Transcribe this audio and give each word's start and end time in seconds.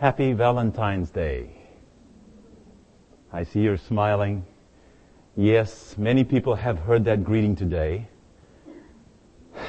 Happy 0.00 0.32
Valentine's 0.32 1.10
Day. 1.10 1.50
I 3.32 3.42
see 3.42 3.62
you're 3.62 3.76
smiling. 3.76 4.46
Yes, 5.36 5.96
many 5.98 6.22
people 6.22 6.54
have 6.54 6.78
heard 6.78 7.04
that 7.06 7.24
greeting 7.24 7.56
today. 7.56 8.06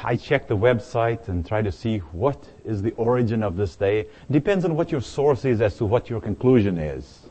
I 0.03 0.17
checked 0.17 0.47
the 0.47 0.55
website 0.55 1.29
and 1.29 1.43
try 1.43 1.63
to 1.63 1.71
see 1.71 1.97
what 2.11 2.47
is 2.63 2.83
the 2.83 2.91
origin 2.91 3.41
of 3.41 3.57
this 3.57 3.75
day. 3.75 4.05
Depends 4.29 4.65
on 4.65 4.75
what 4.75 4.91
your 4.91 5.01
source 5.01 5.45
is 5.45 5.61
as 5.61 5.77
to 5.77 5.85
what 5.85 6.11
your 6.11 6.21
conclusion 6.21 6.77
is. 6.77 7.21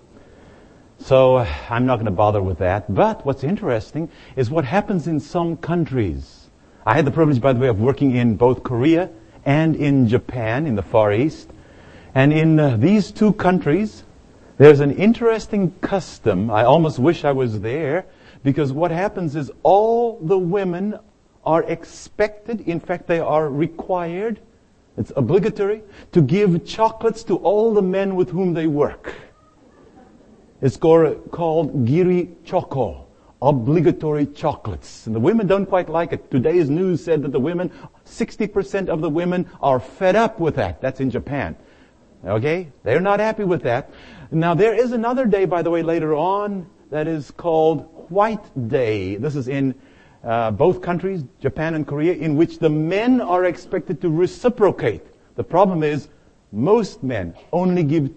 So 0.98 1.36
uh, 1.36 1.48
I'm 1.70 1.86
not 1.86 1.96
going 1.96 2.06
to 2.06 2.10
bother 2.10 2.42
with 2.42 2.58
that. 2.58 2.92
But 2.92 3.24
what's 3.24 3.44
interesting 3.44 4.10
is 4.34 4.50
what 4.50 4.64
happens 4.64 5.06
in 5.06 5.20
some 5.20 5.56
countries. 5.56 6.50
I 6.84 6.94
had 6.94 7.04
the 7.04 7.12
privilege, 7.12 7.40
by 7.40 7.52
the 7.52 7.60
way, 7.60 7.68
of 7.68 7.78
working 7.80 8.16
in 8.16 8.34
both 8.34 8.64
Korea 8.64 9.08
and 9.44 9.76
in 9.76 10.08
Japan 10.08 10.66
in 10.66 10.74
the 10.74 10.82
Far 10.82 11.12
East. 11.12 11.52
And 12.18 12.32
in 12.32 12.58
uh, 12.58 12.76
these 12.76 13.12
two 13.12 13.32
countries, 13.32 14.02
there's 14.56 14.80
an 14.80 14.90
interesting 14.90 15.70
custom. 15.80 16.50
I 16.50 16.64
almost 16.64 16.98
wish 16.98 17.24
I 17.24 17.30
was 17.30 17.60
there 17.60 18.06
because 18.42 18.72
what 18.72 18.90
happens 18.90 19.36
is 19.36 19.52
all 19.62 20.18
the 20.18 20.36
women 20.36 20.98
are 21.46 21.62
expected, 21.62 22.62
in 22.62 22.80
fact, 22.80 23.06
they 23.06 23.20
are 23.20 23.48
required, 23.48 24.40
it's 24.96 25.12
obligatory, 25.14 25.82
to 26.10 26.20
give 26.20 26.66
chocolates 26.66 27.23
to 27.23 27.36
all 27.36 27.73
the 27.73 27.82
men 27.82 28.16
with 28.16 28.30
whom 28.30 28.52
they 28.52 28.66
work. 28.66 29.14
It's 30.60 30.76
called 30.76 31.87
giri 31.87 32.30
choco, 32.45 33.06
obligatory 33.40 34.26
chocolates. 34.26 35.06
And 35.06 35.14
the 35.14 35.20
women 35.20 35.46
don't 35.46 35.66
quite 35.66 35.88
like 35.88 36.12
it. 36.12 36.32
Today's 36.32 36.68
news 36.68 37.04
said 37.04 37.23
that 37.23 37.30
the 37.30 37.38
women, 37.38 37.70
60% 38.04 38.88
of 38.88 39.02
the 39.02 39.09
women 39.09 39.48
are 39.62 39.78
fed 39.78 40.16
up 40.16 40.40
with 40.40 40.56
that. 40.56 40.80
That's 40.80 40.98
in 40.98 41.10
Japan. 41.10 41.54
Okay? 42.24 42.68
They're 42.82 43.00
not 43.00 43.20
happy 43.20 43.45
with 43.45 43.62
that. 43.62 43.90
Now 44.30 44.54
there 44.54 44.74
is 44.74 44.92
another 44.92 45.26
day, 45.26 45.45
by 45.45 45.62
the 45.62 45.70
way, 45.70 45.82
later 45.82 46.14
on 46.14 46.68
that 46.90 47.06
is 47.06 47.30
called 47.30 48.10
White 48.10 48.68
Day. 48.68 49.16
This 49.16 49.37
is 49.37 49.48
in 49.48 49.74
uh, 50.24 50.51
both 50.51 50.82
countries, 50.82 51.24
Japan 51.40 51.74
and 51.74 51.87
Korea, 51.87 52.15
in 52.15 52.37
which 52.37 52.59
the 52.59 52.70
men 52.70 53.20
are 53.20 53.45
expected 53.45 54.01
to 54.02 54.10
reciprocate. 54.10 55.02
The 55.37 55.45
problem 55.45 55.82
is 55.82 56.09
most 56.51 57.02
men 57.02 57.34
only 57.52 57.82
give 57.84 58.10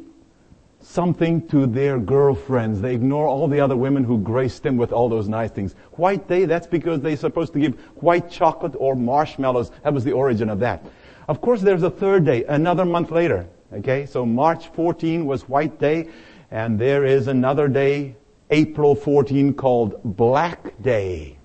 something 0.80 1.48
to 1.50 1.68
their 1.68 2.00
girlfriends. 2.00 2.82
They 2.82 2.96
ignore 2.96 3.28
all 3.28 3.48
the 3.48 3.60
other 3.60 3.78
women 3.78 4.04
who 4.04 4.18
grace 4.18 4.60
them 4.60 4.78
with 4.78 4.92
all 4.92 5.10
those 5.10 5.28
nice 5.28 5.52
things. 5.52 5.76
White 5.92 6.28
Day, 6.28 6.46
that's 6.46 6.68
because 6.68 7.02
they're 7.02 7.16
supposed 7.16 7.54
to 7.54 7.60
give 7.60 7.80
white 7.98 8.32
chocolate 8.32 8.74
or 8.78 8.96
marshmallows. 8.96 9.72
That 9.84 9.94
was 9.94 10.04
the 10.04 10.14
origin 10.14 10.50
of 10.50 10.60
that. 10.60 10.84
Of 11.28 11.40
course, 11.40 11.62
there's 11.62 11.84
a 11.84 11.92
third 11.92 12.26
day, 12.26 12.44
another 12.46 12.84
month 12.84 13.12
later. 13.12 13.48
Okay, 13.74 14.06
so 14.06 14.26
March 14.26 14.68
14 14.70 15.26
was 15.26 15.48
White 15.48 15.80
Day, 15.80 16.10
and 16.52 16.78
there 16.78 17.06
is 17.06 17.28
another 17.28 17.70
day, 17.70 18.18
April 18.50 18.96
14, 18.96 19.54
called 19.54 19.96
Black 20.04 20.82
Day. 20.82 21.38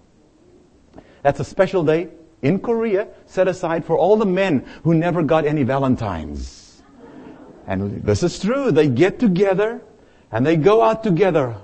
That's 1.22 1.38
a 1.38 1.44
special 1.44 1.84
day 1.84 2.08
in 2.42 2.58
Korea 2.58 3.08
set 3.26 3.46
aside 3.46 3.84
for 3.84 3.96
all 3.96 4.16
the 4.16 4.26
men 4.26 4.66
who 4.82 4.94
never 4.94 5.22
got 5.22 5.46
any 5.46 5.62
Valentines. 5.62 6.82
And 7.68 8.02
this 8.02 8.24
is 8.24 8.38
true. 8.40 8.72
They 8.72 8.88
get 8.88 9.20
together 9.20 9.80
and 10.32 10.44
they 10.44 10.56
go 10.56 10.82
out 10.82 11.04
together 11.04 11.56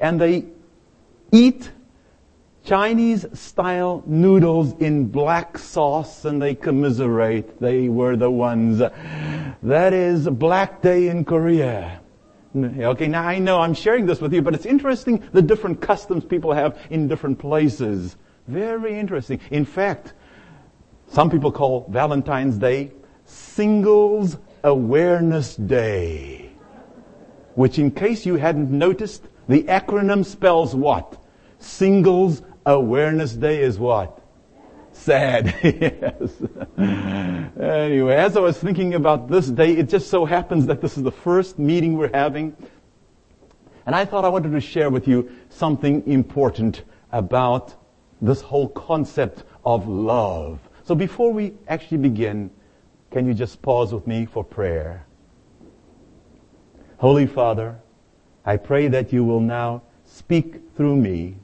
and 0.00 0.20
they 0.20 0.46
eat 1.30 1.70
Chinese 2.66 3.26
style 3.32 4.02
noodles 4.06 4.72
in 4.80 5.06
black 5.06 5.56
sauce 5.56 6.24
and 6.24 6.42
they 6.42 6.56
commiserate. 6.56 7.60
They 7.60 7.88
were 7.88 8.16
the 8.16 8.30
ones. 8.30 8.82
That 9.62 9.92
is 9.92 10.28
Black 10.28 10.82
Day 10.82 11.06
in 11.06 11.24
Korea. 11.24 12.00
Okay, 12.56 13.06
now 13.06 13.22
I 13.22 13.38
know 13.38 13.60
I'm 13.60 13.74
sharing 13.74 14.06
this 14.06 14.20
with 14.20 14.32
you, 14.32 14.42
but 14.42 14.52
it's 14.52 14.66
interesting 14.66 15.22
the 15.32 15.42
different 15.42 15.80
customs 15.80 16.24
people 16.24 16.52
have 16.52 16.76
in 16.90 17.06
different 17.06 17.38
places. 17.38 18.16
Very 18.48 18.98
interesting. 18.98 19.38
In 19.52 19.64
fact, 19.64 20.14
some 21.08 21.30
people 21.30 21.52
call 21.52 21.86
Valentine's 21.88 22.58
Day 22.58 22.90
Singles 23.26 24.38
Awareness 24.64 25.54
Day. 25.54 26.50
Which 27.54 27.78
in 27.78 27.92
case 27.92 28.26
you 28.26 28.36
hadn't 28.36 28.70
noticed, 28.70 29.22
the 29.48 29.62
acronym 29.64 30.24
spells 30.24 30.74
what? 30.74 31.22
Singles 31.58 32.42
Awareness 32.66 33.32
Day 33.32 33.62
is 33.62 33.78
what? 33.78 34.20
Sad. 34.90 35.54
yes. 35.62 36.42
anyway, 36.76 38.16
as 38.16 38.36
I 38.36 38.40
was 38.40 38.58
thinking 38.58 38.94
about 38.94 39.28
this 39.28 39.46
day, 39.46 39.76
it 39.76 39.88
just 39.88 40.10
so 40.10 40.24
happens 40.24 40.66
that 40.66 40.80
this 40.80 40.96
is 40.96 41.04
the 41.04 41.12
first 41.12 41.60
meeting 41.60 41.96
we're 41.96 42.10
having. 42.12 42.56
And 43.86 43.94
I 43.94 44.04
thought 44.04 44.24
I 44.24 44.28
wanted 44.28 44.50
to 44.50 44.60
share 44.60 44.90
with 44.90 45.06
you 45.06 45.30
something 45.48 46.04
important 46.08 46.82
about 47.12 47.72
this 48.20 48.40
whole 48.40 48.68
concept 48.68 49.44
of 49.64 49.86
love. 49.86 50.58
So 50.82 50.96
before 50.96 51.32
we 51.32 51.52
actually 51.68 51.98
begin, 51.98 52.50
can 53.12 53.28
you 53.28 53.34
just 53.34 53.62
pause 53.62 53.94
with 53.94 54.08
me 54.08 54.26
for 54.26 54.42
prayer? 54.42 55.06
Holy 56.98 57.26
Father, 57.26 57.78
I 58.44 58.56
pray 58.56 58.88
that 58.88 59.12
you 59.12 59.22
will 59.22 59.40
now 59.40 59.82
speak 60.04 60.74
through 60.74 60.96
me 60.96 61.36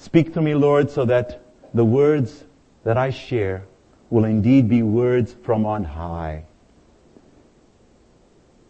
Speak 0.00 0.32
to 0.32 0.40
me, 0.40 0.54
Lord, 0.54 0.90
so 0.90 1.04
that 1.04 1.42
the 1.74 1.84
words 1.84 2.44
that 2.84 2.96
I 2.96 3.10
share 3.10 3.64
will 4.08 4.24
indeed 4.24 4.66
be 4.66 4.82
words 4.82 5.36
from 5.42 5.66
on 5.66 5.84
high. 5.84 6.44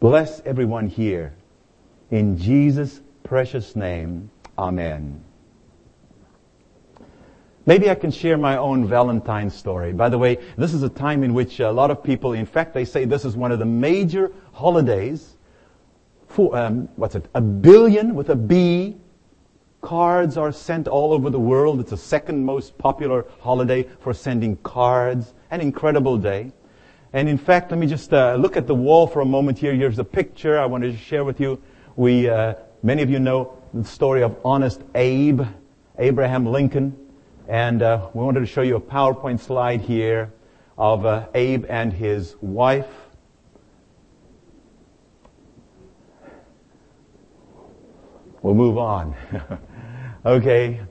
Bless 0.00 0.40
everyone 0.40 0.88
here. 0.88 1.32
In 2.10 2.36
Jesus' 2.36 3.00
precious 3.22 3.76
name, 3.76 4.28
Amen. 4.58 5.22
Maybe 7.64 7.88
I 7.88 7.94
can 7.94 8.10
share 8.10 8.36
my 8.36 8.56
own 8.56 8.88
Valentine 8.88 9.50
story. 9.50 9.92
By 9.92 10.08
the 10.08 10.18
way, 10.18 10.38
this 10.58 10.74
is 10.74 10.82
a 10.82 10.88
time 10.88 11.22
in 11.22 11.32
which 11.32 11.60
a 11.60 11.70
lot 11.70 11.92
of 11.92 12.02
people, 12.02 12.32
in 12.32 12.44
fact, 12.44 12.74
they 12.74 12.84
say 12.84 13.04
this 13.04 13.24
is 13.24 13.36
one 13.36 13.52
of 13.52 13.60
the 13.60 13.64
major 13.64 14.32
holidays. 14.52 15.36
For, 16.26 16.56
um, 16.56 16.88
what's 16.96 17.14
it? 17.14 17.26
A 17.36 17.40
billion 17.40 18.16
with 18.16 18.30
a 18.30 18.36
B 18.36 18.96
Cards 19.80 20.36
are 20.36 20.52
sent 20.52 20.88
all 20.88 21.12
over 21.12 21.30
the 21.30 21.40
world. 21.40 21.80
It's 21.80 21.90
the 21.90 21.96
second 21.96 22.44
most 22.44 22.76
popular 22.76 23.24
holiday 23.40 23.84
for 24.00 24.12
sending 24.12 24.56
cards. 24.58 25.32
An 25.50 25.60
incredible 25.60 26.18
day. 26.18 26.52
And 27.12 27.28
in 27.28 27.38
fact, 27.38 27.70
let 27.70 27.80
me 27.80 27.86
just 27.86 28.12
uh, 28.12 28.36
look 28.36 28.56
at 28.56 28.66
the 28.66 28.74
wall 28.74 29.06
for 29.06 29.20
a 29.20 29.24
moment 29.24 29.58
here. 29.58 29.74
Here's 29.74 29.98
a 29.98 30.04
picture 30.04 30.58
I 30.58 30.66
wanted 30.66 30.92
to 30.92 30.98
share 30.98 31.24
with 31.24 31.40
you. 31.40 31.60
We, 31.96 32.28
uh, 32.28 32.54
many 32.82 33.02
of 33.02 33.10
you 33.10 33.18
know 33.18 33.56
the 33.72 33.84
story 33.84 34.22
of 34.22 34.36
Honest 34.44 34.82
Abe, 34.94 35.42
Abraham 35.98 36.46
Lincoln. 36.46 36.96
And 37.48 37.82
uh, 37.82 38.08
we 38.14 38.22
wanted 38.22 38.40
to 38.40 38.46
show 38.46 38.62
you 38.62 38.76
a 38.76 38.80
PowerPoint 38.80 39.40
slide 39.40 39.80
here 39.80 40.32
of 40.76 41.04
uh, 41.04 41.26
Abe 41.34 41.64
and 41.68 41.92
his 41.92 42.36
wife. 42.40 42.86
We'll 48.42 48.54
move 48.54 48.78
on. 48.78 49.16
Okay. 50.24 50.82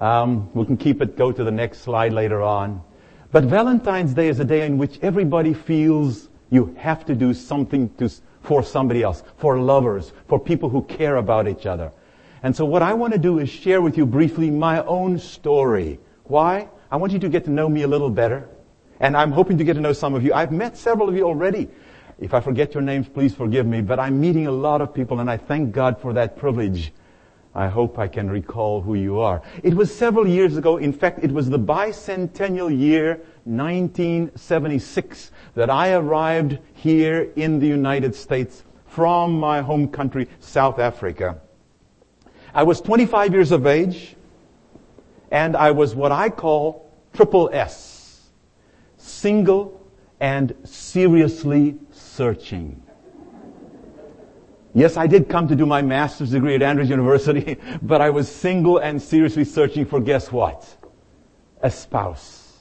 Um, 0.00 0.50
we 0.52 0.66
can 0.66 0.76
keep 0.76 1.00
it, 1.00 1.16
go 1.16 1.32
to 1.32 1.42
the 1.42 1.50
next 1.50 1.80
slide 1.80 2.12
later 2.12 2.42
on. 2.42 2.82
But 3.32 3.44
Valentine's 3.44 4.12
Day 4.12 4.28
is 4.28 4.38
a 4.38 4.44
day 4.44 4.66
in 4.66 4.76
which 4.76 4.98
everybody 5.00 5.54
feels 5.54 6.28
you 6.50 6.74
have 6.78 7.06
to 7.06 7.14
do 7.14 7.32
something 7.32 7.88
to, 7.94 8.10
for 8.42 8.62
somebody 8.62 9.02
else, 9.02 9.22
for 9.38 9.58
lovers, 9.58 10.12
for 10.28 10.38
people 10.38 10.68
who 10.68 10.82
care 10.82 11.16
about 11.16 11.48
each 11.48 11.64
other. 11.64 11.90
And 12.42 12.54
so 12.54 12.66
what 12.66 12.82
I 12.82 12.92
want 12.92 13.14
to 13.14 13.18
do 13.18 13.38
is 13.38 13.48
share 13.48 13.80
with 13.80 13.96
you 13.96 14.04
briefly 14.04 14.50
my 14.50 14.84
own 14.84 15.18
story. 15.18 15.98
Why? 16.24 16.68
I 16.90 16.96
want 16.96 17.12
you 17.12 17.18
to 17.20 17.28
get 17.30 17.44
to 17.46 17.50
know 17.50 17.68
me 17.70 17.82
a 17.82 17.88
little 17.88 18.10
better. 18.10 18.46
And 19.00 19.16
I'm 19.16 19.32
hoping 19.32 19.56
to 19.58 19.64
get 19.64 19.74
to 19.74 19.80
know 19.80 19.94
some 19.94 20.14
of 20.14 20.22
you. 20.22 20.34
I've 20.34 20.52
met 20.52 20.76
several 20.76 21.08
of 21.08 21.16
you 21.16 21.24
already. 21.24 21.68
If 22.18 22.34
I 22.34 22.40
forget 22.40 22.74
your 22.74 22.82
names, 22.82 23.08
please 23.08 23.34
forgive 23.34 23.66
me. 23.66 23.80
But 23.80 23.98
I'm 23.98 24.20
meeting 24.20 24.46
a 24.46 24.52
lot 24.52 24.82
of 24.82 24.92
people 24.92 25.20
and 25.20 25.30
I 25.30 25.38
thank 25.38 25.72
God 25.72 26.00
for 26.00 26.12
that 26.12 26.36
privilege. 26.36 26.92
I 27.56 27.68
hope 27.68 27.98
I 27.98 28.06
can 28.06 28.28
recall 28.28 28.82
who 28.82 28.96
you 28.96 29.18
are. 29.18 29.40
It 29.62 29.72
was 29.72 29.92
several 29.92 30.28
years 30.28 30.58
ago. 30.58 30.76
In 30.76 30.92
fact, 30.92 31.20
it 31.24 31.32
was 31.32 31.48
the 31.48 31.58
bicentennial 31.58 32.68
year 32.68 33.22
1976 33.44 35.30
that 35.54 35.70
I 35.70 35.94
arrived 35.94 36.58
here 36.74 37.32
in 37.34 37.58
the 37.58 37.66
United 37.66 38.14
States 38.14 38.62
from 38.84 39.40
my 39.40 39.62
home 39.62 39.88
country, 39.88 40.28
South 40.38 40.78
Africa. 40.78 41.40
I 42.52 42.62
was 42.62 42.82
25 42.82 43.32
years 43.32 43.52
of 43.52 43.66
age 43.66 44.16
and 45.30 45.56
I 45.56 45.70
was 45.70 45.94
what 45.94 46.12
I 46.12 46.28
call 46.28 46.92
triple 47.14 47.48
S. 47.54 48.20
Single 48.98 49.80
and 50.20 50.54
seriously 50.64 51.78
searching. 51.90 52.82
Yes, 54.76 54.98
I 54.98 55.06
did 55.06 55.30
come 55.30 55.48
to 55.48 55.56
do 55.56 55.64
my 55.64 55.80
master's 55.80 56.32
degree 56.32 56.54
at 56.54 56.60
Andrews 56.60 56.90
University, 56.90 57.56
but 57.82 58.02
I 58.02 58.10
was 58.10 58.30
single 58.30 58.76
and 58.76 59.00
seriously 59.00 59.44
searching 59.44 59.86
for 59.86 60.00
guess 60.00 60.30
what? 60.30 60.66
A 61.62 61.70
spouse. 61.70 62.58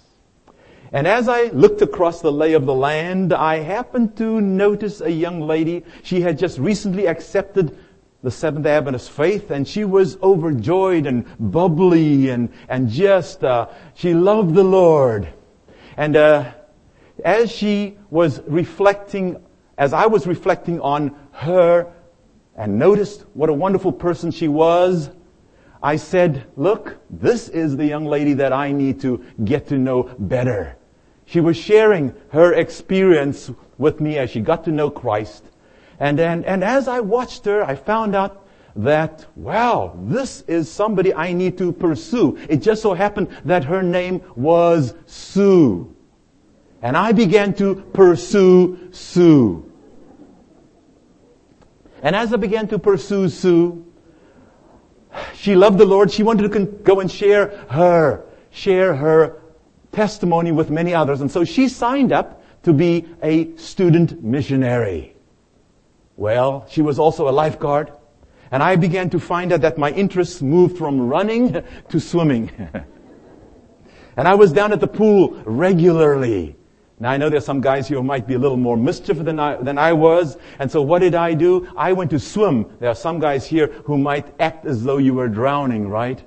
And 0.93 1.07
as 1.07 1.27
I 1.27 1.47
looked 1.47 1.81
across 1.81 2.21
the 2.21 2.31
lay 2.31 2.53
of 2.53 2.65
the 2.65 2.73
land, 2.73 3.33
I 3.33 3.57
happened 3.57 4.15
to 4.15 4.39
notice 4.39 5.01
a 5.01 5.11
young 5.11 5.41
lady. 5.41 5.83
She 6.03 6.21
had 6.21 6.39
just 6.39 6.57
recently 6.57 7.05
accepted 7.05 7.77
the 8.23 8.31
Seventh 8.31 8.65
Adventist 8.65 9.11
faith, 9.11 9.51
and 9.51 9.67
she 9.67 9.83
was 9.83 10.15
overjoyed 10.23 11.05
and 11.07 11.25
bubbly 11.37 12.29
and 12.29 12.47
and 12.69 12.87
just 12.87 13.43
uh, 13.43 13.67
she 13.93 14.13
loved 14.13 14.55
the 14.55 14.63
Lord. 14.63 15.27
And 15.97 16.15
uh, 16.15 16.53
as 17.25 17.51
she 17.51 17.97
was 18.09 18.41
reflecting, 18.47 19.43
as 19.77 19.91
I 19.91 20.05
was 20.05 20.25
reflecting 20.25 20.79
on 20.79 21.13
her, 21.33 21.91
and 22.55 22.79
noticed 22.79 23.25
what 23.33 23.49
a 23.49 23.53
wonderful 23.53 23.91
person 23.91 24.31
she 24.31 24.47
was, 24.47 25.09
I 25.83 25.97
said, 25.97 26.45
look, 26.55 26.97
this 27.09 27.49
is 27.49 27.77
the 27.77 27.85
young 27.85 28.05
lady 28.05 28.33
that 28.33 28.53
I 28.53 28.71
need 28.71 29.01
to 29.01 29.23
get 29.43 29.67
to 29.67 29.77
know 29.77 30.03
better. 30.17 30.77
She 31.25 31.39
was 31.39 31.57
sharing 31.57 32.13
her 32.29 32.53
experience 32.53 33.51
with 33.77 33.99
me 33.99 34.17
as 34.17 34.29
she 34.29 34.39
got 34.39 34.63
to 34.65 34.71
know 34.71 34.89
Christ. 34.89 35.43
And, 35.99 36.19
and, 36.19 36.45
and 36.45 36.63
as 36.63 36.87
I 36.87 37.01
watched 37.01 37.45
her, 37.45 37.63
I 37.63 37.75
found 37.75 38.15
out 38.15 38.45
that, 38.75 39.25
wow, 39.35 39.97
this 40.03 40.41
is 40.47 40.71
somebody 40.71 41.13
I 41.13 41.33
need 41.33 41.57
to 41.59 41.71
pursue. 41.71 42.37
It 42.49 42.57
just 42.57 42.81
so 42.81 42.93
happened 42.93 43.29
that 43.45 43.63
her 43.65 43.81
name 43.81 44.21
was 44.35 44.93
Sue. 45.05 45.95
And 46.81 46.97
I 46.97 47.11
began 47.13 47.53
to 47.55 47.75
pursue 47.93 48.89
Sue. 48.91 49.64
And 52.05 52.15
as 52.15 52.31
I 52.31 52.37
began 52.37 52.67
to 52.67 52.77
pursue 52.77 53.29
Sue, 53.29 53.83
she 55.33 55.55
loved 55.55 55.79
the 55.79 55.85
Lord. 55.85 56.11
She 56.11 56.21
wanted 56.21 56.51
to 56.51 56.65
go 56.83 56.99
and 56.99 57.11
share 57.11 57.47
her, 57.71 58.23
share 58.51 58.95
her 58.95 59.41
testimony 59.91 60.51
with 60.51 60.69
many 60.69 60.93
others. 60.93 61.21
And 61.21 61.31
so 61.31 61.43
she 61.43 61.67
signed 61.67 62.13
up 62.13 62.43
to 62.61 62.73
be 62.73 63.07
a 63.23 63.57
student 63.57 64.23
missionary. 64.23 65.15
Well, 66.15 66.67
she 66.69 66.83
was 66.83 66.99
also 66.99 67.27
a 67.27 67.31
lifeguard. 67.31 67.91
And 68.51 68.61
I 68.61 68.75
began 68.75 69.09
to 69.09 69.19
find 69.19 69.51
out 69.51 69.61
that 69.61 69.79
my 69.79 69.89
interests 69.89 70.43
moved 70.43 70.77
from 70.77 71.07
running 71.07 71.63
to 71.89 71.99
swimming. 71.99 72.51
and 74.15 74.27
I 74.27 74.35
was 74.35 74.53
down 74.53 74.73
at 74.73 74.79
the 74.79 74.87
pool 74.87 75.41
regularly. 75.43 76.55
Now 76.99 77.11
I 77.11 77.17
know 77.17 77.29
there's 77.29 77.45
some 77.45 77.59
guys 77.59 77.87
here 77.89 77.97
who 77.97 78.03
might 78.03 78.25
be 78.25 78.35
a 78.35 78.39
little 78.39 78.57
more 78.57 78.77
mischief 78.77 79.17
than 79.17 79.37
I, 79.39 79.57
than 79.57 79.77
I 79.77 79.91
was. 79.91 80.37
And 80.59 80.71
so 80.71 80.81
what 80.81 80.99
did 80.99 81.13
I 81.13 81.33
do? 81.33 81.67
I 81.75 81.91
went 81.91 82.11
to 82.11 82.19
swim. 82.19 82.67
There 82.79 82.89
are 82.89 82.95
some 82.95 83.19
guys 83.19 83.45
here 83.45 83.67
who 83.83 83.97
might 83.97 84.33
act 84.39 84.65
as 84.65 84.83
though 84.83 84.97
you 84.97 85.13
were 85.13 85.27
drowning, 85.27 85.89
right? 85.89 86.23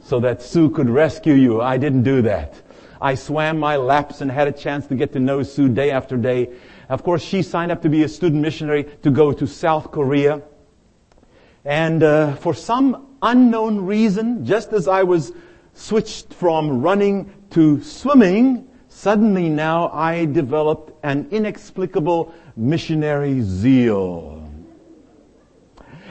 So 0.00 0.20
that 0.20 0.40
Sue 0.40 0.70
could 0.70 0.88
rescue 0.88 1.34
you. 1.34 1.60
I 1.60 1.78
didn't 1.78 2.04
do 2.04 2.22
that. 2.22 2.62
I 3.00 3.16
swam 3.16 3.58
my 3.58 3.76
laps 3.76 4.20
and 4.20 4.30
had 4.30 4.46
a 4.46 4.52
chance 4.52 4.86
to 4.86 4.94
get 4.94 5.12
to 5.14 5.20
know 5.20 5.42
Sue 5.42 5.68
day 5.68 5.90
after 5.90 6.16
day. 6.16 6.50
Of 6.88 7.02
course, 7.02 7.22
she 7.22 7.42
signed 7.42 7.72
up 7.72 7.82
to 7.82 7.88
be 7.88 8.04
a 8.04 8.08
student 8.08 8.40
missionary 8.40 8.84
to 9.02 9.10
go 9.10 9.32
to 9.32 9.46
South 9.46 9.90
Korea. 9.90 10.42
And 11.64 12.02
uh, 12.02 12.36
for 12.36 12.54
some 12.54 13.16
unknown 13.20 13.84
reason, 13.84 14.44
just 14.46 14.72
as 14.72 14.86
I 14.86 15.02
was 15.02 15.32
switched 15.72 16.32
from 16.34 16.82
running 16.82 17.32
to 17.50 17.82
swimming, 17.82 18.68
Suddenly 18.94 19.48
now 19.48 19.90
I 19.90 20.24
developed 20.24 20.92
an 21.02 21.26
inexplicable 21.32 22.32
missionary 22.56 23.40
zeal. 23.42 24.48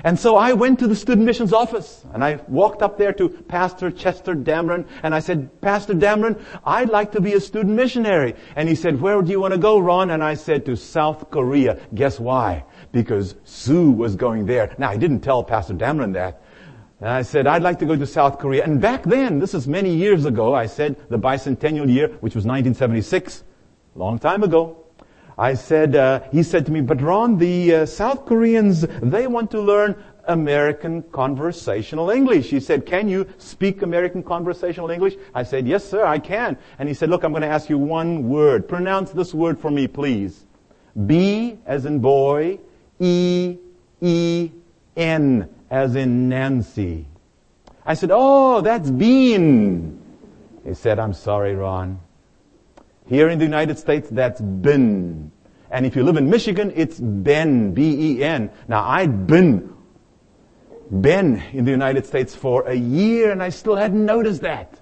And 0.03 0.19
so 0.19 0.35
I 0.35 0.51
went 0.51 0.79
to 0.79 0.87
the 0.87 0.95
student 0.95 1.25
missions 1.25 1.53
office 1.53 2.03
and 2.13 2.21
I 2.21 2.41
walked 2.49 2.81
up 2.81 2.97
there 2.97 3.13
to 3.13 3.29
Pastor 3.29 3.89
Chester 3.89 4.35
Dameron 4.35 4.85
and 5.01 5.15
I 5.15 5.21
said, 5.21 5.61
Pastor 5.61 5.93
Dameron, 5.93 6.43
I'd 6.65 6.89
like 6.89 7.13
to 7.13 7.21
be 7.21 7.33
a 7.33 7.39
student 7.39 7.73
missionary. 7.73 8.35
And 8.57 8.67
he 8.67 8.75
said, 8.75 8.99
where 8.99 9.21
do 9.21 9.31
you 9.31 9.39
want 9.39 9.53
to 9.53 9.59
go, 9.59 9.79
Ron? 9.79 10.09
And 10.09 10.21
I 10.21 10.33
said, 10.33 10.65
to 10.65 10.75
South 10.75 11.31
Korea. 11.31 11.79
Guess 11.95 12.19
why? 12.19 12.65
Because 12.91 13.35
Sue 13.45 13.91
was 13.91 14.17
going 14.17 14.45
there. 14.45 14.75
Now 14.77 14.89
I 14.89 14.97
didn't 14.97 15.21
tell 15.21 15.41
Pastor 15.41 15.73
Dameron 15.73 16.13
that. 16.13 16.43
And 17.03 17.11
I 17.11 17.23
said, 17.23 17.47
I'd 17.47 17.63
like 17.63 17.79
to 17.79 17.85
go 17.85 17.97
to 17.97 18.07
South 18.07 18.39
Korea. 18.39 18.63
And 18.63 18.79
back 18.79 19.03
then, 19.03 19.39
this 19.39 19.53
is 19.53 19.67
many 19.67 19.93
years 19.93 20.23
ago, 20.23 20.55
I 20.55 20.67
said, 20.67 20.95
the 21.09 21.19
bicentennial 21.19 21.93
year, 21.93 22.07
which 22.21 22.33
was 22.33 22.45
1976, 22.45 23.43
long 23.93 24.17
time 24.19 24.41
ago. 24.41 24.85
I 25.37 25.55
said, 25.55 25.97
uh, 25.97 26.21
he 26.31 26.43
said 26.43 26.65
to 26.67 26.71
me, 26.71 26.79
but 26.79 27.01
Ron, 27.01 27.37
the 27.37 27.75
uh, 27.75 27.85
South 27.87 28.25
Koreans, 28.25 28.87
they 29.01 29.27
want 29.27 29.51
to 29.51 29.59
learn 29.59 30.01
American 30.29 31.01
conversational 31.11 32.09
English. 32.09 32.49
He 32.49 32.61
said, 32.61 32.85
can 32.85 33.09
you 33.09 33.27
speak 33.37 33.81
American 33.81 34.23
conversational 34.23 34.89
English? 34.89 35.15
I 35.35 35.43
said, 35.43 35.67
yes, 35.67 35.83
sir, 35.83 36.05
I 36.05 36.19
can. 36.19 36.57
And 36.79 36.87
he 36.87 36.95
said, 36.95 37.09
look, 37.09 37.25
I'm 37.25 37.33
going 37.33 37.41
to 37.41 37.49
ask 37.49 37.69
you 37.69 37.77
one 37.77 38.29
word. 38.29 38.65
Pronounce 38.65 39.11
this 39.11 39.33
word 39.33 39.59
for 39.59 39.69
me, 39.69 39.89
please. 39.89 40.45
B 41.05 41.59
as 41.65 41.85
in 41.85 41.99
boy, 41.99 42.59
E, 42.97 43.57
E, 43.99 44.51
N 44.95 45.49
as 45.73 45.95
in 45.95 46.29
Nancy. 46.29 47.07
I 47.83 47.95
said, 47.95 48.11
oh, 48.13 48.61
that's 48.61 48.91
bean. 48.91 49.99
He 50.63 50.75
said, 50.75 50.99
I'm 50.99 51.13
sorry, 51.13 51.55
Ron. 51.55 51.99
Here 53.07 53.27
in 53.27 53.39
the 53.39 53.45
United 53.45 53.79
States, 53.79 54.07
that's 54.11 54.39
bin. 54.39 55.31
And 55.71 55.87
if 55.87 55.95
you 55.95 56.03
live 56.03 56.17
in 56.17 56.29
Michigan, 56.29 56.71
it's 56.75 56.99
Ben, 56.99 57.73
B-E-N. 57.73 58.51
Now, 58.67 58.87
I'd 58.87 59.25
been, 59.25 59.73
been 61.01 61.41
in 61.53 61.65
the 61.65 61.71
United 61.71 62.05
States 62.05 62.35
for 62.35 62.67
a 62.67 62.75
year 62.75 63.31
and 63.31 63.41
I 63.41 63.49
still 63.49 63.75
hadn't 63.75 64.05
noticed 64.05 64.41
that. 64.41 64.79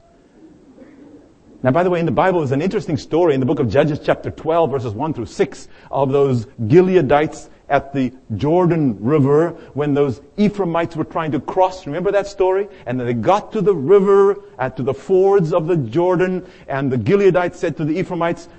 Now, 1.63 1.71
by 1.71 1.83
the 1.83 1.89
way, 1.89 2.01
in 2.01 2.05
the 2.05 2.11
Bible, 2.11 2.39
there's 2.39 2.51
an 2.51 2.61
interesting 2.61 2.97
story 2.97 3.33
in 3.33 3.39
the 3.39 3.45
book 3.45 3.59
of 3.59 3.69
Judges, 3.69 3.99
chapter 4.03 4.29
12, 4.29 4.71
verses 4.71 4.94
1 4.94 5.13
through 5.13 5.27
6, 5.27 5.67
of 5.89 6.11
those 6.11 6.47
Gileadites 6.67 7.49
at 7.71 7.94
the 7.94 8.13
Jordan 8.35 8.97
River 9.00 9.51
when 9.73 9.95
those 9.95 10.21
Ephraimites 10.38 10.95
were 10.95 11.06
trying 11.06 11.31
to 11.31 11.39
cross. 11.39 11.88
Remember 11.88 12.12
that 12.12 12.27
story? 12.27 12.68
And 12.85 13.00
then 13.00 13.07
they 13.07 13.13
got 13.13 13.53
to 13.53 13.62
the 13.62 13.73
river, 13.73 14.38
at 14.59 14.77
to 14.77 14.83
the 14.83 14.94
fords 14.94 15.53
of 15.53 15.65
the 15.65 15.77
Jordan, 15.77 16.45
and 16.68 16.91
the 16.91 16.97
Gileadites 16.97 17.56
said 17.56 17.77
to 17.77 17.85
the 17.85 17.97
Ephraimites, 17.97 18.50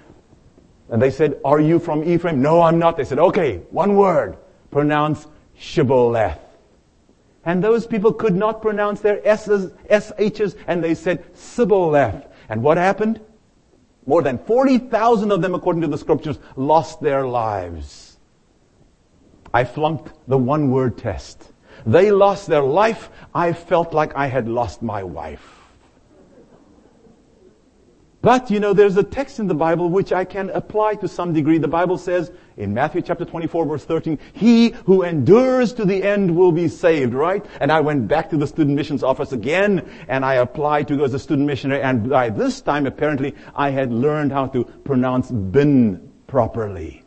and 0.89 1.01
they 1.01 1.11
said, 1.11 1.41
are 1.45 1.61
you 1.61 1.79
from 1.79 2.05
Ephraim? 2.05 2.43
No, 2.43 2.61
I'm 2.63 2.79
not. 2.79 2.97
They 2.97 3.05
said, 3.05 3.19
okay, 3.19 3.59
one 3.71 3.97
word. 3.97 4.37
Pronounce 4.71 5.27
Shibboleth. 5.57 6.39
And 7.45 7.63
those 7.63 7.87
people 7.87 8.13
could 8.13 8.35
not 8.35 8.63
pronounce 8.63 9.01
their 9.01 9.27
S's, 9.27 9.73
SH's, 9.91 10.57
and 10.67 10.83
they 10.83 10.95
said 10.95 11.25
Sibboleth. 11.35 12.27
And 12.49 12.63
what 12.63 12.77
happened? 12.77 13.21
More 14.07 14.23
than 14.23 14.39
40,000 14.39 15.31
of 15.31 15.43
them, 15.43 15.55
according 15.55 15.83
to 15.83 15.89
the 15.89 15.99
scriptures, 15.99 16.39
lost 16.57 17.01
their 17.01 17.27
lives. 17.27 18.02
I 19.55 19.65
flunked 19.65 20.13
the 20.29 20.39
one 20.39 20.71
word 20.71 20.99
test. 20.99 21.53
They 21.85 22.11
lost 22.11 22.47
their 22.47 22.63
life. 22.63 23.11
I 23.35 23.53
felt 23.53 23.93
like 23.93 24.15
I 24.15 24.27
had 24.27 24.49
lost 24.49 24.83
my 24.83 25.03
wife. 25.03 25.63
But, 28.23 28.53
you 28.53 28.61
know, 28.61 28.73
there's 28.73 28.97
a 28.97 29.03
text 29.03 29.41
in 29.41 29.49
the 29.49 29.55
Bible 29.55 29.91
which 29.91 30.13
I 30.13 30.25
can 30.25 30.49
apply 30.51 30.95
to 30.97 31.09
some 31.09 31.33
degree. 31.33 31.59
The 31.59 31.67
Bible 31.67 31.99
says 31.99 32.31
in 32.57 32.73
Matthew 32.73 33.03
chapter 33.03 33.25
24 33.25 33.67
verse 33.67 33.85
13, 33.85 34.17
he 34.33 34.69
who 34.87 35.03
endures 35.03 35.73
to 35.73 35.85
the 35.85 36.05
end 36.05 36.35
will 36.37 36.53
be 36.53 36.69
saved, 36.69 37.15
right? 37.15 37.45
And 37.59 37.73
I 37.73 37.81
went 37.81 38.07
back 38.07 38.31
to 38.31 38.37
the 38.37 38.47
student 38.47 38.77
missions 38.77 39.03
office 39.03 39.33
again 39.33 39.91
and 40.07 40.25
I 40.25 40.35
applied 40.35 40.87
to 40.89 40.97
go 40.97 41.03
as 41.03 41.15
a 41.15 41.19
student 41.19 41.49
missionary 41.49 41.83
and 41.83 42.09
by 42.09 42.31
this 42.31 42.61
time 42.61 42.87
apparently 42.87 43.35
I 43.57 43.71
had 43.71 43.93
learned 43.93 44.31
how 44.31 44.47
to 44.47 44.65
pronounce 44.85 45.33
bin 45.33 46.13
properly. 46.29 47.03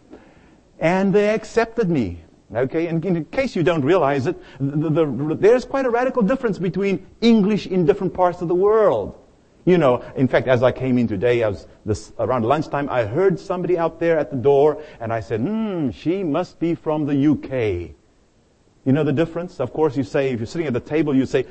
And 0.80 1.16
they 1.16 1.30
accepted 1.34 1.90
me. 1.90 2.25
Okay, 2.54 2.88
and 2.88 3.04
in 3.04 3.26
case 3.26 3.56
you 3.56 3.64
don't 3.64 3.84
realize 3.84 4.28
it, 4.28 4.40
the, 4.60 4.90
the, 4.90 5.36
there's 5.36 5.66
quite 5.66 5.86
a 5.86 5.90
radical 5.90 6.22
difference 6.22 6.60
between 6.60 7.06
English 7.22 7.66
in 7.66 7.86
different 7.86 8.14
parts 8.14 8.42
of 8.42 8.48
the 8.48 8.56
world. 8.56 9.20
You 9.66 9.80
know, 9.80 10.04
in 10.16 10.28
fact, 10.28 10.48
as 10.48 10.62
I 10.62 10.72
came 10.72 11.00
in 11.00 11.08
today, 11.08 11.42
I 11.42 11.50
was 11.50 11.66
this, 11.86 12.14
around 12.20 12.46
lunchtime, 12.46 12.88
I 12.88 13.06
heard 13.06 13.40
somebody 13.40 13.80
out 13.80 14.00
there 14.00 14.20
at 14.20 14.30
the 14.30 14.38
door, 14.38 14.84
and 15.00 15.12
I 15.12 15.22
said, 15.22 15.42
hmm, 15.42 15.90
she 15.90 16.24
must 16.24 16.60
be 16.60 16.76
from 16.76 17.08
the 17.08 17.32
UK. 17.32 17.96
You 18.86 18.94
know 18.94 19.04
the 19.04 19.12
difference? 19.12 19.60
Of 19.60 19.74
course, 19.74 19.98
you 19.98 20.04
say, 20.04 20.30
if 20.30 20.40
you're 20.40 20.46
sitting 20.46 20.68
at 20.68 20.74
the 20.74 20.80
table, 20.80 21.16
you 21.16 21.26
say, 21.26 21.48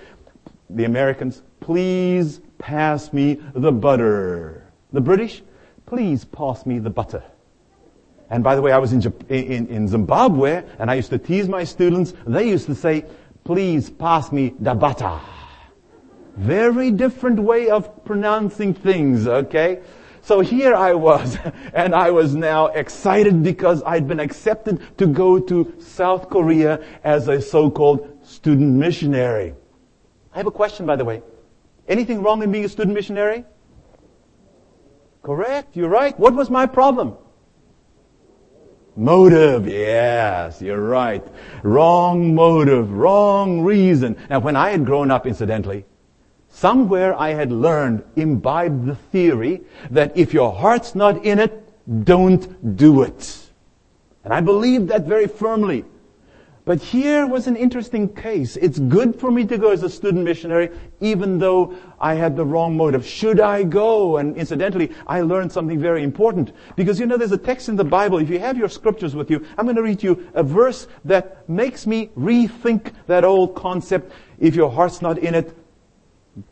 the 0.70 0.84
Americans, 0.84 1.42
please 1.58 2.40
pass 2.58 3.12
me 3.12 3.40
the 3.52 3.72
butter. 3.72 4.70
The 4.92 5.00
British, 5.00 5.42
please 5.84 6.24
pass 6.24 6.64
me 6.64 6.78
the 6.78 6.90
butter. 6.90 7.24
And 8.30 8.42
by 8.42 8.56
the 8.56 8.62
way, 8.62 8.72
I 8.72 8.78
was 8.78 8.92
in, 8.92 9.02
in, 9.28 9.66
in 9.68 9.88
Zimbabwe 9.88 10.64
and 10.78 10.90
I 10.90 10.94
used 10.94 11.10
to 11.10 11.18
tease 11.18 11.48
my 11.48 11.64
students. 11.64 12.14
They 12.26 12.48
used 12.48 12.66
to 12.66 12.74
say, 12.74 13.04
please 13.44 13.90
pass 13.90 14.32
me 14.32 14.50
butter. 14.50 15.20
Very 16.36 16.90
different 16.90 17.38
way 17.38 17.68
of 17.68 18.04
pronouncing 18.04 18.74
things, 18.74 19.28
okay? 19.28 19.82
So 20.22 20.40
here 20.40 20.74
I 20.74 20.94
was, 20.94 21.38
and 21.74 21.94
I 21.94 22.10
was 22.10 22.34
now 22.34 22.66
excited 22.66 23.42
because 23.42 23.82
I'd 23.84 24.08
been 24.08 24.20
accepted 24.20 24.98
to 24.98 25.06
go 25.06 25.38
to 25.38 25.74
South 25.78 26.30
Korea 26.30 26.82
as 27.04 27.28
a 27.28 27.40
so-called 27.40 28.26
student 28.26 28.74
missionary. 28.74 29.54
I 30.32 30.38
have 30.38 30.46
a 30.46 30.50
question, 30.50 30.86
by 30.86 30.96
the 30.96 31.04
way. 31.04 31.22
Anything 31.86 32.22
wrong 32.22 32.42
in 32.42 32.50
being 32.50 32.64
a 32.64 32.68
student 32.68 32.94
missionary? 32.94 33.44
Correct. 35.22 35.76
You're 35.76 35.90
right. 35.90 36.18
What 36.18 36.34
was 36.34 36.50
my 36.50 36.66
problem? 36.66 37.16
Motive. 38.96 39.66
Yes, 39.66 40.62
you're 40.62 40.80
right. 40.80 41.24
Wrong 41.62 42.34
motive. 42.34 42.92
Wrong 42.92 43.60
reason. 43.62 44.16
Now, 44.30 44.38
when 44.38 44.56
I 44.56 44.70
had 44.70 44.84
grown 44.84 45.10
up, 45.10 45.26
incidentally, 45.26 45.84
somewhere 46.48 47.18
I 47.18 47.30
had 47.30 47.50
learned, 47.50 48.04
imbibed 48.14 48.86
the 48.86 48.94
theory 48.94 49.62
that 49.90 50.16
if 50.16 50.32
your 50.32 50.52
heart's 50.52 50.94
not 50.94 51.24
in 51.24 51.38
it, 51.38 51.60
don't 52.04 52.76
do 52.76 53.02
it. 53.02 53.40
And 54.22 54.32
I 54.32 54.40
believed 54.40 54.88
that 54.88 55.06
very 55.06 55.26
firmly. 55.26 55.84
But 56.66 56.80
here 56.80 57.26
was 57.26 57.46
an 57.46 57.56
interesting 57.56 58.08
case. 58.08 58.56
It's 58.56 58.78
good 58.78 59.20
for 59.20 59.30
me 59.30 59.44
to 59.46 59.58
go 59.58 59.70
as 59.70 59.82
a 59.82 59.90
student 59.90 60.24
missionary, 60.24 60.70
even 61.00 61.38
though 61.38 61.74
I 62.00 62.14
had 62.14 62.36
the 62.36 62.44
wrong 62.46 62.74
motive. 62.74 63.04
Should 63.06 63.38
I 63.38 63.64
go? 63.64 64.16
And 64.16 64.34
incidentally, 64.34 64.90
I 65.06 65.20
learned 65.20 65.52
something 65.52 65.78
very 65.78 66.02
important. 66.02 66.52
Because 66.74 66.98
you 66.98 67.04
know, 67.04 67.18
there's 67.18 67.32
a 67.32 67.38
text 67.38 67.68
in 67.68 67.76
the 67.76 67.84
Bible. 67.84 68.16
If 68.18 68.30
you 68.30 68.38
have 68.38 68.56
your 68.56 68.70
scriptures 68.70 69.14
with 69.14 69.30
you, 69.30 69.44
I'm 69.58 69.66
going 69.66 69.76
to 69.76 69.82
read 69.82 70.02
you 70.02 70.30
a 70.32 70.42
verse 70.42 70.88
that 71.04 71.46
makes 71.50 71.86
me 71.86 72.08
rethink 72.16 72.92
that 73.08 73.24
old 73.24 73.54
concept. 73.54 74.12
If 74.38 74.54
your 74.54 74.70
heart's 74.70 75.02
not 75.02 75.18
in 75.18 75.34
it, 75.34 75.54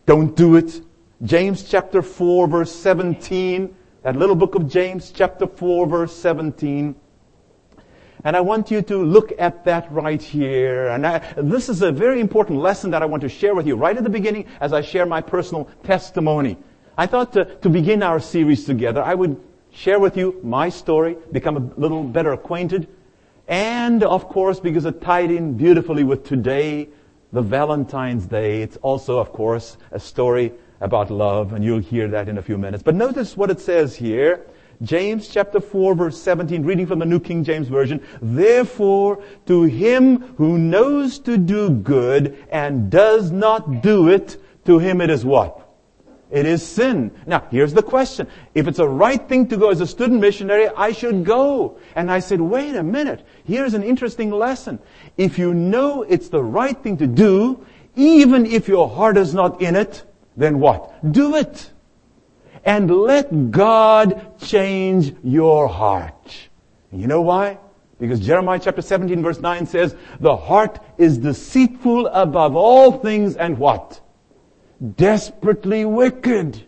don't 0.04 0.36
do 0.36 0.56
it. 0.56 0.82
James 1.22 1.62
chapter 1.62 2.02
4 2.02 2.48
verse 2.48 2.72
17. 2.72 3.74
That 4.02 4.16
little 4.16 4.36
book 4.36 4.56
of 4.56 4.68
James 4.68 5.10
chapter 5.10 5.46
4 5.46 5.86
verse 5.86 6.14
17. 6.14 6.96
And 8.24 8.36
I 8.36 8.40
want 8.40 8.70
you 8.70 8.82
to 8.82 8.98
look 8.98 9.32
at 9.38 9.64
that 9.64 9.90
right 9.90 10.22
here. 10.22 10.88
And 10.88 11.06
I, 11.06 11.18
this 11.36 11.68
is 11.68 11.82
a 11.82 11.90
very 11.90 12.20
important 12.20 12.60
lesson 12.60 12.90
that 12.92 13.02
I 13.02 13.06
want 13.06 13.22
to 13.22 13.28
share 13.28 13.54
with 13.54 13.66
you 13.66 13.74
right 13.74 13.96
at 13.96 14.04
the 14.04 14.10
beginning 14.10 14.46
as 14.60 14.72
I 14.72 14.80
share 14.80 15.06
my 15.06 15.20
personal 15.20 15.68
testimony. 15.82 16.56
I 16.96 17.06
thought 17.06 17.32
to, 17.32 17.46
to 17.46 17.68
begin 17.68 18.02
our 18.02 18.20
series 18.20 18.64
together, 18.64 19.02
I 19.02 19.14
would 19.14 19.40
share 19.72 19.98
with 19.98 20.16
you 20.16 20.38
my 20.42 20.68
story, 20.68 21.16
become 21.32 21.56
a 21.56 21.80
little 21.80 22.04
better 22.04 22.32
acquainted, 22.32 22.86
and 23.48 24.04
of 24.04 24.28
course, 24.28 24.60
because 24.60 24.84
it 24.84 25.00
tied 25.00 25.30
in 25.30 25.56
beautifully 25.56 26.04
with 26.04 26.24
today, 26.24 26.88
the 27.32 27.42
Valentine's 27.42 28.26
Day, 28.26 28.62
it's 28.62 28.76
also, 28.78 29.18
of 29.18 29.32
course, 29.32 29.78
a 29.90 29.98
story 29.98 30.52
about 30.80 31.10
love, 31.10 31.54
and 31.54 31.64
you'll 31.64 31.80
hear 31.80 32.08
that 32.08 32.28
in 32.28 32.38
a 32.38 32.42
few 32.42 32.58
minutes. 32.58 32.82
But 32.82 32.94
notice 32.94 33.36
what 33.36 33.50
it 33.50 33.60
says 33.60 33.96
here. 33.96 34.46
James 34.82 35.28
chapter 35.28 35.60
4 35.60 35.94
verse 35.94 36.20
17, 36.20 36.64
reading 36.64 36.86
from 36.86 36.98
the 36.98 37.06
New 37.06 37.20
King 37.20 37.44
James 37.44 37.68
Version. 37.68 38.00
Therefore, 38.20 39.22
to 39.46 39.62
him 39.62 40.34
who 40.36 40.58
knows 40.58 41.18
to 41.20 41.36
do 41.36 41.70
good 41.70 42.36
and 42.50 42.90
does 42.90 43.30
not 43.30 43.82
do 43.82 44.08
it, 44.08 44.42
to 44.64 44.78
him 44.78 45.00
it 45.00 45.10
is 45.10 45.24
what? 45.24 45.62
It 46.32 46.46
is 46.46 46.66
sin. 46.66 47.10
Now, 47.26 47.46
here's 47.50 47.74
the 47.74 47.82
question. 47.82 48.26
If 48.54 48.66
it's 48.66 48.78
a 48.78 48.88
right 48.88 49.28
thing 49.28 49.48
to 49.48 49.56
go 49.58 49.68
as 49.68 49.82
a 49.82 49.86
student 49.86 50.20
missionary, 50.20 50.66
I 50.68 50.92
should 50.92 51.26
go. 51.26 51.78
And 51.94 52.10
I 52.10 52.20
said, 52.20 52.40
wait 52.40 52.74
a 52.74 52.82
minute. 52.82 53.24
Here's 53.44 53.74
an 53.74 53.82
interesting 53.82 54.30
lesson. 54.30 54.78
If 55.18 55.38
you 55.38 55.52
know 55.52 56.02
it's 56.02 56.30
the 56.30 56.42
right 56.42 56.82
thing 56.82 56.96
to 56.96 57.06
do, 57.06 57.66
even 57.96 58.46
if 58.46 58.66
your 58.66 58.88
heart 58.88 59.18
is 59.18 59.34
not 59.34 59.60
in 59.60 59.76
it, 59.76 60.04
then 60.34 60.58
what? 60.58 61.12
Do 61.12 61.36
it 61.36 61.70
and 62.64 62.90
let 62.90 63.50
God 63.50 64.38
change 64.40 65.14
your 65.22 65.68
heart. 65.68 66.48
You 66.92 67.06
know 67.06 67.22
why? 67.22 67.58
Because 67.98 68.20
Jeremiah 68.20 68.60
chapter 68.62 68.82
17 68.82 69.22
verse 69.22 69.40
9 69.40 69.66
says, 69.66 69.96
the 70.20 70.36
heart 70.36 70.78
is 70.98 71.18
deceitful 71.18 72.08
above 72.08 72.56
all 72.56 72.98
things 72.98 73.36
and 73.36 73.58
what? 73.58 74.00
Desperately 74.96 75.84
wicked. 75.84 76.66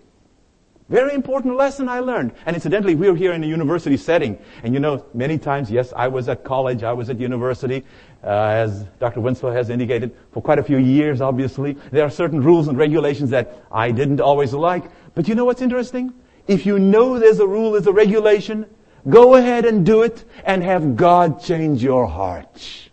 Very 0.89 1.15
important 1.15 1.57
lesson 1.57 1.89
I 1.89 2.01
learned. 2.01 2.33
And 2.45 2.55
incidentally, 2.55 2.95
we're 2.95 3.17
here 3.17 3.33
in 3.33 3.43
a 3.43 3.47
university 3.47 3.97
setting. 3.97 4.39
And 4.63 4.75
you 4.75 4.81
know, 4.81 5.07
many 5.15 5.39
times, 5.39 5.71
yes, 5.71 5.95
I 5.97 6.09
was 6.09 6.29
at 6.29 6.45
college, 6.45 6.83
I 6.83 6.93
was 6.93 7.09
at 7.09 7.19
university, 7.19 7.83
uh, 8.23 8.29
as 8.29 8.85
Dr. 9.01 9.21
Winslow 9.21 9.51
has 9.51 9.71
indicated, 9.71 10.15
for 10.31 10.43
quite 10.43 10.59
a 10.59 10.63
few 10.63 10.77
years, 10.77 11.23
obviously. 11.23 11.77
There 11.91 12.05
are 12.05 12.11
certain 12.11 12.43
rules 12.43 12.69
and 12.69 12.77
regulations 12.77 13.31
that 13.31 13.65
I 13.73 13.93
didn't 13.93 14.21
always 14.21 14.53
like. 14.53 14.85
But 15.15 15.29
you 15.29 15.35
know 15.35 15.45
what's 15.45 15.63
interesting? 15.63 16.13
If 16.47 16.67
you 16.67 16.79
know 16.79 17.19
there's 17.19 17.39
a 17.39 17.47
rule, 17.47 17.73
there's 17.73 17.87
a 17.87 17.93
regulation, 17.93 18.67
go 19.09 19.35
ahead 19.37 19.65
and 19.65 19.85
do 19.85 20.03
it 20.03 20.25
and 20.45 20.63
have 20.63 20.97
God 20.97 21.41
change 21.43 21.83
your 21.83 22.07
heart. 22.07 22.91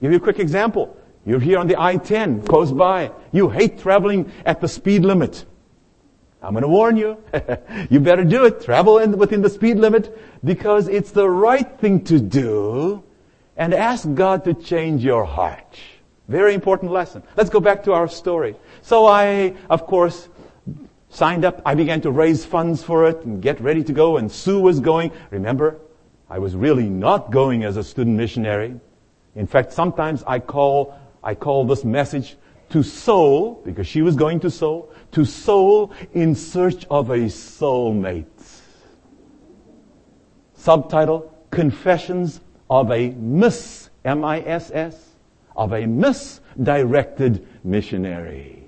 Give 0.00 0.10
you 0.10 0.18
a 0.18 0.20
quick 0.20 0.38
example. 0.38 0.96
You're 1.24 1.40
here 1.40 1.58
on 1.58 1.66
the 1.66 1.80
I-10, 1.80 2.46
close 2.46 2.72
by. 2.72 3.12
You 3.32 3.48
hate 3.50 3.78
traveling 3.78 4.32
at 4.44 4.60
the 4.60 4.68
speed 4.68 5.02
limit. 5.02 5.44
I'm 6.42 6.54
going 6.54 6.62
to 6.62 6.68
warn 6.68 6.96
you. 6.96 7.22
you 7.90 8.00
better 8.00 8.24
do 8.24 8.46
it. 8.46 8.62
Travel 8.62 8.98
in, 8.98 9.18
within 9.18 9.42
the 9.42 9.50
speed 9.50 9.76
limit 9.76 10.18
because 10.42 10.88
it's 10.88 11.10
the 11.10 11.28
right 11.28 11.78
thing 11.78 12.02
to 12.04 12.18
do 12.18 13.04
and 13.56 13.74
ask 13.74 14.12
God 14.14 14.44
to 14.44 14.54
change 14.54 15.04
your 15.04 15.24
heart. 15.24 15.78
Very 16.28 16.54
important 16.54 16.92
lesson. 16.92 17.22
Let's 17.36 17.50
go 17.50 17.60
back 17.60 17.84
to 17.84 17.92
our 17.92 18.08
story. 18.08 18.56
So 18.80 19.04
I, 19.04 19.54
of 19.68 19.86
course, 19.86 20.28
signed 21.10 21.44
up. 21.44 21.60
I 21.66 21.74
began 21.74 22.00
to 22.02 22.10
raise 22.10 22.44
funds 22.44 22.82
for 22.82 23.06
it 23.06 23.24
and 23.24 23.42
get 23.42 23.60
ready 23.60 23.84
to 23.84 23.92
go 23.92 24.16
and 24.16 24.32
Sue 24.32 24.60
was 24.60 24.80
going. 24.80 25.12
Remember, 25.30 25.78
I 26.28 26.38
was 26.38 26.56
really 26.56 26.88
not 26.88 27.30
going 27.30 27.64
as 27.64 27.76
a 27.76 27.84
student 27.84 28.16
missionary. 28.16 28.80
In 29.34 29.46
fact, 29.46 29.72
sometimes 29.72 30.24
I 30.26 30.38
call, 30.38 30.94
I 31.22 31.34
call 31.34 31.64
this 31.66 31.84
message 31.84 32.36
to 32.70 32.84
Seoul, 32.84 33.60
because 33.64 33.86
she 33.88 34.00
was 34.00 34.14
going 34.14 34.40
to 34.40 34.50
Seoul, 34.50 34.92
to 35.12 35.24
Seoul 35.24 35.92
in 36.12 36.36
search 36.36 36.86
of 36.88 37.10
a 37.10 37.18
soulmate. 37.18 38.26
Subtitle, 40.54 41.34
Confessions 41.50 42.40
of 42.68 42.92
a 42.92 43.10
Miss, 43.10 43.90
M-I-S-S, 44.04 45.08
of 45.56 45.72
a 45.72 45.86
misdirected 45.86 47.46
missionary. 47.64 48.59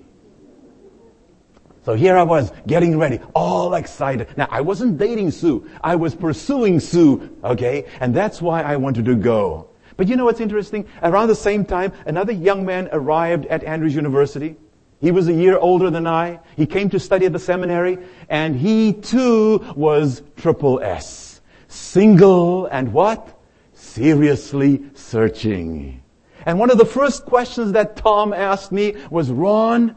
So 1.85 1.95
here 1.95 2.17
I 2.17 2.23
was 2.23 2.53
getting 2.67 2.97
ready, 2.97 3.19
all 3.35 3.75
excited. 3.75 4.29
Now 4.37 4.47
I 4.51 4.61
wasn't 4.61 4.99
dating 4.99 5.33
Sue. 5.33 5.69
I 5.83 5.97
was 5.97 6.15
pursuing 6.15 6.79
Sue, 6.79 7.37
okay? 7.43 7.87
And 8.01 8.15
that's 8.15 8.41
why 8.41 8.63
I 8.63 8.77
wanted 8.77 9.05
to 9.07 9.17
go. 9.17 9.69
But 9.97 10.09
you 10.09 10.17
know 10.17 10.25
what's 10.25 10.41
interesting? 10.41 10.87
Around 11.03 11.29
the 11.29 11.35
same 11.35 11.65
time, 11.65 11.93
another 12.07 12.33
young 12.33 12.65
man 12.65 12.89
arrived 12.93 13.47
at 13.47 13.65
Andrews 13.65 13.95
University. 13.95 14.57
He 15.01 15.11
was 15.11 15.27
a 15.27 15.33
year 15.33 15.59
older 15.59 15.91
than 15.91 16.07
I. 16.07 16.39
He 16.57 16.67
came 16.67 16.89
to 16.91 17.01
study 17.01 17.27
at 17.27 17.33
the 17.33 17.41
seminary, 17.41 17.99
and 18.29 18.55
he 18.55 18.93
too 18.93 19.59
was 19.75 20.23
triple 20.37 20.81
S. 20.81 21.41
Single 21.67 22.67
and 22.67 22.93
what? 22.93 23.41
Seriously 23.75 24.85
searching. 24.95 26.03
And 26.47 26.59
one 26.59 26.71
of 26.71 26.79
the 26.79 26.87
first 26.87 27.25
questions 27.25 27.73
that 27.73 27.97
Tom 27.97 28.33
asked 28.33 28.71
me 28.71 28.95
was, 29.11 29.31
Ron, 29.31 29.97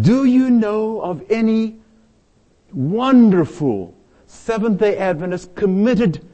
do 0.00 0.24
you 0.24 0.50
know 0.50 1.00
of 1.00 1.22
any 1.30 1.78
wonderful 2.72 3.94
Seventh 4.26 4.80
day 4.80 4.96
Adventist 4.98 5.54
committed 5.54 6.26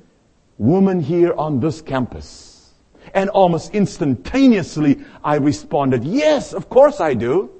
woman 0.59 1.01
here 1.01 1.33
on 1.35 1.61
this 1.61 1.83
campus? 1.83 2.73
And 3.15 3.29
almost 3.31 3.75
instantaneously, 3.75 5.05
I 5.23 5.37
responded, 5.37 6.05
yes, 6.05 6.55
of 6.55 6.69
course 6.69 7.01
I 7.01 7.15
do. 7.15 7.51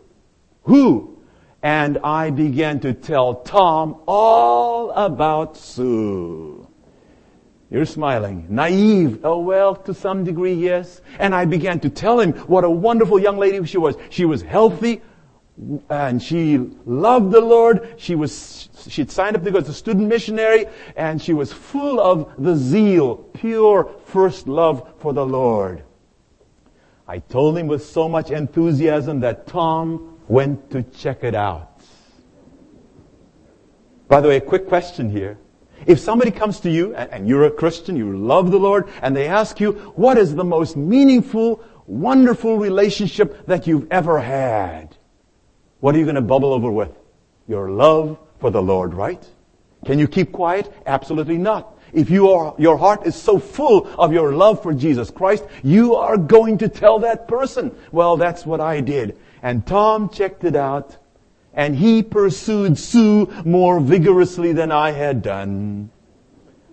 Who? 0.63 1.19
And 1.63 1.99
I 2.03 2.31
began 2.31 2.81
to 2.81 2.95
tell 2.95 3.35
Tom 3.37 4.01
all 4.07 4.91
about 4.93 5.57
Sue. 5.57 6.67
You're 7.71 7.85
smiling. 7.87 8.47
Naive. 8.49 9.21
Oh 9.25 9.39
well, 9.39 9.77
to 9.77 9.95
some 9.95 10.25
degree, 10.25 10.55
yes. 10.55 11.01
And 11.19 11.35
I 11.35 11.45
began 11.45 11.81
to 11.81 11.91
tell 11.91 12.21
him 12.21 12.33
what 12.47 12.65
a 12.65 12.71
wonderful 12.71 13.19
young 13.19 13.39
lady 13.39 13.65
she 13.67 13.79
was. 13.79 13.97
She 14.11 14.25
was 14.25 14.43
healthy, 14.43 15.01
and 15.91 16.23
she 16.23 16.59
loved 16.87 17.31
the 17.31 17.41
Lord. 17.41 17.95
She 17.99 18.15
was, 18.15 18.69
she'd 18.89 19.11
signed 19.11 19.37
up 19.37 19.45
to 19.45 19.51
go 19.51 19.59
as 19.59 19.69
a 19.69 19.75
student 19.75 20.09
missionary 20.09 20.67
and 20.97 21.21
she 21.21 21.33
was 21.33 21.53
full 21.53 22.01
of 22.01 22.33
the 22.39 22.57
zeal, 22.57 23.17
pure 23.17 23.91
first 24.07 24.49
love 24.49 24.89
for 24.99 25.13
the 25.13 25.25
Lord. 25.25 25.85
I 27.07 27.19
told 27.19 27.59
him 27.59 27.67
with 27.67 27.85
so 27.85 28.09
much 28.09 28.31
enthusiasm 28.31 29.21
that 29.21 29.47
Tom 29.47 30.19
went 30.29 30.71
to 30.71 30.83
check 30.83 31.25
it 31.25 31.35
out. 31.35 31.81
By 34.09 34.21
the 34.21 34.29
way, 34.29 34.37
a 34.37 34.41
quick 34.41 34.69
question 34.69 35.11
here. 35.11 35.39
If 35.87 35.99
somebody 35.99 36.31
comes 36.31 36.61
to 36.61 36.71
you 36.71 36.95
and 36.95 37.29
you're 37.29 37.45
a 37.45 37.51
Christian, 37.51 37.97
you 37.97 38.17
love 38.17 38.51
the 38.51 38.59
Lord, 38.59 38.89
and 39.03 39.17
they 39.17 39.27
ask 39.27 39.59
you, 39.59 39.73
what 39.97 40.17
is 40.17 40.35
the 40.35 40.45
most 40.45 40.77
meaningful, 40.77 41.63
wonderful 41.87 42.59
relationship 42.59 43.47
that 43.47 43.67
you've 43.67 43.91
ever 43.91 44.21
had? 44.21 44.97
What 45.83 45.97
are 45.97 45.99
you 45.99 46.05
going 46.05 46.15
to 46.15 46.21
bubble 46.21 46.53
over 46.53 46.71
with? 46.71 46.97
Your 47.49 47.69
love 47.69 48.17
for 48.39 48.53
the 48.53 48.63
Lord, 48.63 48.95
right? 48.95 49.21
Can 49.85 49.99
you 49.99 50.07
keep 50.07 50.31
quiet? 50.31 50.73
Absolutely 50.87 51.39
not. 51.39 51.77
If 51.93 52.09
you 52.09 52.31
are, 52.31 52.55
your 52.57 52.79
heart 52.79 53.05
is 53.05 53.17
so 53.17 53.41
full 53.41 53.89
of 53.99 54.13
your 54.13 54.33
love 54.33 54.63
for 54.63 54.73
Jesus 54.73 55.11
Christ, 55.11 55.45
you 55.65 55.97
are 55.97 56.17
going 56.17 56.59
to 56.59 56.69
tell 56.69 57.01
that 57.01 57.27
person. 57.27 57.75
Well, 57.91 58.17
that's 58.17 58.47
what 58.47 58.61
I 58.61 58.81
did. 58.81 59.19
And 59.43 59.67
Tom 59.67 60.09
checked 60.09 60.45
it 60.45 60.55
out. 60.55 60.97
and 61.55 61.77
he 61.77 62.03
pursued 62.03 62.79
Sue 62.79 63.31
more 63.45 63.81
vigorously 63.81 64.53
than 64.53 64.73
I 64.73 64.93
had 64.93 65.23
done. 65.23 65.91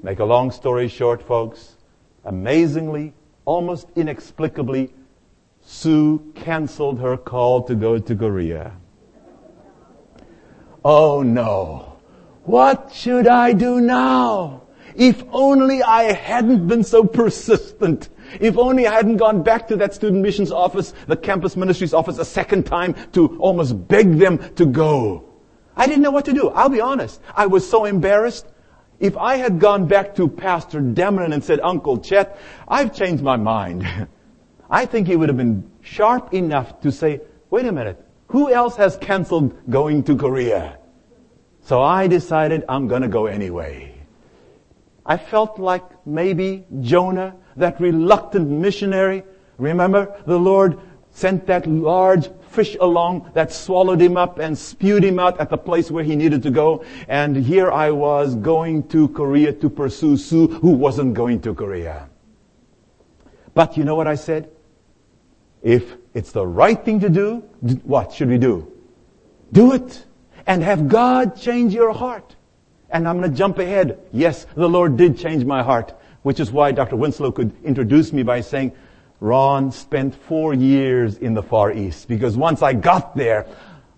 Make 0.02 0.20
a 0.20 0.26
long 0.26 0.52
story 0.52 0.88
short, 0.88 1.22
folks, 1.22 1.76
amazingly, 2.24 3.14
almost 3.46 3.88
inexplicably, 3.96 4.94
Sue 5.62 6.32
canceled 6.36 7.00
her 7.00 7.18
call 7.18 7.64
to 7.64 7.76
go 7.76 8.00
to 8.00 8.16
Korea. 8.16 8.72
Oh 10.84 11.22
no. 11.22 11.98
What 12.44 12.92
should 12.94 13.28
I 13.28 13.54
do 13.54 13.82
now? 13.82 14.64
If 14.96 15.24
only 15.32 15.84
I 15.84 16.12
hadn't 16.14 16.68
been 16.68 16.84
so 16.84 17.04
persistent. 17.04 18.10
If 18.40 18.58
only 18.58 18.88
I 18.88 18.94
hadn't 18.94 19.18
gone 19.18 19.44
back 19.44 19.68
to 19.70 19.76
that 19.78 19.94
student 19.94 20.22
missions 20.22 20.52
office, 20.52 20.94
the 21.08 21.16
campus 21.16 21.56
ministries 21.56 21.94
office 21.94 22.18
a 22.18 22.26
second 22.26 22.66
time 22.66 22.96
to 23.14 23.38
almost 23.40 23.88
beg 23.88 24.18
them 24.18 24.54
to 24.56 24.66
go. 24.66 25.24
I 25.76 25.88
didn't 25.88 26.02
know 26.02 26.12
what 26.12 26.26
to 26.26 26.34
do. 26.34 26.50
I'll 26.50 26.70
be 26.70 26.82
honest. 26.82 27.22
I 27.36 27.48
was 27.48 27.70
so 27.70 27.86
embarrassed. 27.86 28.48
If 29.00 29.16
I 29.16 29.38
had 29.38 29.60
gone 29.60 29.86
back 29.86 30.16
to 30.16 30.28
Pastor 30.28 30.82
Dameron 30.82 31.34
and 31.34 31.44
said, 31.44 31.62
Uncle 31.62 32.00
Chet, 32.00 32.38
I've 32.68 32.94
changed 32.94 33.24
my 33.24 33.38
mind. 33.38 33.88
I 34.70 34.86
think 34.86 35.08
he 35.08 35.16
would 35.16 35.30
have 35.30 35.38
been 35.38 35.70
sharp 35.82 36.34
enough 36.34 36.82
to 36.82 36.92
say, 36.92 37.22
wait 37.50 37.66
a 37.66 37.72
minute, 37.72 38.06
who 38.30 38.52
else 38.52 38.76
has 38.78 38.98
canceled 38.98 39.54
going 39.70 40.04
to 40.04 40.16
Korea? 40.16 40.78
So 41.62 41.82
I 41.82 42.08
decided 42.08 42.64
I'm 42.70 42.88
gonna 42.88 43.08
go 43.08 43.26
anyway. 43.26 43.94
I 45.06 45.18
felt 45.18 45.60
like 45.60 45.84
maybe 46.06 46.66
Jonah, 46.82 47.36
that 47.58 47.80
reluctant 47.82 48.50
missionary, 48.50 49.24
remember 49.58 50.16
the 50.26 50.38
Lord 50.38 50.80
sent 51.12 51.48
that 51.48 51.68
large 51.68 52.30
fish 52.50 52.78
along 52.80 53.32
that 53.34 53.52
swallowed 53.52 54.00
him 54.00 54.18
up 54.18 54.40
and 54.40 54.58
spewed 54.58 55.04
him 55.04 55.20
out 55.20 55.40
at 55.40 55.50
the 55.50 55.58
place 55.58 55.90
where 55.90 56.04
he 56.04 56.16
needed 56.16 56.44
to 56.44 56.52
go. 56.52 56.84
And 57.08 57.36
here 57.36 57.72
I 57.72 57.92
was 57.92 58.36
going 58.36 58.88
to 58.90 59.08
Korea 59.10 59.54
to 59.54 59.70
pursue 59.70 60.18
Sue, 60.18 60.48
who 60.48 60.72
wasn't 60.72 61.16
going 61.16 61.42
to 61.42 61.54
Korea. 61.54 62.10
But 63.54 63.78
you 63.78 63.84
know 63.84 63.96
what 63.96 64.08
I 64.08 64.16
said? 64.16 64.50
If 65.62 65.98
it's 66.20 66.34
the 66.34 66.46
right 66.46 66.84
thing 66.84 67.00
to 67.00 67.10
do, 67.10 67.38
what 67.84 68.12
should 68.12 68.28
we 68.28 68.38
do? 68.38 68.70
Do 69.54 69.74
it. 69.74 70.06
And 70.46 70.62
have 70.62 70.90
God 70.90 71.38
change 71.38 71.74
your 71.74 71.94
heart. 71.94 72.36
And 72.90 73.08
I'm 73.08 73.20
going 73.20 73.32
to 73.32 73.38
jump 73.38 73.58
ahead. 73.58 74.00
Yes, 74.12 74.46
the 74.54 74.68
Lord 74.68 74.98
did 74.98 75.18
change 75.18 75.46
my 75.46 75.64
heart, 75.64 75.94
which 76.24 76.42
is 76.42 76.52
why 76.52 76.74
Dr. 76.74 76.98
Winslow 76.98 77.32
could 77.32 77.54
introduce 77.64 78.12
me 78.12 78.24
by 78.24 78.42
saying, 78.42 78.74
Ron 79.22 79.72
spent 79.72 80.14
four 80.14 80.54
years 80.54 81.18
in 81.18 81.34
the 81.34 81.44
Far 81.44 81.72
East 81.72 82.10
because 82.10 82.36
once 82.36 82.62
I 82.62 82.74
got 82.74 83.16
there, 83.16 83.48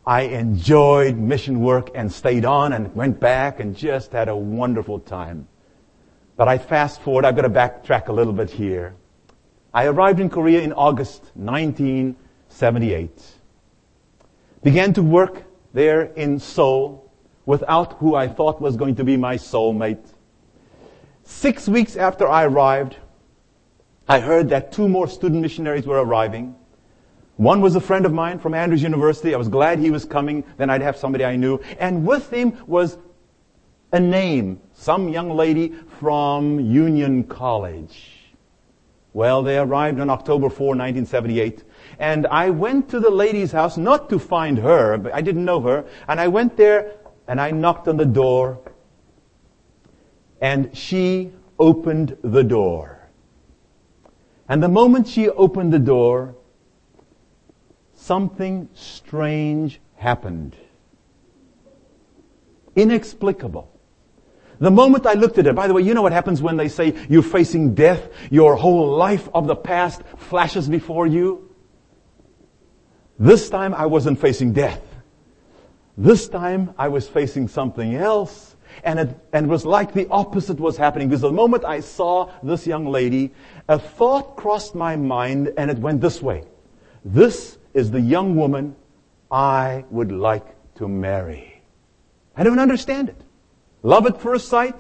I 0.06 0.22
enjoyed 0.22 1.18
mission 1.18 1.62
work 1.62 1.90
and 1.96 2.12
stayed 2.12 2.46
on 2.46 2.74
and 2.74 2.94
went 2.96 3.20
back 3.20 3.60
and 3.60 3.76
just 3.76 4.12
had 4.12 4.30
a 4.30 4.36
wonderful 4.36 5.00
time. 5.00 5.48
But 6.36 6.48
I 6.48 6.60
fast 6.60 7.02
forward, 7.02 7.26
I've 7.26 7.36
got 7.36 7.44
to 7.44 7.50
backtrack 7.50 8.10
a 8.10 8.14
little 8.14 8.34
bit 8.34 8.52
here. 8.52 8.94
I 9.74 9.86
arrived 9.86 10.20
in 10.20 10.30
Korea 10.30 10.62
in 10.62 10.74
August 10.74 11.24
1978. 11.36 13.24
Began 14.64 14.94
to 14.94 15.02
work 15.02 15.44
there 15.74 16.04
in 16.04 16.40
Seoul 16.40 17.10
without 17.46 17.94
who 17.94 18.14
I 18.16 18.28
thought 18.28 18.60
was 18.62 18.76
going 18.76 18.96
to 18.96 19.06
be 19.06 19.16
my 19.16 19.38
soulmate. 19.38 20.06
Six 21.24 21.70
weeks 21.70 21.96
after 21.96 22.28
I 22.28 22.44
arrived, 22.44 22.98
I 24.10 24.20
heard 24.20 24.50
that 24.50 24.74
two 24.74 24.90
more 24.90 25.08
student 25.08 25.42
missionaries 25.42 25.88
were 25.88 26.04
arriving. 26.04 26.56
One 27.38 27.62
was 27.62 27.76
a 27.76 27.82
friend 27.82 28.06
of 28.06 28.12
mine 28.12 28.40
from 28.40 28.54
Andrews 28.54 28.84
University. 28.84 29.34
I 29.34 29.38
was 29.38 29.48
glad 29.48 29.80
he 29.80 29.90
was 29.90 30.04
coming. 30.04 30.44
Then 30.58 30.70
I'd 30.70 30.82
have 30.82 30.98
somebody 30.98 31.24
I 31.24 31.38
knew. 31.38 31.62
And 31.80 32.06
with 32.06 32.30
him 32.32 32.58
was 32.68 32.98
a 33.94 34.00
name, 34.02 34.60
some 34.74 35.08
young 35.10 35.30
lady 35.30 35.70
from 36.00 36.60
Union 36.60 37.24
College. 37.24 38.21
Well, 39.14 39.44
they 39.44 39.58
arrived 39.58 40.00
on 40.00 40.10
October 40.10 40.50
4, 40.50 40.68
1978. 40.68 41.64
And 42.00 42.28
I 42.28 42.50
went 42.50 42.90
to 42.90 43.00
the 43.00 43.10
lady's 43.10 43.52
house, 43.52 43.78
not 43.78 44.10
to 44.10 44.20
find 44.20 44.58
her, 44.60 44.98
but 44.98 45.14
I 45.14 45.22
didn't 45.22 45.44
know 45.44 45.60
her. 45.62 45.86
And 46.08 46.20
I 46.20 46.30
went 46.30 46.56
there 46.56 46.94
and 47.28 47.40
I 47.40 47.52
knocked 47.52 47.88
on 47.88 47.98
the 47.98 48.06
door. 48.06 48.60
And 50.40 50.76
she 50.76 51.34
opened 51.60 52.18
the 52.24 52.44
door. 52.44 53.10
And 54.48 54.64
the 54.64 54.70
moment 54.70 55.08
she 55.08 55.30
opened 55.30 55.72
the 55.72 55.80
door, 55.80 56.36
something 57.94 58.70
strange 58.74 59.80
happened. 59.96 60.56
Inexplicable. 62.76 63.72
The 64.62 64.70
moment 64.70 65.08
I 65.08 65.14
looked 65.14 65.40
at 65.40 65.48
it, 65.48 65.56
by 65.56 65.68
the 65.68 65.74
way, 65.74 65.82
you 65.82 65.96
know 65.96 66.04
what 66.04 66.14
happens 66.14 66.40
when 66.40 66.56
they 66.56 66.68
say 66.68 66.94
you're 67.10 67.24
facing 67.24 67.74
death? 67.74 68.08
Your 68.30 68.56
whole 68.56 68.96
life 68.96 69.28
of 69.34 69.48
the 69.48 69.56
past 69.56 70.04
flashes 70.18 70.70
before 70.70 71.08
you. 71.08 71.50
This 73.18 73.50
time 73.50 73.74
I 73.74 73.88
wasn't 73.88 74.22
facing 74.22 74.54
death. 74.54 74.80
This 75.98 76.30
time 76.30 76.76
I 76.78 76.90
was 76.90 77.08
facing 77.08 77.48
something 77.48 77.96
else. 77.96 78.56
And 78.84 79.00
it, 79.00 79.20
and 79.34 79.48
it 79.48 79.50
was 79.50 79.66
like 79.66 79.94
the 79.94 80.08
opposite 80.10 80.60
was 80.60 80.78
happening 80.78 81.10
because 81.10 81.22
the 81.22 81.32
moment 81.32 81.66
I 81.66 81.80
saw 81.80 82.32
this 82.44 82.68
young 82.68 82.86
lady, 82.86 83.32
a 83.68 83.80
thought 83.80 84.36
crossed 84.36 84.76
my 84.76 84.96
mind 84.96 85.54
and 85.58 85.72
it 85.72 85.80
went 85.80 86.02
this 86.02 86.22
way. 86.22 86.44
This 87.04 87.58
is 87.74 87.90
the 87.90 88.00
young 88.00 88.36
woman 88.36 88.76
I 89.32 89.86
would 89.90 90.12
like 90.12 90.46
to 90.76 90.88
marry. 90.88 91.64
I 92.36 92.44
don't 92.44 92.60
understand 92.60 93.10
it. 93.10 93.22
Love 93.84 94.06
at 94.06 94.22
first 94.22 94.48
sight? 94.48 94.76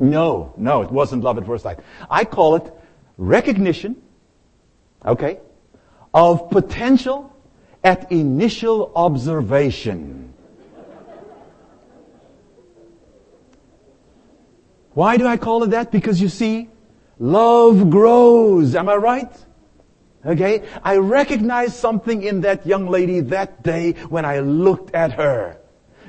No, 0.00 0.52
no, 0.56 0.82
it 0.82 0.90
wasn't 0.90 1.22
love 1.22 1.38
at 1.38 1.46
first 1.46 1.62
sight. 1.62 1.78
I 2.10 2.24
call 2.24 2.56
it 2.56 2.72
recognition, 3.16 3.96
okay, 5.04 5.38
of 6.12 6.50
potential 6.50 7.34
at 7.82 8.10
initial 8.10 8.92
observation. 8.96 10.32
Why 14.94 15.16
do 15.16 15.26
I 15.26 15.36
call 15.36 15.64
it 15.64 15.70
that? 15.70 15.90
Because 15.90 16.20
you 16.20 16.28
see, 16.28 16.68
love 17.18 17.90
grows. 17.90 18.74
Am 18.74 18.88
I 18.88 18.94
right? 18.94 19.46
Okay? 20.24 20.62
I 20.82 20.96
recognized 20.96 21.74
something 21.74 22.22
in 22.22 22.42
that 22.42 22.66
young 22.66 22.88
lady 22.88 23.20
that 23.20 23.62
day 23.62 23.92
when 24.08 24.24
I 24.24 24.38
looked 24.38 24.94
at 24.94 25.12
her. 25.12 25.58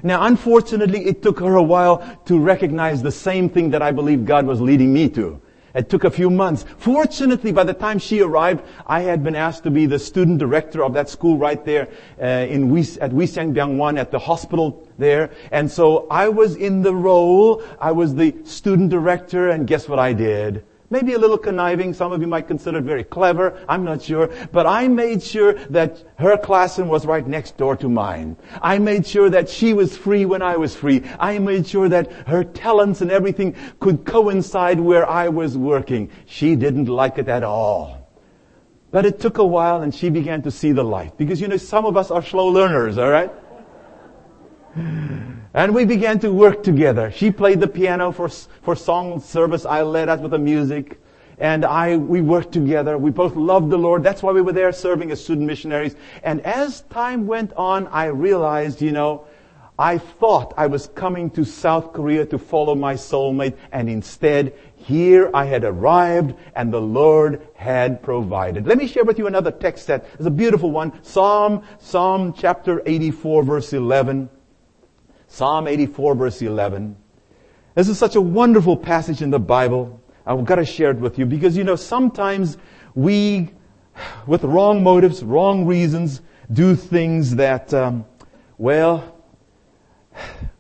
Now, 0.06 0.24
unfortunately, 0.24 1.08
it 1.08 1.24
took 1.24 1.40
her 1.40 1.56
a 1.56 1.64
while 1.64 1.98
to 2.26 2.40
recognize 2.40 3.02
the 3.02 3.12
same 3.12 3.50
thing 3.50 3.72
that 3.72 3.82
I 3.82 3.90
believe 3.90 4.24
God 4.24 4.46
was 4.46 4.62
leading 4.62 4.94
me 4.94 5.10
to. 5.10 5.42
It 5.74 5.90
took 5.90 6.04
a 6.04 6.12
few 6.12 6.30
months. 6.30 6.64
Fortunately, 6.78 7.52
by 7.52 7.64
the 7.64 7.74
time 7.74 7.98
she 7.98 8.22
arrived, 8.22 8.64
I 8.86 9.02
had 9.02 9.24
been 9.24 9.34
asked 9.34 9.64
to 9.64 9.72
be 9.72 9.88
the 9.88 9.98
student 9.98 10.38
director 10.38 10.84
of 10.84 10.94
that 10.94 11.10
school 11.10 11.40
right 11.40 11.66
there 11.66 11.88
uh, 12.22 12.26
in 12.26 12.78
at 13.02 13.12
Wisyang 13.14 13.98
at 13.98 14.12
the 14.12 14.20
hospital 14.20 14.88
there. 15.00 15.32
And 15.52 15.72
so 15.72 16.06
I 16.12 16.30
was 16.30 16.56
in 16.56 16.84
the 16.84 16.94
role. 16.94 17.64
I 17.82 17.92
was 17.92 18.14
the 18.14 18.36
student 18.44 18.92
director, 18.92 19.50
and 19.50 19.66
guess 19.66 19.90
what 19.90 19.98
I 19.98 20.14
did? 20.14 20.64
Maybe 20.90 21.14
a 21.14 21.20
little 21.20 21.38
conniving. 21.38 21.94
Some 21.94 22.12
of 22.12 22.22
you 22.22 22.28
might 22.28 22.48
consider 22.48 22.78
it 22.78 22.84
very 22.84 23.04
clever. 23.04 23.60
I'm 23.68 23.84
not 23.84 24.04
sure. 24.04 24.30
But 24.52 24.68
I 24.68 24.88
made 24.88 25.24
sure 25.24 25.54
that 25.54 26.04
her 26.18 26.38
classroom 26.38 26.90
was 26.90 27.06
right 27.06 27.26
next 27.26 27.58
door 27.58 27.76
to 27.78 27.90
mine. 27.90 28.38
I 28.62 28.78
made 28.78 29.08
sure 29.08 29.30
that 29.32 29.50
she 29.50 29.74
was 29.74 29.98
free 29.98 30.26
when 30.26 30.44
I 30.44 30.58
was 30.58 30.76
free. 30.76 31.04
I 31.20 31.40
made 31.40 31.66
sure 31.66 31.90
that 31.90 32.12
her 32.28 32.44
talents 32.44 33.02
and 33.02 33.10
everything 33.10 33.56
could 33.80 34.06
coincide 34.06 34.80
where 34.80 35.10
I 35.10 35.30
was 35.30 35.58
working. 35.58 36.12
She 36.28 36.56
didn't 36.56 36.88
like 36.88 37.18
it 37.18 37.30
at 37.30 37.44
all. 37.44 38.06
But 38.92 39.06
it 39.06 39.20
took 39.20 39.40
a 39.40 39.46
while 39.46 39.82
and 39.82 39.94
she 39.94 40.10
began 40.10 40.44
to 40.44 40.52
see 40.52 40.72
the 40.72 40.84
light. 40.84 41.18
Because 41.18 41.42
you 41.42 41.48
know, 41.48 41.58
some 41.58 41.86
of 41.86 41.98
us 41.98 42.12
are 42.12 42.24
slow 42.24 42.48
learners, 42.48 42.98
alright? 42.98 43.32
And 44.76 45.74
we 45.74 45.86
began 45.86 46.20
to 46.20 46.32
work 46.32 46.64
together. 46.64 47.10
She 47.12 47.32
played 47.32 47.62
the 47.62 47.68
piano 47.68 48.12
for, 48.12 48.28
for 48.28 48.76
song 48.76 49.22
service. 49.22 49.66
I 49.66 49.84
led 49.84 50.10
us 50.10 50.20
with 50.20 50.32
the 50.32 50.40
music. 50.40 51.00
And 51.38 51.66
I, 51.66 51.98
we 51.98 52.22
worked 52.22 52.52
together. 52.52 52.98
We 52.98 53.12
both 53.12 53.36
loved 53.36 53.70
the 53.70 53.78
Lord. 53.78 54.04
That's 54.04 54.22
why 54.22 54.32
we 54.32 54.42
were 54.42 54.54
there 54.54 54.72
serving 54.72 55.12
as 55.12 55.24
student 55.24 55.48
missionaries. 55.48 55.96
And 56.24 56.42
as 56.42 56.82
time 56.82 57.26
went 57.26 57.54
on, 57.54 57.88
I 57.88 58.06
realized, 58.06 58.82
you 58.82 58.92
know, 58.92 59.28
I 59.78 59.98
thought 59.98 60.54
I 60.56 60.68
was 60.68 60.88
coming 60.88 61.30
to 61.32 61.44
South 61.44 61.92
Korea 61.92 62.26
to 62.28 62.38
follow 62.38 62.76
my 62.76 62.94
soulmate. 62.96 63.58
And 63.74 63.90
instead, 63.90 64.54
here 64.76 65.30
I 65.34 65.46
had 65.46 65.64
arrived 65.64 66.36
and 66.56 66.72
the 66.72 66.82
Lord 66.82 67.48
had 67.56 68.02
provided. 68.02 68.68
Let 68.68 68.78
me 68.78 68.88
share 68.88 69.04
with 69.04 69.18
you 69.18 69.28
another 69.28 69.52
text 69.52 69.88
that 69.88 70.06
is 70.20 70.26
a 70.26 70.32
beautiful 70.32 70.72
one. 70.72 71.02
Psalm, 71.04 71.64
Psalm 71.80 72.34
chapter 72.34 72.82
84 72.86 73.44
verse 73.44 73.74
11. 73.74 74.30
Psalm 75.36 75.68
84 75.68 76.16
verse 76.16 76.42
11. 76.42 76.96
This 77.76 77.90
is 77.90 78.00
such 78.00 78.16
a 78.16 78.22
wonderful 78.22 78.78
passage 78.78 79.22
in 79.22 79.32
the 79.32 79.40
Bible. 79.40 80.02
I've 80.26 80.46
got 80.46 80.56
to 80.56 80.66
share 80.66 80.92
it 80.92 80.98
with 80.98 81.20
you 81.20 81.26
because, 81.26 81.58
you 81.58 81.66
know, 81.66 81.76
sometimes 81.76 82.58
we, 82.94 83.50
with 84.28 84.46
wrong 84.46 84.82
motives, 84.82 85.26
wrong 85.26 85.66
reasons, 85.66 86.22
do 86.54 86.74
things 86.74 87.36
that 87.36 87.74
um, 87.74 88.06
Well, 88.58 89.14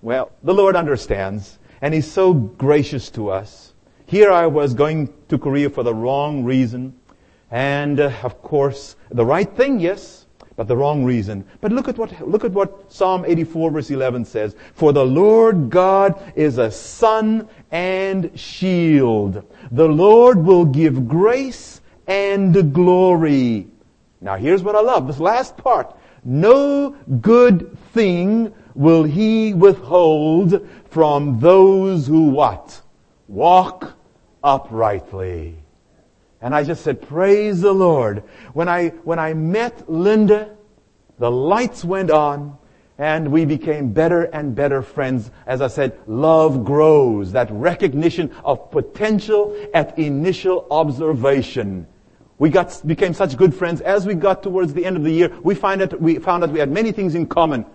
well, 0.02 0.34
the 0.44 0.54
Lord 0.54 0.76
understands, 0.76 1.58
and 1.82 1.94
He's 1.94 2.12
so 2.12 2.34
gracious 2.34 3.10
to 3.12 3.30
us. 3.30 3.74
Here 4.08 4.30
I 4.30 4.46
was 4.48 4.74
going 4.74 5.14
to 5.30 5.38
Korea 5.38 5.70
for 5.70 5.84
the 5.84 5.96
wrong 5.96 6.44
reason, 6.44 7.00
and 7.50 7.98
uh, 7.98 8.12
of 8.24 8.42
course, 8.42 8.98
the 9.10 9.26
right 9.26 9.50
thing, 9.56 9.80
yes, 9.80 10.25
but 10.56 10.68
the 10.68 10.78
wrong 10.78 11.04
reason. 11.04 11.46
But 11.60 11.72
look 11.72 11.88
at 11.88 11.98
what, 11.98 12.28
look 12.28 12.46
at 12.46 12.52
what 12.52 12.92
Psalm 12.92 13.26
84 13.26 13.72
verse 13.72 13.90
11 13.92 14.26
says. 14.26 14.56
For 14.74 14.94
the 14.94 15.06
Lord 15.06 15.70
God 15.70 16.34
is 16.36 16.58
a 16.58 16.72
sun 16.72 17.50
and 17.72 18.38
shield. 18.40 19.44
The 19.72 19.88
Lord 19.88 20.46
will 20.46 20.66
give 20.66 21.08
grace 21.08 21.82
and 22.08 22.74
glory. 22.74 23.68
Now 24.22 24.38
here's 24.38 24.64
what 24.64 24.76
I 24.76 24.82
love. 24.82 25.08
This 25.08 25.20
last 25.20 25.58
part. 25.58 25.96
No 26.24 26.96
good 27.22 27.78
thing 27.94 28.54
will 28.74 29.04
he 29.04 29.54
withhold 29.54 30.68
from 30.90 31.40
those 31.40 32.08
who 32.08 32.30
what? 32.30 32.82
Walk 33.28 33.94
uprightly. 34.44 35.56
And 36.42 36.54
I 36.54 36.64
just 36.64 36.84
said, 36.84 37.02
praise 37.02 37.62
the 37.62 37.74
Lord. 37.74 38.24
When 38.54 38.70
I, 38.70 38.90
when 39.04 39.20
I 39.20 39.34
met 39.34 39.90
Linda, 39.90 40.56
the 41.18 41.32
lights 41.32 41.84
went 41.84 42.12
on 42.12 42.58
and 42.98 43.32
we 43.32 43.46
became 43.46 43.92
better 43.94 44.24
and 44.24 44.56
better 44.56 44.82
friends. 44.82 45.32
As 45.46 45.62
I 45.62 45.68
said, 45.68 46.00
love 46.08 46.64
grows. 46.64 47.32
That 47.34 47.50
recognition 47.52 48.34
of 48.44 48.72
potential 48.72 49.56
at 49.74 49.98
initial 49.98 50.68
observation. 50.72 51.88
We 52.38 52.50
got, 52.50 52.82
became 52.86 53.14
such 53.14 53.38
good 53.38 53.56
friends. 53.56 53.82
As 53.82 54.06
we 54.06 54.14
got 54.14 54.44
towards 54.44 54.74
the 54.74 54.86
end 54.86 54.98
of 54.98 55.04
the 55.04 55.12
year, 55.12 55.38
we 55.42 55.56
find 55.56 55.82
that 55.82 56.02
we 56.02 56.20
found 56.20 56.44
that 56.44 56.52
we 56.52 56.60
had 56.60 56.70
many 56.70 56.92
things 56.92 57.16
in 57.16 57.28
common. 57.28 57.66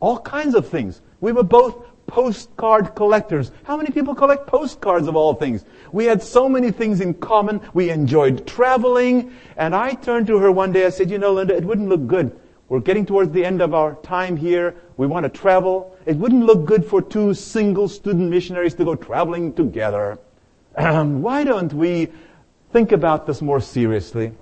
All 0.00 0.18
kinds 0.18 0.54
of 0.54 0.68
things. 0.68 1.00
We 1.22 1.32
were 1.32 1.44
both 1.44 1.86
postcard 2.06 2.94
collectors. 2.94 3.52
How 3.62 3.76
many 3.76 3.90
people 3.90 4.14
collect 4.14 4.46
postcards 4.46 5.06
of 5.06 5.16
all 5.16 5.34
things? 5.34 5.64
We 5.92 6.04
had 6.04 6.22
so 6.22 6.48
many 6.48 6.72
things 6.72 7.00
in 7.00 7.14
common. 7.14 7.60
We 7.72 7.90
enjoyed 7.90 8.46
traveling. 8.46 9.32
And 9.56 9.74
I 9.74 9.94
turned 9.94 10.26
to 10.26 10.38
her 10.38 10.52
one 10.52 10.72
day. 10.72 10.84
I 10.84 10.90
said, 10.90 11.10
you 11.10 11.18
know, 11.18 11.32
Linda, 11.32 11.56
it 11.56 11.64
wouldn't 11.64 11.88
look 11.88 12.06
good. 12.06 12.38
We're 12.68 12.80
getting 12.80 13.06
towards 13.06 13.32
the 13.32 13.44
end 13.44 13.62
of 13.62 13.72
our 13.72 13.94
time 14.02 14.36
here. 14.36 14.74
We 14.96 15.06
want 15.06 15.24
to 15.24 15.30
travel. 15.30 15.96
It 16.06 16.16
wouldn't 16.16 16.44
look 16.44 16.64
good 16.64 16.84
for 16.84 17.00
two 17.00 17.34
single 17.34 17.88
student 17.88 18.28
missionaries 18.28 18.74
to 18.74 18.84
go 18.84 18.96
traveling 18.96 19.52
together. 19.52 20.18
Um, 20.76 21.22
why 21.22 21.44
don't 21.44 21.72
we 21.72 22.08
think 22.72 22.90
about 22.90 23.26
this 23.26 23.40
more 23.40 23.60
seriously? 23.60 24.32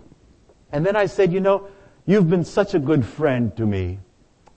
And 0.72 0.86
then 0.86 0.96
I 0.96 1.06
said, 1.06 1.32
you 1.32 1.40
know, 1.40 1.68
you've 2.06 2.30
been 2.30 2.44
such 2.44 2.72
a 2.72 2.78
good 2.78 3.04
friend 3.04 3.54
to 3.58 3.66
me. 3.66 3.98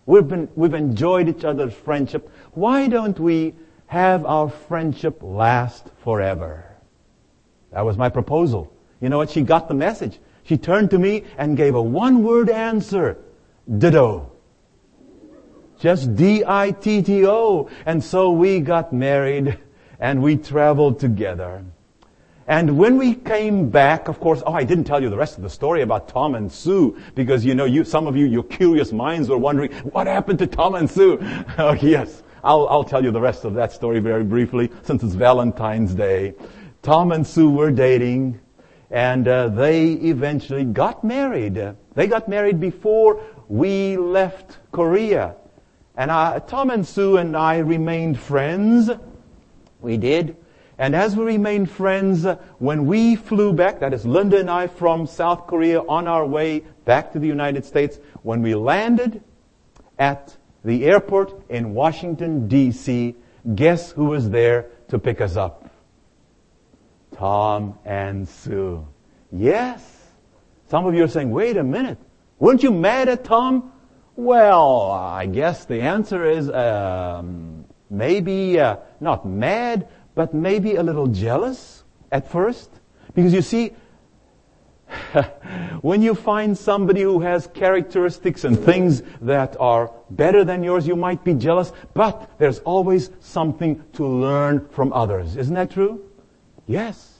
We've 0.05 0.27
been, 0.27 0.49
we've 0.55 0.73
enjoyed 0.73 1.29
each 1.29 1.45
other's 1.45 1.73
friendship. 1.73 2.29
Why 2.51 2.87
don't 2.87 3.19
we 3.19 3.55
have 3.87 4.25
our 4.25 4.49
friendship 4.49 5.19
last 5.21 5.87
forever? 6.03 6.65
That 7.71 7.85
was 7.85 7.97
my 7.97 8.09
proposal. 8.09 8.71
You 8.99 9.09
know 9.09 9.17
what? 9.17 9.29
She 9.29 9.41
got 9.41 9.67
the 9.67 9.73
message. 9.73 10.19
She 10.43 10.57
turned 10.57 10.89
to 10.91 10.99
me 10.99 11.23
and 11.37 11.55
gave 11.55 11.75
a 11.75 11.81
one 11.81 12.23
word 12.23 12.49
answer. 12.49 13.17
Ditto. 13.77 14.31
Just 15.79 16.15
D-I-T-T-O. 16.15 17.69
And 17.85 18.03
so 18.03 18.31
we 18.31 18.59
got 18.59 18.93
married 18.93 19.57
and 19.99 20.21
we 20.21 20.37
traveled 20.37 20.99
together. 20.99 21.63
And 22.47 22.77
when 22.77 22.97
we 22.97 23.15
came 23.15 23.69
back, 23.69 24.09
of 24.09 24.19
course, 24.19 24.43
oh, 24.45 24.53
I 24.53 24.63
didn't 24.65 24.83
tell 24.83 25.01
you 25.01 25.09
the 25.09 25.17
rest 25.17 25.37
of 25.37 25.43
the 25.43 25.49
story 25.49 25.81
about 25.81 26.09
Tom 26.09 26.35
and 26.35 26.51
Sue, 26.51 26.97
because 27.15 27.45
you 27.45 27.55
know, 27.55 27.65
you, 27.65 27.85
some 27.85 28.05
of 28.05 28.17
you, 28.17 28.25
your 28.25 28.43
curious 28.43 28.91
minds 28.91 29.29
were 29.29 29.37
wondering, 29.37 29.71
what 29.93 30.07
happened 30.07 30.39
to 30.39 30.47
Tom 30.47 30.75
and 30.75 30.89
Sue? 30.89 31.19
oh, 31.57 31.73
yes. 31.81 32.23
I'll, 32.43 32.67
I'll 32.67 32.83
tell 32.83 33.01
you 33.03 33.11
the 33.11 33.21
rest 33.21 33.45
of 33.45 33.53
that 33.53 33.71
story 33.71 33.99
very 33.99 34.25
briefly, 34.25 34.69
since 34.81 35.01
it's 35.03 35.13
Valentine's 35.13 35.95
Day. 35.95 36.33
Tom 36.81 37.13
and 37.13 37.25
Sue 37.25 37.49
were 37.49 37.71
dating, 37.71 38.41
and 38.91 39.25
uh, 39.25 39.47
they 39.47 39.93
eventually 39.93 40.65
got 40.65 41.05
married. 41.05 41.75
They 41.93 42.07
got 42.07 42.27
married 42.27 42.59
before 42.59 43.23
we 43.47 43.95
left 43.95 44.57
Korea. 44.73 45.35
And 45.95 46.11
uh, 46.11 46.41
Tom 46.41 46.71
and 46.71 46.85
Sue 46.85 47.17
and 47.17 47.37
I 47.37 47.59
remained 47.59 48.19
friends. 48.19 48.89
We 49.79 49.95
did. 49.95 50.35
And 50.77 50.95
as 50.95 51.15
we 51.15 51.23
remained 51.23 51.69
friends, 51.69 52.25
when 52.57 52.85
we 52.85 53.15
flew 53.15 53.53
back, 53.53 53.79
that 53.79 53.93
is 53.93 54.05
Linda 54.05 54.39
and 54.39 54.49
I 54.49 54.67
from 54.67 55.05
South 55.05 55.45
Korea 55.47 55.81
on 55.81 56.07
our 56.07 56.25
way 56.25 56.63
back 56.85 57.13
to 57.13 57.19
the 57.19 57.27
United 57.27 57.63
States, 57.65 57.99
when 58.23 58.41
we 58.41 58.55
landed 58.55 59.21
at 59.99 60.35
the 60.65 60.85
airport 60.85 61.33
in 61.49 61.73
Washington, 61.73 62.47
D.C., 62.47 63.15
guess 63.55 63.91
who 63.91 64.05
was 64.05 64.29
there 64.29 64.67
to 64.89 64.97
pick 64.97 65.21
us 65.21 65.35
up? 65.35 65.69
Tom 67.15 67.77
and 67.85 68.27
Sue. 68.27 68.87
Yes. 69.31 69.85
Some 70.69 70.85
of 70.85 70.95
you 70.95 71.03
are 71.03 71.07
saying, 71.07 71.29
wait 71.29 71.57
a 71.57 71.63
minute. 71.63 71.99
Weren't 72.39 72.63
you 72.63 72.71
mad 72.71 73.09
at 73.09 73.23
Tom? 73.23 73.71
Well, 74.15 74.91
I 74.91 75.25
guess 75.25 75.65
the 75.65 75.81
answer 75.81 76.25
is 76.25 76.49
um, 76.49 77.65
maybe 77.89 78.59
uh, 78.59 78.77
not 78.99 79.25
mad, 79.25 79.87
but 80.15 80.33
maybe 80.33 80.75
a 80.75 80.83
little 80.83 81.07
jealous 81.07 81.83
at 82.11 82.29
first. 82.29 82.69
Because 83.13 83.33
you 83.33 83.41
see, 83.41 83.73
when 85.81 86.01
you 86.01 86.15
find 86.15 86.57
somebody 86.57 87.01
who 87.01 87.19
has 87.21 87.47
characteristics 87.47 88.43
and 88.43 88.57
things 88.57 89.03
that 89.21 89.55
are 89.59 89.91
better 90.09 90.43
than 90.43 90.63
yours, 90.63 90.87
you 90.87 90.95
might 90.95 91.23
be 91.23 91.33
jealous, 91.33 91.71
but 91.93 92.29
there's 92.37 92.59
always 92.59 93.09
something 93.19 93.83
to 93.93 94.05
learn 94.05 94.67
from 94.69 94.93
others. 94.93 95.35
Isn't 95.35 95.55
that 95.55 95.71
true? 95.71 96.09
Yes. 96.65 97.12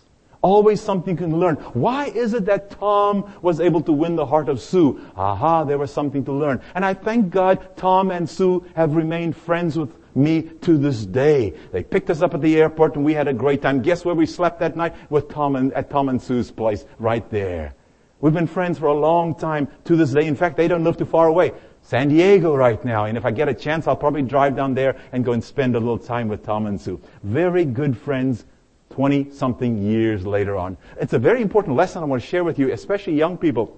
Always 0.44 0.82
something 0.82 1.16
can 1.16 1.40
learn. 1.40 1.56
Why 1.72 2.08
is 2.08 2.34
it 2.34 2.46
that 2.46 2.70
Tom 2.72 3.34
was 3.42 3.62
able 3.62 3.80
to 3.84 3.94
win 3.94 4.18
the 4.18 4.26
heart 4.26 4.50
of 4.50 4.60
Sue? 4.60 5.00
Aha, 5.16 5.64
there 5.64 5.78
was 5.78 5.92
something 5.92 6.26
to 6.26 6.34
learn. 6.34 6.62
And 6.76 6.84
I 6.84 6.94
thank 6.94 7.30
God 7.30 7.78
Tom 7.78 8.12
and 8.12 8.30
Sue 8.30 8.66
have 8.76 8.94
remained 8.94 9.38
friends 9.38 9.78
with 9.80 9.96
me 10.16 10.42
to 10.42 10.78
this 10.78 11.06
day. 11.06 11.54
They 11.72 11.82
picked 11.82 12.10
us 12.10 12.22
up 12.22 12.34
at 12.34 12.42
the 12.42 12.60
airport 12.60 12.98
and 12.98 13.06
we 13.06 13.14
had 13.14 13.30
a 13.30 13.34
great 13.34 13.62
time. 13.62 13.82
Guess 13.82 14.04
where 14.04 14.16
we 14.16 14.26
slept 14.26 14.60
that 14.60 14.76
night? 14.76 14.94
With 15.10 15.30
Tom 15.30 15.56
and, 15.56 15.72
at 15.74 15.90
Tom 15.90 16.10
and 16.10 16.22
Sue's 16.22 16.52
place, 16.52 16.86
right 17.00 17.28
there. 17.30 17.74
We've 18.20 18.34
been 18.34 18.48
friends 18.48 18.78
for 18.78 18.88
a 18.88 18.94
long 18.94 19.36
time 19.36 19.70
to 19.86 19.96
this 19.96 20.12
day. 20.12 20.28
In 20.28 20.36
fact, 20.36 20.58
they 20.58 20.68
don't 20.68 20.84
live 20.84 20.98
too 20.98 21.06
far 21.06 21.28
away. 21.28 21.54
San 21.84 22.10
Diego 22.10 22.54
right 22.54 22.84
now. 22.84 23.06
And 23.06 23.18
if 23.18 23.26
I 23.26 23.32
get 23.32 23.48
a 23.48 23.54
chance, 23.54 23.88
I'll 23.88 23.96
probably 23.96 24.24
drive 24.24 24.58
down 24.58 24.74
there 24.74 24.98
and 25.14 25.24
go 25.24 25.32
and 25.32 25.44
spend 25.44 25.78
a 25.78 25.80
little 25.80 25.98
time 25.98 26.28
with 26.28 26.44
Tom 26.44 26.66
and 26.66 26.80
Sue. 26.80 27.02
Very 27.24 27.64
good 27.64 27.98
friends 27.98 28.46
20 28.94 29.32
something 29.32 29.82
years 29.82 30.24
later 30.24 30.56
on. 30.56 30.78
It's 31.02 31.14
a 31.14 31.20
very 31.20 31.42
important 31.42 31.76
lesson 31.76 32.04
I 32.04 32.06
want 32.06 32.22
to 32.22 32.28
share 32.28 32.44
with 32.44 32.60
you, 32.60 32.72
especially 32.72 33.16
young 33.16 33.40
people. 33.40 33.76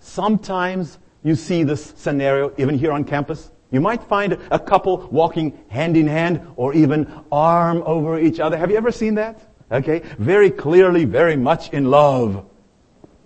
Sometimes 0.00 0.98
you 1.22 1.36
see 1.36 1.62
this 1.62 1.94
scenario 1.96 2.52
even 2.58 2.76
here 2.76 2.90
on 2.90 3.04
campus. 3.04 3.52
You 3.70 3.80
might 3.80 4.02
find 4.02 4.36
a 4.50 4.58
couple 4.58 5.08
walking 5.12 5.56
hand 5.68 5.96
in 5.96 6.08
hand 6.08 6.40
or 6.56 6.74
even 6.74 7.06
arm 7.30 7.84
over 7.86 8.18
each 8.18 8.40
other. 8.40 8.56
Have 8.56 8.72
you 8.72 8.76
ever 8.76 8.90
seen 8.90 9.14
that? 9.14 9.40
Okay. 9.70 10.00
Very 10.18 10.50
clearly, 10.50 11.04
very 11.04 11.36
much 11.36 11.72
in 11.72 11.84
love. 11.84 12.44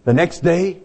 The 0.04 0.12
next 0.12 0.40
day, 0.40 0.82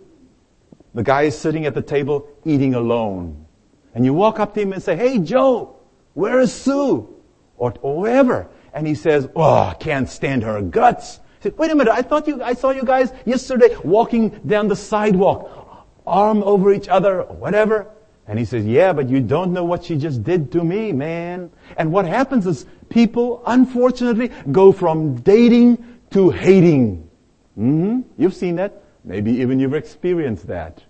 the 0.94 1.04
guy 1.04 1.24
is 1.24 1.38
sitting 1.38 1.66
at 1.66 1.74
the 1.74 1.82
table 1.82 2.30
eating 2.46 2.76
alone. 2.76 3.46
And 3.94 4.06
you 4.06 4.14
walk 4.14 4.40
up 4.40 4.54
to 4.54 4.62
him 4.62 4.72
and 4.72 4.82
say, 4.82 4.96
Hey 4.96 5.20
Joe, 5.20 5.76
where 6.14 6.40
is 6.40 6.54
Sue? 6.54 7.14
Or, 7.58 7.74
or 7.82 8.06
whoever. 8.06 8.48
And 8.74 8.86
he 8.86 8.96
says, 8.96 9.28
Oh, 9.36 9.42
I 9.42 9.74
can't 9.74 10.10
stand 10.10 10.44
her 10.44 10.62
guts. 10.62 11.20
Said, 11.42 11.58
Wait 11.58 11.72
a 11.72 11.76
minute, 11.76 11.92
I 11.92 12.02
thought 12.02 12.28
you, 12.28 12.42
I 12.44 12.54
saw 12.54 12.72
you 12.72 12.84
guys 12.84 13.12
yesterday 13.26 13.76
walking 13.84 14.30
down 14.46 14.68
the 14.68 14.76
sidewalk, 14.76 15.86
arm 16.06 16.44
over 16.44 16.74
each 16.74 16.88
other, 16.88 17.24
whatever. 17.24 17.88
And 18.28 18.38
he 18.38 18.44
says, 18.44 18.66
yeah, 18.66 18.92
but 18.92 19.08
you 19.10 19.22
don't 19.22 19.54
know 19.54 19.64
what 19.64 19.86
she 19.86 19.96
just 19.96 20.24
did 20.24 20.52
to 20.52 20.64
me, 20.64 20.92
man. 20.92 21.50
And 21.78 21.94
what 21.94 22.06
happens 22.06 22.46
is 22.46 22.66
people, 22.90 23.42
unfortunately, 23.48 24.32
go 24.52 24.74
from 24.74 25.16
dating 25.22 25.84
to 26.12 26.30
hating. 26.32 27.10
Mm-hmm. 27.58 28.02
You've 28.18 28.34
seen 28.34 28.58
that. 28.58 28.84
Maybe 29.06 29.32
even 29.32 29.60
you've 29.60 29.74
experienced 29.74 30.48
that. 30.48 30.84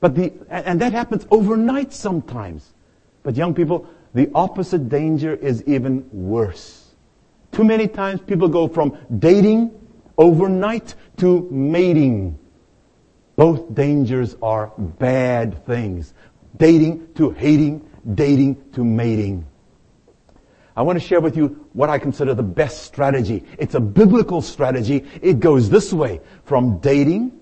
But 0.00 0.14
the, 0.14 0.32
and 0.48 0.80
that 0.80 0.92
happens 0.92 1.26
overnight 1.32 1.92
sometimes. 1.92 2.72
But 3.24 3.34
young 3.34 3.52
people, 3.52 3.88
the 4.14 4.30
opposite 4.34 4.88
danger 4.88 5.34
is 5.34 5.62
even 5.64 6.08
worse. 6.12 6.94
Too 7.52 7.64
many 7.64 7.88
times 7.88 8.20
people 8.20 8.48
go 8.48 8.68
from 8.68 8.96
dating 9.18 9.70
overnight 10.16 10.94
to 11.18 11.48
mating. 11.50 12.38
Both 13.36 13.72
dangers 13.74 14.36
are 14.42 14.72
bad 14.76 15.64
things 15.64 16.12
dating 16.58 17.14
to 17.14 17.30
hating, 17.30 17.88
dating 18.14 18.56
to 18.72 18.84
mating. 18.84 19.46
I 20.76 20.82
want 20.82 21.00
to 21.00 21.04
share 21.04 21.20
with 21.20 21.36
you 21.36 21.66
what 21.72 21.90
I 21.90 21.98
consider 21.98 22.34
the 22.34 22.42
best 22.42 22.84
strategy. 22.84 23.44
It's 23.58 23.74
a 23.74 23.80
biblical 23.80 24.42
strategy. 24.42 25.04
It 25.22 25.40
goes 25.40 25.68
this 25.70 25.92
way. 25.92 26.20
From 26.44 26.78
dating, 26.78 27.32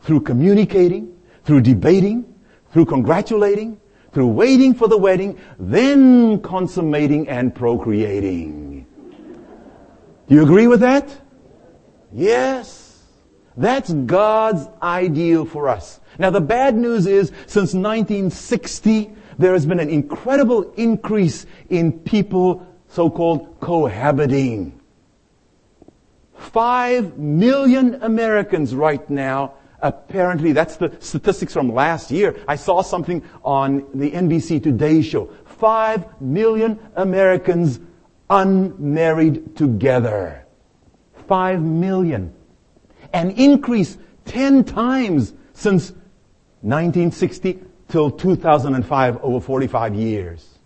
through 0.00 0.20
communicating, 0.20 1.14
through 1.44 1.60
debating, 1.60 2.24
through 2.72 2.86
congratulating, 2.86 3.78
through 4.16 4.28
waiting 4.28 4.72
for 4.72 4.88
the 4.88 4.96
wedding, 4.96 5.38
then 5.58 6.40
consummating 6.40 7.28
and 7.28 7.54
procreating. 7.54 8.86
Do 10.26 10.34
you 10.34 10.42
agree 10.42 10.66
with 10.66 10.80
that? 10.80 11.14
Yes. 12.14 12.98
That's 13.58 13.92
God's 13.92 14.66
ideal 14.82 15.44
for 15.44 15.68
us. 15.68 16.00
Now 16.18 16.30
the 16.30 16.40
bad 16.40 16.74
news 16.74 17.06
is, 17.06 17.28
since 17.44 17.74
1960, 17.74 19.12
there 19.38 19.52
has 19.52 19.66
been 19.66 19.80
an 19.80 19.90
incredible 19.90 20.72
increase 20.78 21.44
in 21.68 21.92
people 21.92 22.66
so-called 22.88 23.60
cohabiting. 23.60 24.80
Five 26.38 27.18
million 27.18 28.02
Americans 28.02 28.74
right 28.74 29.10
now, 29.10 29.56
apparently, 29.80 30.52
that's 30.52 30.76
the 30.76 30.96
statistics 31.00 31.52
from 31.52 31.72
last 31.72 32.10
year. 32.10 32.36
I 32.48 32.56
saw 32.56 32.82
something 32.82 33.22
on 33.44 33.86
the 33.94 34.10
NBC 34.10 34.62
Today 34.62 35.02
show. 35.02 35.30
Five 35.44 36.20
million 36.20 36.78
Americans 36.96 37.80
unmarried 38.28 39.56
together. 39.56 40.44
Five 41.28 41.62
million. 41.62 42.34
An 43.12 43.30
increase 43.32 43.96
ten 44.24 44.64
times 44.64 45.32
since 45.52 45.90
1960 46.62 47.60
till 47.88 48.10
2005, 48.10 49.18
over 49.22 49.40
45 49.40 49.94
years. 49.94 50.58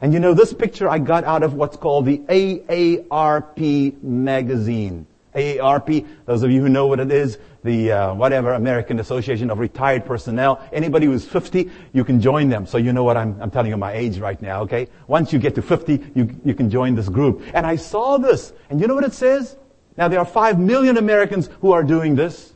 And 0.00 0.12
you 0.12 0.20
know, 0.20 0.34
this 0.34 0.52
picture 0.52 0.88
I 0.88 0.98
got 0.98 1.24
out 1.24 1.42
of 1.42 1.54
what's 1.54 1.76
called 1.76 2.06
the 2.06 2.18
AARP 2.18 4.02
magazine. 4.02 5.06
AARP, 5.34 6.06
those 6.26 6.42
of 6.42 6.50
you 6.50 6.60
who 6.60 6.68
know 6.68 6.86
what 6.86 7.00
it 7.00 7.10
is, 7.10 7.38
the 7.66 7.92
uh, 7.92 8.14
whatever 8.14 8.54
American 8.54 9.00
Association 9.00 9.50
of 9.50 9.58
Retired 9.58 10.06
Personnel. 10.06 10.66
Anybody 10.72 11.04
who's 11.04 11.26
50, 11.26 11.70
you 11.92 12.04
can 12.04 12.20
join 12.20 12.48
them. 12.48 12.66
So 12.66 12.78
you 12.78 12.94
know 12.94 13.04
what 13.04 13.18
I'm, 13.18 13.36
I'm 13.42 13.50
telling 13.50 13.70
you 13.70 13.76
my 13.76 13.92
age 13.92 14.18
right 14.18 14.40
now, 14.40 14.62
okay? 14.62 14.88
Once 15.06 15.32
you 15.32 15.38
get 15.38 15.54
to 15.56 15.62
50, 15.62 16.12
you, 16.14 16.34
you 16.44 16.54
can 16.54 16.70
join 16.70 16.94
this 16.94 17.10
group. 17.10 17.42
And 17.52 17.66
I 17.66 17.76
saw 17.76 18.16
this, 18.16 18.54
and 18.70 18.80
you 18.80 18.86
know 18.86 18.94
what 18.94 19.04
it 19.04 19.12
says? 19.12 19.56
Now 19.98 20.08
there 20.08 20.20
are 20.20 20.24
5 20.24 20.58
million 20.58 20.96
Americans 20.96 21.50
who 21.60 21.72
are 21.72 21.82
doing 21.82 22.14
this, 22.14 22.54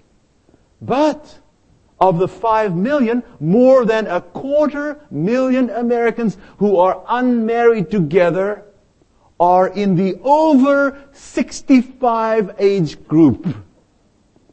but 0.80 1.38
of 2.00 2.18
the 2.18 2.28
5 2.28 2.74
million, 2.74 3.22
more 3.40 3.84
than 3.84 4.06
a 4.06 4.22
quarter 4.22 5.00
million 5.10 5.68
Americans 5.68 6.38
who 6.58 6.78
are 6.78 7.04
unmarried 7.08 7.90
together 7.90 8.64
are 9.38 9.68
in 9.68 9.96
the 9.96 10.18
over 10.22 10.98
65 11.12 12.54
age 12.58 13.06
group. 13.06 13.46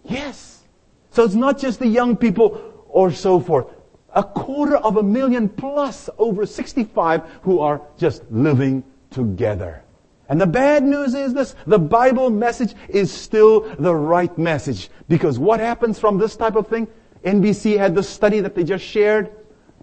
Yes. 0.08 0.64
So 1.12 1.24
it's 1.24 1.36
not 1.36 1.58
just 1.58 1.80
the 1.80 1.88
young 1.88 2.16
people 2.16 2.86
or 2.90 3.12
so 3.12 3.40
forth. 3.40 3.68
A 4.14 4.24
quarter 4.24 4.78
of 4.78 4.98
a 4.98 5.04
million 5.04 5.50
plus 5.50 6.10
over 6.18 6.46
65 6.46 7.22
who 7.44 7.60
are 7.60 7.82
just 7.98 8.24
living 8.32 8.84
together. 9.12 9.84
And 10.30 10.42
the 10.42 10.48
bad 10.48 10.84
news 10.84 11.14
is 11.14 11.34
this, 11.34 11.56
the 11.66 11.80
Bible 11.80 12.30
message 12.30 12.74
is 12.90 13.12
still 13.12 13.62
the 13.78 13.96
right 13.96 14.36
message. 14.38 14.90
Because 15.08 15.40
what 15.40 15.60
happens 15.60 16.00
from 16.00 16.18
this 16.18 16.36
type 16.36 16.56
of 16.56 16.68
thing? 16.68 16.88
NBC 17.24 17.78
had 17.78 17.96
the 17.96 18.04
study 18.04 18.42
that 18.42 18.54
they 18.54 18.64
just 18.64 18.84
shared. 18.84 19.32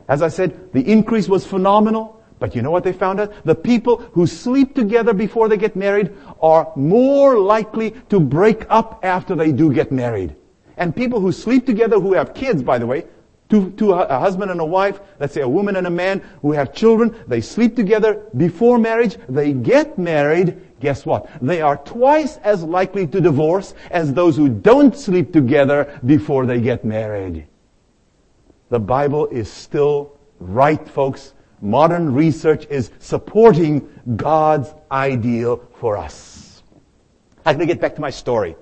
As 0.09 0.21
I 0.21 0.29
said, 0.29 0.73
the 0.73 0.87
increase 0.87 1.29
was 1.29 1.47
phenomenal. 1.47 2.14
But 2.39 2.55
you 2.55 2.63
know 2.63 2.71
what 2.71 2.85
they 2.85 2.93
found 2.93 3.21
out? 3.21 3.33
The 3.45 3.55
people 3.55 3.99
who 3.99 4.27
sleep 4.27 4.75
together 4.75 5.13
before 5.13 5.49
they 5.49 5.57
get 5.57 5.77
married 5.77 6.13
are 6.43 6.73
more 6.77 7.39
likely 7.39 7.93
to 8.11 8.21
break 8.21 8.67
up 8.69 9.01
after 9.03 9.35
they 9.35 9.53
do 9.53 9.73
get 9.73 9.93
married. 9.93 10.35
And 10.77 10.95
people 10.95 11.21
who 11.21 11.33
sleep 11.33 11.67
together 11.67 12.01
who 12.01 12.15
have 12.15 12.35
kids, 12.35 12.63
by 12.63 12.79
the 12.79 12.87
way, 12.87 13.05
to, 13.51 13.71
to 13.73 13.93
a, 13.93 14.05
a 14.07 14.19
husband 14.19 14.51
and 14.51 14.61
a 14.61 14.65
wife, 14.65 15.01
let's 15.21 15.35
say 15.35 15.43
a 15.43 15.49
woman 15.49 15.77
and 15.77 15.87
a 15.87 15.91
man 15.91 16.23
who 16.43 16.53
have 16.53 16.75
children, 16.75 17.15
they 17.29 17.41
sleep 17.41 17.77
together 17.77 18.27
before 18.37 18.79
marriage, 18.79 19.17
they 19.29 19.53
get 19.53 19.99
married, 19.99 20.61
guess 20.81 21.07
what? 21.07 21.29
They 21.41 21.61
are 21.61 21.77
twice 21.77 22.39
as 22.39 22.65
likely 22.65 23.07
to 23.07 23.21
divorce 23.21 23.75
as 23.91 24.13
those 24.13 24.37
who 24.37 24.49
don't 24.49 24.97
sleep 24.97 25.33
together 25.33 26.01
before 26.05 26.47
they 26.47 26.61
get 26.61 26.85
married. 26.85 27.47
The 28.71 28.81
Bible 28.81 29.27
is 29.29 29.53
still 29.53 30.19
right, 30.41 30.89
folks. 30.89 31.35
Modern 31.65 32.15
research 32.15 32.67
is 32.69 32.91
supporting 32.99 33.89
God's 34.17 34.75
ideal 34.93 35.67
for 35.81 35.97
us. 35.97 36.63
I'm 37.47 37.57
going 37.57 37.67
to 37.67 37.75
get 37.75 37.81
back 37.81 37.95
to 37.95 38.03
my 38.03 38.11
story. 38.11 38.55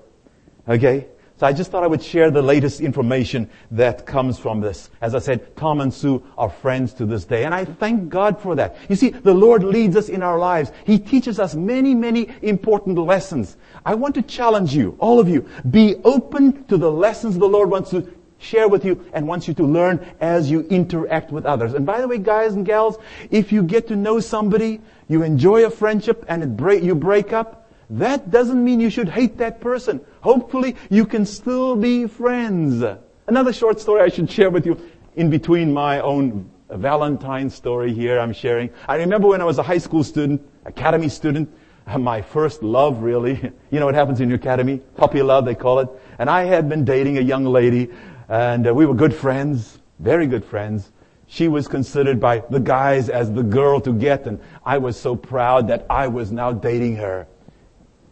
Okay? 0.69 1.07
So 1.35 1.45
I 1.45 1.51
just 1.51 1.69
thought 1.69 1.83
I 1.83 1.87
would 1.87 2.01
share 2.01 2.31
the 2.31 2.41
latest 2.41 2.79
information 2.79 3.49
that 3.71 4.05
comes 4.05 4.39
from 4.39 4.61
this. 4.61 4.89
As 5.01 5.15
I 5.15 5.19
said, 5.19 5.57
Tom 5.57 5.81
and 5.81 5.93
Sue 5.93 6.23
are 6.37 6.49
friends 6.49 6.93
to 6.93 7.05
this 7.05 7.25
day, 7.25 7.43
and 7.43 7.53
I 7.53 7.65
thank 7.65 8.07
God 8.07 8.39
for 8.39 8.55
that. 8.55 8.77
You 8.87 8.95
see, 8.95 9.09
the 9.09 9.33
Lord 9.33 9.65
leads 9.65 9.97
us 9.97 10.07
in 10.07 10.23
our 10.23 10.39
lives. 10.39 10.71
He 10.85 10.97
teaches 10.97 11.41
us 11.41 11.55
many, 11.55 11.93
many 11.93 12.29
important 12.41 12.97
lessons. 12.97 13.57
I 13.85 13.95
want 13.95 14.15
to 14.15 14.21
challenge 14.21 14.73
you, 14.73 14.95
all 14.99 15.19
of 15.19 15.27
you, 15.27 15.45
be 15.69 15.95
open 16.05 16.63
to 16.65 16.77
the 16.77 16.91
lessons 16.91 17.37
the 17.37 17.45
Lord 17.45 17.69
wants 17.69 17.89
to 17.89 18.09
share 18.43 18.67
with 18.67 18.85
you 18.85 19.05
and 19.13 19.27
wants 19.27 19.47
you 19.47 19.53
to 19.55 19.63
learn 19.63 20.05
as 20.19 20.51
you 20.51 20.61
interact 20.61 21.31
with 21.31 21.45
others. 21.45 21.73
And 21.73 21.85
by 21.85 22.01
the 22.01 22.07
way, 22.07 22.17
guys 22.17 22.53
and 22.53 22.65
gals, 22.65 22.97
if 23.31 23.51
you 23.51 23.63
get 23.63 23.87
to 23.87 23.95
know 23.95 24.19
somebody, 24.19 24.81
you 25.07 25.23
enjoy 25.23 25.65
a 25.65 25.69
friendship 25.69 26.25
and 26.27 26.55
break, 26.55 26.83
you 26.83 26.95
break 26.95 27.33
up, 27.33 27.71
that 27.89 28.31
doesn't 28.31 28.63
mean 28.63 28.79
you 28.79 28.89
should 28.89 29.09
hate 29.09 29.37
that 29.37 29.61
person. 29.61 30.01
Hopefully 30.21 30.75
you 30.89 31.05
can 31.05 31.25
still 31.25 31.75
be 31.75 32.07
friends. 32.07 32.83
Another 33.27 33.53
short 33.53 33.79
story 33.79 34.01
I 34.01 34.09
should 34.09 34.29
share 34.29 34.49
with 34.49 34.65
you 34.65 34.79
in 35.15 35.29
between 35.29 35.73
my 35.73 35.99
own 35.99 36.49
Valentine 36.69 37.49
story 37.49 37.93
here 37.93 38.19
I'm 38.19 38.33
sharing. 38.33 38.69
I 38.87 38.95
remember 38.95 39.27
when 39.27 39.41
I 39.41 39.45
was 39.45 39.59
a 39.59 39.63
high 39.63 39.77
school 39.77 40.03
student, 40.03 40.41
academy 40.65 41.09
student, 41.09 41.53
my 41.99 42.21
first 42.21 42.63
love 42.63 43.03
really. 43.03 43.51
You 43.71 43.79
know 43.79 43.87
what 43.87 43.95
happens 43.95 44.21
in 44.21 44.29
your 44.29 44.37
academy? 44.37 44.81
Puppy 44.97 45.23
love, 45.23 45.45
they 45.45 45.55
call 45.55 45.79
it. 45.79 45.89
And 46.19 46.29
I 46.29 46.43
had 46.43 46.69
been 46.69 46.85
dating 46.85 47.17
a 47.17 47.21
young 47.21 47.43
lady 47.43 47.89
and 48.33 48.67
uh, 48.67 48.73
we 48.73 48.87
were 48.87 48.95
good 48.95 49.13
friends, 49.13 49.77
very 49.99 50.25
good 50.25 50.43
friends. 50.43 50.91
She 51.27 51.47
was 51.47 51.67
considered 51.67 52.19
by 52.19 52.39
the 52.39 52.59
guys 52.59 53.07
as 53.07 53.31
the 53.31 53.43
girl 53.43 53.79
to 53.81 53.93
get 53.93 54.25
and 54.25 54.41
I 54.65 54.79
was 54.79 54.99
so 54.99 55.15
proud 55.15 55.67
that 55.67 55.85
I 55.87 56.07
was 56.07 56.31
now 56.31 56.51
dating 56.51 56.95
her. 56.95 57.27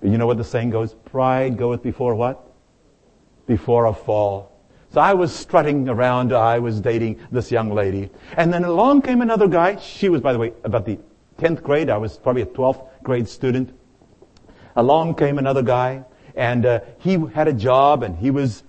You 0.03 0.19
know 0.19 0.27
what 0.27 0.37
the 0.37 0.43
saying 0.43 0.69
goes? 0.69 0.93
Pride 0.93 1.57
goeth 1.57 1.81
before 1.81 2.13
what? 2.13 2.39
Before 3.47 3.87
a 3.87 3.93
fall. 3.95 4.61
So 4.93 5.01
I 5.01 5.15
was 5.15 5.33
strutting 5.33 5.89
around. 5.89 6.33
I 6.33 6.59
was 6.59 6.79
dating 6.79 7.19
this 7.31 7.49
young 7.49 7.73
lady. 7.73 8.11
And 8.37 8.53
then 8.53 8.63
along 8.63 9.01
came 9.01 9.21
another 9.21 9.47
guy. 9.47 9.77
She 9.77 10.07
was, 10.09 10.21
by 10.21 10.33
the 10.33 10.39
way, 10.39 10.53
about 10.63 10.85
the 10.85 10.99
10th 11.39 11.63
grade. 11.63 11.89
I 11.89 11.97
was 11.97 12.17
probably 12.17 12.43
a 12.43 12.47
12th 12.47 12.87
grade 13.01 13.27
student. 13.27 13.75
Along 14.75 15.15
came 15.15 15.39
another 15.39 15.63
guy. 15.63 16.03
And 16.35 16.67
uh, 16.67 16.81
he 16.99 17.17
had 17.33 17.47
a 17.47 17.53
job 17.53 18.03
and 18.03 18.15
he 18.15 18.29
was, 18.29 18.63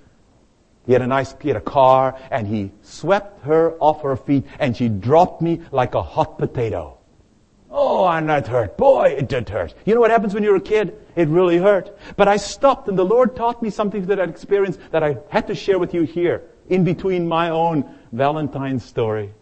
he 0.86 0.92
had 0.92 1.02
a 1.02 1.06
nice, 1.06 1.34
he 1.40 1.48
had 1.48 1.56
a 1.56 1.60
car 1.60 2.18
and 2.30 2.46
he 2.46 2.72
swept 2.82 3.44
her 3.44 3.72
off 3.78 4.02
her 4.02 4.16
feet 4.16 4.44
and 4.58 4.76
she 4.76 4.88
dropped 4.88 5.40
me 5.40 5.60
like 5.70 5.94
a 5.94 6.02
hot 6.02 6.38
potato. 6.38 6.98
Oh, 7.70 8.06
and 8.06 8.28
that 8.28 8.48
hurt. 8.48 8.76
Boy, 8.76 9.14
it 9.16 9.28
did 9.28 9.48
hurt. 9.48 9.74
You 9.86 9.94
know 9.94 10.00
what 10.00 10.10
happens 10.10 10.34
when 10.34 10.42
you're 10.42 10.56
a 10.56 10.60
kid? 10.60 10.94
It 11.16 11.28
really 11.28 11.56
hurt. 11.56 11.96
But 12.16 12.28
I 12.28 12.36
stopped 12.36 12.88
and 12.88 12.98
the 12.98 13.04
Lord 13.04 13.34
taught 13.34 13.62
me 13.62 13.70
something 13.70 14.06
that 14.06 14.20
I'd 14.20 14.28
experienced 14.28 14.80
that 14.90 15.02
I 15.02 15.16
had 15.30 15.46
to 15.46 15.54
share 15.54 15.78
with 15.78 15.94
you 15.94 16.02
here 16.02 16.42
in 16.68 16.84
between 16.84 17.28
my 17.28 17.50
own 17.50 17.84
Valentine's 18.12 18.84
story. 18.84 19.32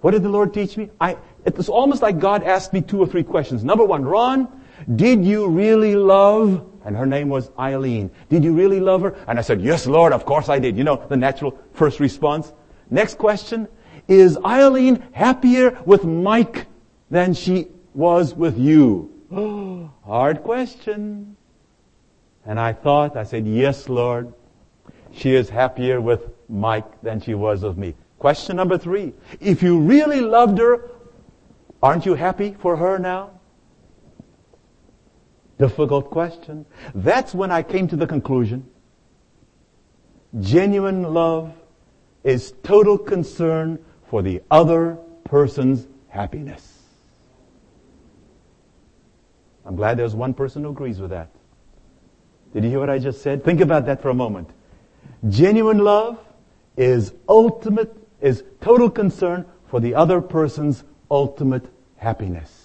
What 0.00 0.12
did 0.12 0.22
the 0.22 0.28
Lord 0.28 0.54
teach 0.54 0.76
me? 0.76 0.90
I, 1.00 1.16
it 1.44 1.56
was 1.56 1.68
almost 1.68 2.02
like 2.02 2.18
God 2.18 2.42
asked 2.42 2.72
me 2.72 2.80
two 2.80 3.00
or 3.00 3.06
three 3.06 3.24
questions. 3.24 3.64
Number 3.64 3.84
one, 3.84 4.04
Ron, 4.04 4.48
did 4.96 5.24
you 5.24 5.48
really 5.48 5.96
love? 5.96 6.64
And 6.88 6.96
her 6.96 7.04
name 7.04 7.28
was 7.28 7.50
Eileen. 7.58 8.10
Did 8.30 8.42
you 8.42 8.54
really 8.54 8.80
love 8.80 9.02
her? 9.02 9.14
And 9.28 9.38
I 9.38 9.42
said, 9.42 9.60
yes, 9.60 9.86
Lord, 9.86 10.10
of 10.14 10.24
course 10.24 10.48
I 10.48 10.58
did. 10.58 10.74
You 10.74 10.84
know, 10.84 11.04
the 11.10 11.18
natural 11.18 11.58
first 11.74 12.00
response. 12.00 12.50
Next 12.88 13.18
question, 13.18 13.68
is 14.08 14.38
Eileen 14.42 15.04
happier 15.12 15.78
with 15.84 16.04
Mike 16.04 16.66
than 17.10 17.34
she 17.34 17.68
was 17.92 18.34
with 18.34 18.56
you? 18.56 19.12
Hard 20.06 20.42
question. 20.42 21.36
And 22.46 22.58
I 22.58 22.72
thought, 22.72 23.18
I 23.18 23.24
said, 23.24 23.46
yes, 23.46 23.90
Lord. 23.90 24.32
She 25.12 25.34
is 25.34 25.50
happier 25.50 26.00
with 26.00 26.30
Mike 26.48 27.02
than 27.02 27.20
she 27.20 27.34
was 27.34 27.64
with 27.64 27.76
me. 27.76 27.96
Question 28.18 28.56
number 28.56 28.78
three. 28.78 29.12
If 29.40 29.62
you 29.62 29.78
really 29.78 30.22
loved 30.22 30.56
her, 30.56 30.90
aren't 31.82 32.06
you 32.06 32.14
happy 32.14 32.56
for 32.58 32.76
her 32.78 32.98
now? 32.98 33.37
Difficult 35.58 36.10
question. 36.10 36.66
That's 36.94 37.34
when 37.34 37.50
I 37.50 37.62
came 37.62 37.88
to 37.88 37.96
the 37.96 38.06
conclusion. 38.06 38.68
Genuine 40.40 41.02
love 41.02 41.52
is 42.22 42.52
total 42.62 42.96
concern 42.96 43.84
for 44.08 44.22
the 44.22 44.42
other 44.50 44.98
person's 45.24 45.86
happiness. 46.08 46.78
I'm 49.64 49.76
glad 49.76 49.98
there's 49.98 50.14
one 50.14 50.32
person 50.32 50.62
who 50.62 50.70
agrees 50.70 51.00
with 51.00 51.10
that. 51.10 51.30
Did 52.54 52.64
you 52.64 52.70
hear 52.70 52.80
what 52.80 52.90
I 52.90 52.98
just 52.98 53.20
said? 53.20 53.44
Think 53.44 53.60
about 53.60 53.86
that 53.86 54.00
for 54.00 54.08
a 54.08 54.14
moment. 54.14 54.48
Genuine 55.28 55.78
love 55.78 56.18
is 56.76 57.12
ultimate, 57.28 57.94
is 58.20 58.44
total 58.60 58.88
concern 58.88 59.44
for 59.66 59.80
the 59.80 59.94
other 59.94 60.20
person's 60.20 60.84
ultimate 61.10 61.66
happiness. 61.96 62.57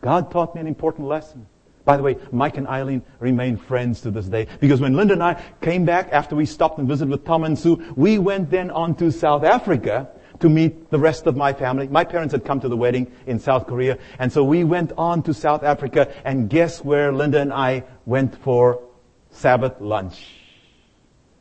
God 0.00 0.30
taught 0.30 0.54
me 0.54 0.60
an 0.60 0.66
important 0.66 1.08
lesson. 1.08 1.46
By 1.84 1.96
the 1.96 2.02
way, 2.02 2.18
Mike 2.30 2.58
and 2.58 2.68
Eileen 2.68 3.02
remain 3.18 3.56
friends 3.56 4.02
to 4.02 4.10
this 4.10 4.26
day 4.26 4.46
because 4.60 4.80
when 4.80 4.94
Linda 4.94 5.14
and 5.14 5.22
I 5.22 5.42
came 5.62 5.86
back 5.86 6.10
after 6.12 6.36
we 6.36 6.44
stopped 6.44 6.78
and 6.78 6.86
visited 6.86 7.10
with 7.10 7.24
Tom 7.24 7.44
and 7.44 7.58
Sue, 7.58 7.94
we 7.96 8.18
went 8.18 8.50
then 8.50 8.70
on 8.70 8.94
to 8.96 9.10
South 9.10 9.42
Africa 9.42 10.10
to 10.40 10.48
meet 10.48 10.90
the 10.90 10.98
rest 10.98 11.26
of 11.26 11.34
my 11.34 11.52
family. 11.52 11.88
My 11.88 12.04
parents 12.04 12.32
had 12.32 12.44
come 12.44 12.60
to 12.60 12.68
the 12.68 12.76
wedding 12.76 13.10
in 13.26 13.40
South 13.40 13.66
Korea, 13.66 13.98
and 14.18 14.30
so 14.30 14.44
we 14.44 14.64
went 14.64 14.92
on 14.98 15.22
to 15.22 15.34
South 15.34 15.62
Africa, 15.62 16.14
and 16.24 16.50
guess 16.50 16.84
where 16.84 17.12
Linda 17.12 17.40
and 17.40 17.52
I 17.52 17.84
went 18.04 18.36
for 18.36 18.82
Sabbath 19.30 19.80
lunch? 19.80 20.34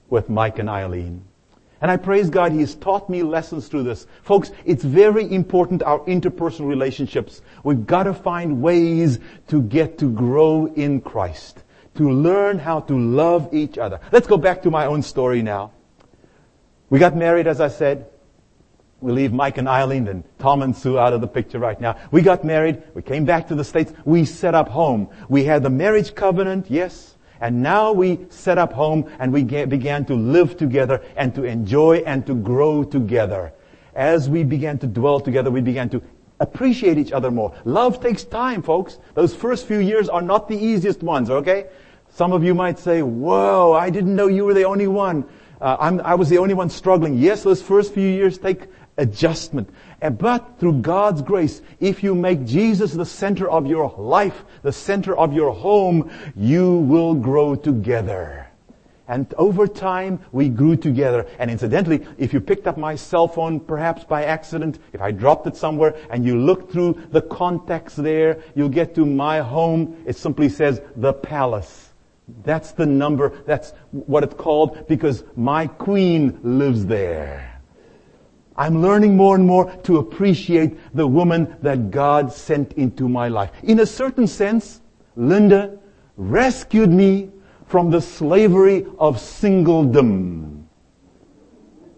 With 0.10 0.30
Mike 0.30 0.60
and 0.60 0.70
Eileen. 0.70 1.27
And 1.82 1.92
I 1.92 1.98
praise 1.98 2.30
God, 2.30 2.52
He 2.52 2.60
has 2.62 2.76
taught 2.76 3.10
me 3.10 3.24
lessons 3.24 3.68
through 3.68 3.84
this. 3.84 4.08
Folks, 4.24 4.52
it's 4.66 4.84
very 4.84 5.32
important, 5.32 5.84
our 5.84 6.00
interpersonal 6.02 6.68
relationships. 6.68 7.42
We've 7.63 7.86
got 7.86 8.04
to 8.04 8.13
find 8.13 8.62
ways 8.62 9.20
to 9.50 9.62
get 9.62 9.98
to 10.00 10.10
grow 10.10 10.66
in 10.66 11.02
Christ. 11.02 11.63
To 11.96 12.12
learn 12.12 12.60
how 12.60 12.82
to 12.82 12.98
love 12.98 13.54
each 13.54 13.78
other. 13.78 14.00
Let's 14.12 14.28
go 14.28 14.38
back 14.38 14.63
to 14.63 14.72
my 14.72 14.86
own 14.86 15.02
story 15.02 15.42
now. 15.42 15.72
We 16.90 17.00
got 17.00 17.16
married, 17.16 17.48
as 17.48 17.60
I 17.60 17.68
said. 17.68 18.08
We 19.00 19.12
leave 19.12 19.32
Mike 19.32 19.58
and 19.58 19.68
Eileen 19.68 20.08
and 20.08 20.24
Tom 20.40 20.63
and 20.63 20.76
Sue 20.76 20.98
out 20.98 21.13
of 21.13 21.22
the 21.22 21.28
picture 21.28 21.60
right 21.60 21.80
now. 21.80 21.98
We 22.10 22.24
got 22.24 22.44
married. 22.44 22.82
We 22.96 23.04
came 23.04 23.26
back 23.26 23.50
to 23.50 23.56
the 23.56 23.63
States. 23.63 23.94
We 24.06 24.26
set 24.26 24.56
up 24.56 24.70
home. 24.70 25.10
We 25.30 25.44
had 25.44 25.62
the 25.62 25.70
marriage 25.70 26.16
covenant, 26.16 26.72
yes. 26.72 27.16
And 27.41 27.62
now 27.62 27.91
we 27.91 28.19
set 28.30 28.58
up 28.58 28.73
home 28.73 29.10
and 29.19 29.32
we 29.32 29.43
began 29.43 30.06
to 30.06 30.15
live 30.15 30.58
together 30.58 31.02
and 31.15 31.34
to 31.36 31.43
enjoy 31.43 31.97
and 31.97 32.26
to 32.28 32.36
grow 32.36 32.84
together. 32.84 33.54
As 33.95 34.30
we 34.30 34.43
began 34.43 34.78
to 34.80 34.88
dwell 34.88 35.19
together, 35.19 35.50
we 35.50 35.62
began 35.62 35.89
to 35.89 36.02
appreciate 36.39 36.97
each 36.97 37.12
other 37.12 37.32
more. 37.32 37.56
Love 37.65 38.02
takes 38.02 38.23
time, 38.23 38.62
folks. 38.62 39.00
Those 39.15 39.34
first 39.34 39.65
few 39.65 39.80
years 39.80 40.10
are 40.10 40.21
not 40.21 40.47
the 40.47 40.58
easiest 40.58 41.02
ones, 41.02 41.30
okay? 41.30 41.67
Some 42.10 42.32
of 42.32 42.43
you 42.43 42.54
might 42.54 42.80
say, 42.80 43.02
whoa, 43.02 43.73
I 43.73 43.89
didn't 43.89 44.15
know 44.15 44.28
you 44.28 44.45
were 44.45 44.54
the 44.54 44.65
only 44.65 44.88
one. 44.88 45.26
Uh, 45.60 46.00
i 46.04 46.13
was 46.13 46.30
the 46.30 46.38
only 46.38 46.54
one 46.54 46.69
struggling. 46.69 47.17
Yes, 47.17 47.43
those 47.43 47.62
first 47.62 47.93
few 47.93 48.08
years 48.08 48.38
take 48.38 48.67
adjustment. 48.97 49.69
But 49.99 50.60
through 50.60 50.81
God's 50.81 51.21
grace, 51.21 51.62
if 51.79 52.03
you 52.03 52.15
make 52.15 52.45
Jesus 52.45 52.93
the 52.93 53.05
center 53.05 53.49
of 53.49 53.67
your 53.67 53.93
life, 53.97 54.43
the 54.63 54.71
center 54.71 55.17
of 55.17 55.33
your 55.33 55.51
home, 55.51 56.12
you 56.36 56.79
will 56.79 57.13
grow 57.13 57.55
together. 57.55 58.47
And 59.10 59.33
over 59.38 59.67
time, 59.67 60.19
we 60.33 60.49
grew 60.49 60.75
together. 60.75 61.25
And 61.39 61.49
incidentally, 61.49 62.05
if 62.17 62.33
you 62.33 62.41
picked 62.41 62.67
up 62.67 62.77
my 62.77 62.95
cell 62.95 63.29
phone, 63.29 63.62
perhaps 63.62 64.03
by 64.03 64.25
accident, 64.25 64.79
if 64.91 64.99
I 65.01 65.12
dropped 65.12 65.47
it 65.47 65.55
somewhere, 65.55 65.95
and 66.10 66.25
you 66.25 66.38
look 66.38 66.71
through 66.71 67.01
the 67.12 67.21
contacts 67.21 67.95
there, 67.95 68.43
you'll 68.53 68.67
get 68.67 68.95
to 68.95 69.05
my 69.05 69.39
home. 69.39 70.03
It 70.05 70.17
simply 70.17 70.49
says, 70.49 70.81
the 70.97 71.13
palace. 71.13 71.93
That's 72.43 72.73
the 72.73 72.86
number. 72.86 73.29
That's 73.45 73.71
what 73.91 74.25
it's 74.25 74.33
called 74.33 74.88
because 74.89 75.23
my 75.38 75.67
queen 75.67 76.39
lives 76.43 76.86
there. 76.86 77.57
I'm 78.58 78.82
learning 78.82 79.15
more 79.15 79.36
and 79.36 79.46
more 79.46 79.72
to 79.84 79.98
appreciate 79.98 80.78
the 80.96 81.08
woman 81.08 81.56
that 81.62 81.91
God 81.91 82.34
sent 82.34 82.74
into 82.74 83.08
my 83.08 83.28
life. 83.28 83.52
In 83.63 83.80
a 83.80 83.86
certain 83.86 84.26
sense, 84.26 84.82
Linda 85.15 85.78
rescued 86.15 86.89
me 86.89 87.30
from 87.67 87.91
the 87.91 88.02
slavery 88.02 88.86
of 88.98 89.17
singledom. 89.17 90.63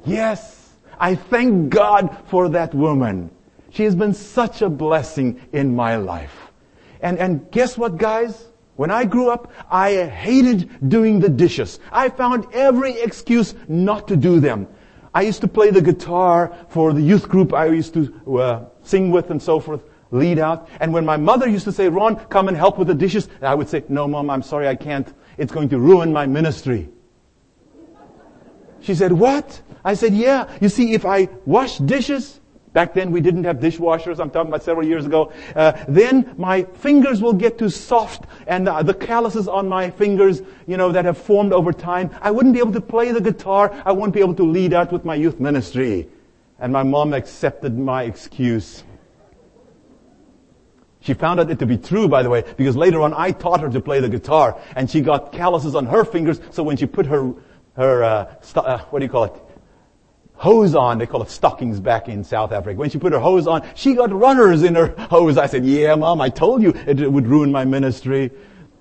Yes, 0.05 0.69
I 0.99 1.15
thank 1.15 1.69
God 1.69 2.17
for 2.27 2.49
that 2.49 2.73
woman. 2.73 3.31
She 3.69 3.83
has 3.83 3.95
been 3.95 4.13
such 4.13 4.61
a 4.61 4.69
blessing 4.69 5.39
in 5.53 5.75
my 5.75 5.95
life. 5.95 6.51
And, 7.01 7.17
and 7.19 7.49
guess 7.51 7.77
what, 7.77 7.97
guys? 7.97 8.47
When 8.75 8.91
I 8.91 9.05
grew 9.05 9.29
up, 9.29 9.51
I 9.69 10.05
hated 10.05 10.89
doing 10.89 11.19
the 11.19 11.29
dishes. 11.29 11.79
I 11.91 12.09
found 12.09 12.47
every 12.53 12.99
excuse 12.99 13.53
not 13.67 14.07
to 14.07 14.17
do 14.17 14.39
them. 14.39 14.67
I 15.13 15.21
used 15.21 15.41
to 15.41 15.47
play 15.47 15.71
the 15.71 15.81
guitar 15.81 16.55
for 16.69 16.93
the 16.93 17.01
youth 17.01 17.27
group 17.27 17.53
I 17.53 17.65
used 17.67 17.93
to 17.95 18.39
uh, 18.39 18.65
sing 18.83 19.11
with 19.11 19.31
and 19.31 19.41
so 19.41 19.59
forth, 19.59 19.83
lead 20.11 20.39
out. 20.39 20.67
And 20.79 20.93
when 20.93 21.05
my 21.05 21.17
mother 21.17 21.47
used 21.47 21.65
to 21.65 21.71
say, 21.71 21.89
Ron, 21.89 22.15
come 22.27 22.47
and 22.47 22.55
help 22.55 22.77
with 22.77 22.87
the 22.87 22.95
dishes, 22.95 23.27
I 23.41 23.55
would 23.55 23.69
say, 23.69 23.83
no, 23.89 24.07
mom, 24.07 24.29
I'm 24.29 24.43
sorry, 24.43 24.67
I 24.67 24.75
can't. 24.75 25.11
It's 25.37 25.51
going 25.51 25.69
to 25.69 25.79
ruin 25.79 26.13
my 26.13 26.25
ministry. 26.25 26.89
She 28.81 28.95
said, 28.95 29.11
what? 29.11 29.61
I 29.83 29.93
said, 29.93 30.13
yeah. 30.13 30.49
You 30.61 30.69
see, 30.69 30.93
if 30.93 31.05
I 31.05 31.29
wash 31.45 31.77
dishes, 31.79 32.38
Back 32.73 32.93
then 32.93 33.11
we 33.11 33.19
didn't 33.19 33.45
have 33.45 33.57
dishwashers. 33.57 34.19
I'm 34.19 34.29
talking 34.29 34.49
about 34.49 34.63
several 34.63 34.85
years 34.85 35.05
ago. 35.05 35.33
Uh, 35.55 35.73
then 35.87 36.35
my 36.37 36.63
fingers 36.63 37.21
will 37.21 37.33
get 37.33 37.57
too 37.57 37.69
soft 37.69 38.25
and 38.45 38.69
uh, 38.69 38.83
the 38.83 38.93
calluses 38.93 39.47
on 39.47 39.67
my 39.67 39.89
fingers, 39.89 40.41
you 40.67 40.77
know, 40.77 40.91
that 40.91 41.05
have 41.05 41.17
formed 41.17 41.51
over 41.51 41.73
time. 41.73 42.11
I 42.21 42.29
wouldn't 42.31 42.53
be 42.53 42.59
able 42.59 42.73
to 42.73 42.81
play 42.81 43.11
the 43.11 43.21
guitar. 43.21 43.73
I 43.85 43.91
won't 43.91 44.13
be 44.13 44.19
able 44.19 44.35
to 44.35 44.43
lead 44.43 44.73
out 44.73 44.91
with 44.91 45.03
my 45.03 45.15
youth 45.15 45.39
ministry. 45.39 46.09
And 46.59 46.71
my 46.71 46.83
mom 46.83 47.13
accepted 47.13 47.77
my 47.77 48.03
excuse. 48.03 48.83
She 51.01 51.13
found 51.13 51.39
out 51.39 51.49
it 51.49 51.59
to 51.59 51.65
be 51.65 51.77
true, 51.77 52.07
by 52.07 52.21
the 52.21 52.29
way, 52.29 52.43
because 52.57 52.75
later 52.75 53.01
on 53.01 53.13
I 53.15 53.31
taught 53.31 53.61
her 53.61 53.69
to 53.69 53.79
play 53.79 54.01
the 54.01 54.09
guitar, 54.09 54.59
and 54.75 54.91
she 54.91 54.99
got 54.99 55.31
calluses 55.31 55.73
on 55.73 55.85
her 55.85 56.03
fingers. 56.03 56.41
So 56.51 56.61
when 56.61 56.75
she 56.75 56.85
put 56.85 57.05
her 57.05 57.33
her 57.77 58.03
uh, 58.03 58.35
st- 58.41 58.65
uh, 58.65 58.79
what 58.89 58.99
do 58.99 59.05
you 59.05 59.09
call 59.09 59.23
it 59.23 59.48
hose 60.39 60.73
on. 60.73 60.97
They 60.97 61.05
call 61.05 61.21
it 61.21 61.29
stockings 61.29 61.79
back 61.79 62.07
in 62.07 62.23
South 62.23 62.51
Africa. 62.51 62.79
When 62.79 62.89
she 62.89 62.97
put 62.97 63.13
her 63.13 63.19
hose 63.19 63.45
on, 63.45 63.67
she 63.75 63.93
got 63.93 64.11
runners 64.11 64.63
in 64.63 64.73
her 64.75 64.95
hose. 65.11 65.37
I 65.37 65.45
said, 65.45 65.65
yeah, 65.65 65.93
mom, 65.95 66.21
I 66.21 66.29
told 66.29 66.63
you 66.63 66.73
it 66.87 67.11
would 67.11 67.27
ruin 67.27 67.51
my 67.51 67.65
ministry. 67.65 68.31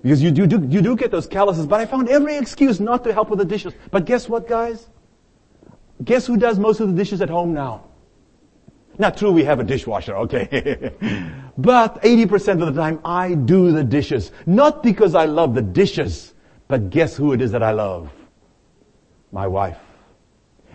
Because 0.01 0.23
you 0.23 0.31
do, 0.31 0.47
do, 0.47 0.65
you 0.69 0.81
do 0.81 0.95
get 0.95 1.11
those 1.11 1.27
calluses, 1.27 1.67
but 1.67 1.81
I 1.81 1.85
found 1.85 2.07
every 2.07 2.37
excuse 2.37 2.79
not 2.79 3.03
to 3.03 3.13
help 3.13 3.29
with 3.29 3.39
the 3.39 3.45
dishes. 3.45 3.73
But 3.91 4.05
guess 4.05 4.29
what, 4.29 4.47
guys? 4.47 4.87
Guess 6.01 6.25
who 6.25 6.37
does 6.37 6.57
most 6.57 6.79
of 6.79 6.87
the 6.87 6.93
dishes 6.93 7.21
at 7.21 7.29
home 7.29 7.53
now? 7.53 7.83
Not 8.97 9.17
true, 9.17 9.31
we 9.31 9.43
have 9.43 9.59
a 9.59 9.63
dishwasher, 9.65 10.15
okay. 10.15 10.93
but 11.57 12.01
80% 12.01 12.65
of 12.65 12.73
the 12.73 12.81
time 12.81 13.01
I 13.03 13.33
do 13.33 13.73
the 13.73 13.83
dishes. 13.83 14.31
Not 14.45 14.81
because 14.81 15.13
I 15.13 15.25
love 15.25 15.55
the 15.55 15.61
dishes, 15.61 16.33
but 16.69 16.89
guess 16.89 17.17
who 17.17 17.33
it 17.33 17.41
is 17.41 17.51
that 17.51 17.63
I 17.63 17.71
love? 17.71 18.09
My 19.33 19.47
wife 19.47 19.77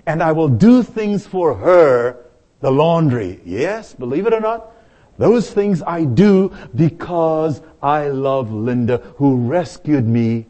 and 0.06 0.22
I 0.22 0.32
will 0.32 0.48
do 0.48 0.82
things 0.82 1.26
for 1.26 1.54
her, 1.54 2.24
the 2.60 2.70
laundry. 2.70 3.40
Yes, 3.44 3.94
believe 3.94 4.26
it 4.26 4.32
or 4.32 4.40
not, 4.40 4.70
those 5.16 5.50
things 5.50 5.82
I 5.82 6.04
do 6.04 6.52
because 6.74 7.62
I 7.82 8.08
love 8.08 8.52
Linda 8.52 8.98
who 9.16 9.36
rescued 9.36 10.06
me 10.06 10.46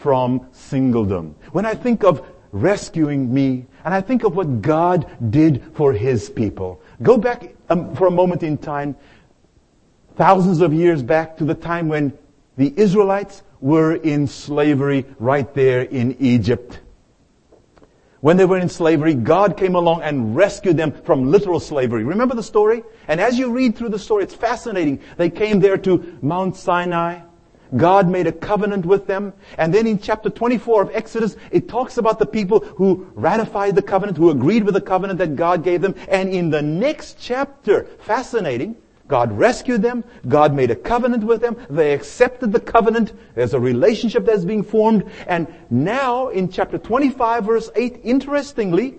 from 0.00 0.40
singledom. 0.52 1.34
When 1.52 1.64
I 1.64 1.74
think 1.74 2.04
of 2.04 2.26
rescuing 2.50 3.32
me, 3.32 3.66
and 3.84 3.94
I 3.94 4.00
think 4.00 4.24
of 4.24 4.36
what 4.36 4.60
God 4.60 5.06
did 5.30 5.62
for 5.74 5.92
His 5.92 6.28
people, 6.28 6.82
go 7.02 7.16
back 7.16 7.54
um, 7.68 7.94
for 7.96 8.06
a 8.06 8.10
moment 8.10 8.42
in 8.42 8.58
time, 8.58 8.96
thousands 10.16 10.60
of 10.60 10.74
years 10.74 11.02
back 11.02 11.38
to 11.38 11.44
the 11.44 11.54
time 11.54 11.88
when 11.88 12.12
the 12.56 12.72
Israelites 12.76 13.42
were 13.60 13.94
in 13.94 14.26
slavery 14.26 15.06
right 15.18 15.52
there 15.54 15.82
in 15.82 16.16
Egypt. 16.20 16.80
When 18.22 18.36
they 18.36 18.44
were 18.44 18.58
in 18.58 18.68
slavery, 18.68 19.14
God 19.14 19.56
came 19.56 19.74
along 19.74 20.02
and 20.02 20.36
rescued 20.36 20.76
them 20.76 20.92
from 20.92 21.32
literal 21.32 21.58
slavery. 21.58 22.04
Remember 22.04 22.36
the 22.36 22.42
story? 22.44 22.84
And 23.08 23.20
as 23.20 23.36
you 23.36 23.50
read 23.50 23.74
through 23.74 23.88
the 23.88 23.98
story, 23.98 24.22
it's 24.22 24.32
fascinating. 24.32 25.00
They 25.16 25.28
came 25.28 25.58
there 25.58 25.76
to 25.78 26.18
Mount 26.22 26.54
Sinai. 26.54 27.22
God 27.76 28.08
made 28.08 28.28
a 28.28 28.32
covenant 28.32 28.86
with 28.86 29.08
them. 29.08 29.32
And 29.58 29.74
then 29.74 29.88
in 29.88 29.98
chapter 29.98 30.30
24 30.30 30.82
of 30.82 30.90
Exodus, 30.94 31.34
it 31.50 31.68
talks 31.68 31.98
about 31.98 32.20
the 32.20 32.26
people 32.26 32.60
who 32.60 33.08
ratified 33.14 33.74
the 33.74 33.82
covenant, 33.82 34.18
who 34.18 34.30
agreed 34.30 34.62
with 34.62 34.74
the 34.74 34.80
covenant 34.80 35.18
that 35.18 35.34
God 35.34 35.64
gave 35.64 35.80
them. 35.80 35.96
And 36.06 36.28
in 36.28 36.50
the 36.50 36.62
next 36.62 37.16
chapter, 37.18 37.86
fascinating, 38.02 38.76
God 39.08 39.32
rescued 39.32 39.82
them. 39.82 40.04
God 40.28 40.54
made 40.54 40.70
a 40.70 40.76
covenant 40.76 41.24
with 41.24 41.40
them. 41.40 41.56
They 41.68 41.92
accepted 41.92 42.52
the 42.52 42.60
covenant. 42.60 43.12
There's 43.34 43.54
a 43.54 43.60
relationship 43.60 44.24
that's 44.24 44.44
being 44.44 44.62
formed. 44.62 45.10
And 45.26 45.46
now 45.70 46.28
in 46.28 46.50
chapter 46.50 46.78
25 46.78 47.44
verse 47.44 47.70
8, 47.74 48.00
interestingly, 48.04 48.98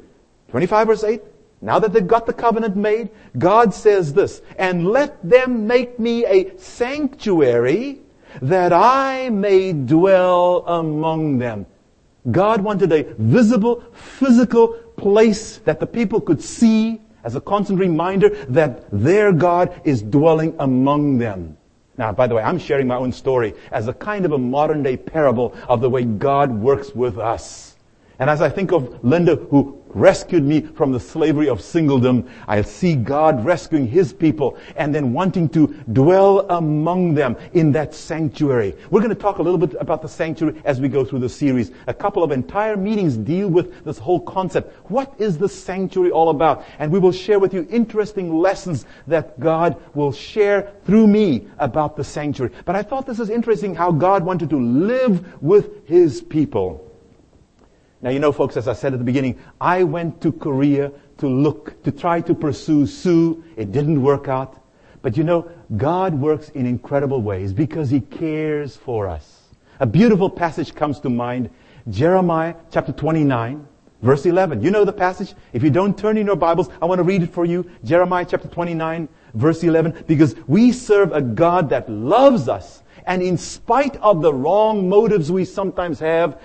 25 0.50 0.88
verse 0.88 1.04
8, 1.04 1.22
now 1.62 1.80
that 1.80 1.94
they've 1.94 2.06
got 2.06 2.26
the 2.26 2.34
covenant 2.34 2.76
made, 2.76 3.10
God 3.38 3.74
says 3.74 4.14
this, 4.14 4.42
and 4.58 4.86
let 4.86 5.18
them 5.28 5.66
make 5.66 5.98
me 5.98 6.26
a 6.26 6.58
sanctuary 6.58 8.02
that 8.42 8.74
I 8.74 9.30
may 9.30 9.72
dwell 9.72 10.66
among 10.68 11.38
them. 11.38 11.66
God 12.30 12.62
wanted 12.62 12.92
a 12.92 13.04
visible, 13.18 13.84
physical 13.94 14.70
place 14.98 15.58
that 15.60 15.80
the 15.80 15.88
people 15.88 16.20
could 16.20 16.42
see 16.42 17.02
as 17.24 17.36
a 17.36 17.42
constant 17.42 17.80
reminder 17.80 18.30
that 18.50 18.86
their 18.92 19.32
God 19.32 19.82
is 19.84 20.02
dwelling 20.02 20.56
among 20.60 21.18
them. 21.18 21.58
Now, 21.98 22.12
by 22.12 22.28
the 22.28 22.36
way, 22.36 22.42
I'm 22.42 22.58
sharing 22.58 22.88
my 22.88 22.96
own 22.96 23.12
story 23.12 23.54
as 23.72 23.88
a 23.88 23.94
kind 23.94 24.26
of 24.26 24.32
a 24.32 24.38
modern 24.38 24.82
day 24.82 24.98
parable 24.98 25.56
of 25.70 25.82
the 25.82 25.90
way 25.90 26.04
God 26.04 26.52
works 26.52 26.94
with 26.96 27.18
us. 27.20 27.76
And 28.20 28.30
as 28.30 28.42
I 28.42 28.50
think 28.50 28.72
of 28.72 29.04
Linda, 29.04 29.36
who 29.36 29.83
rescued 29.94 30.44
me 30.44 30.62
from 30.62 30.92
the 30.92 31.00
slavery 31.00 31.50
of 31.50 31.60
singledom. 31.60 32.30
I 32.48 32.62
see 32.62 32.96
God 32.96 33.46
rescuing 33.46 33.88
His 33.88 34.14
people 34.14 34.58
and 34.76 34.94
then 34.94 35.14
wanting 35.14 35.50
to 35.50 35.68
dwell 35.92 36.50
among 36.50 37.14
them 37.14 37.38
in 37.54 37.72
that 37.74 37.94
sanctuary. 37.94 38.76
We're 38.90 39.02
going 39.02 39.16
to 39.16 39.22
talk 39.22 39.38
a 39.38 39.44
little 39.44 39.58
bit 39.58 39.76
about 39.80 40.02
the 40.02 40.08
sanctuary 40.08 40.62
as 40.66 40.80
we 40.82 40.88
go 40.88 41.06
through 41.06 41.20
the 41.20 41.30
series. 41.30 41.72
A 41.88 41.94
couple 41.94 42.24
of 42.24 42.32
entire 42.32 42.78
meetings 42.78 43.18
deal 43.18 43.50
with 43.50 43.84
this 43.84 43.98
whole 43.98 44.20
concept. 44.20 44.74
What 44.90 45.14
is 45.20 45.38
the 45.38 45.50
sanctuary 45.50 46.12
all 46.12 46.30
about? 46.30 46.66
And 46.80 46.92
we 46.92 47.00
will 47.00 47.12
share 47.12 47.40
with 47.40 47.54
you 47.54 47.68
interesting 47.70 48.34
lessons 48.34 48.86
that 49.08 49.40
God 49.40 49.82
will 49.94 50.12
share 50.12 50.74
through 50.86 51.08
me 51.08 51.48
about 51.60 51.96
the 51.96 52.04
sanctuary. 52.04 52.54
But 52.66 52.76
I 52.76 52.84
thought 52.84 53.06
this 53.06 53.20
is 53.20 53.30
interesting 53.30 53.76
how 53.76 53.92
God 53.92 54.24
wanted 54.24 54.50
to 54.52 54.58
live 54.60 55.42
with 55.42 55.88
His 55.88 56.22
people. 56.22 56.93
Now, 58.04 58.10
you 58.10 58.20
know, 58.20 58.34
folks, 58.34 58.58
as 58.58 58.68
I 58.68 58.74
said 58.74 58.92
at 58.92 59.00
the 59.00 59.06
beginning, 59.06 59.40
I 59.62 59.84
went 59.86 60.20
to 60.24 60.34
Korea 60.34 60.92
to 61.20 61.28
look, 61.28 61.82
to 61.84 61.92
try 61.92 62.20
to 62.20 62.36
pursue 62.36 62.86
Sue. 62.86 63.42
It 63.56 63.72
didn't 63.72 64.02
work 64.04 64.28
out. 64.28 64.62
But 65.02 65.16
you 65.16 65.24
know, 65.24 65.50
God 65.78 66.14
works 66.14 66.50
in 66.50 66.66
incredible 66.66 67.22
ways 67.22 67.54
because 67.54 67.90
He 67.90 68.02
cares 68.02 68.76
for 68.76 69.08
us. 69.08 69.44
A 69.80 69.86
beautiful 69.86 70.30
passage 70.30 70.76
comes 70.76 71.00
to 71.00 71.10
mind. 71.10 71.50
Jeremiah 71.90 72.56
chapter 72.72 72.92
29, 72.92 73.66
verse 74.02 74.26
11. 74.26 74.62
You 74.62 74.70
know 74.70 74.84
the 74.84 74.92
passage? 74.92 75.34
If 75.54 75.64
you 75.64 75.70
don't 75.70 75.98
turn 75.98 76.18
in 76.18 76.26
your 76.26 76.36
Bibles, 76.36 76.68
I 76.82 76.86
want 76.86 77.00
to 77.00 77.04
read 77.04 77.24
it 77.24 77.34
for 77.34 77.46
you. 77.46 77.72
Jeremiah 77.86 78.26
chapter 78.30 78.50
29, 78.50 79.08
verse 79.34 79.64
11. 79.64 80.04
Because 80.08 80.36
we 80.46 80.74
serve 80.74 81.14
a 81.14 81.22
God 81.22 81.70
that 81.70 81.90
loves 81.90 82.50
us. 82.50 82.84
And 83.06 83.22
in 83.22 83.38
spite 83.38 83.98
of 83.98 84.22
the 84.22 84.34
wrong 84.34 84.88
motives 84.88 85.32
we 85.32 85.46
sometimes 85.46 86.00
have, 86.00 86.42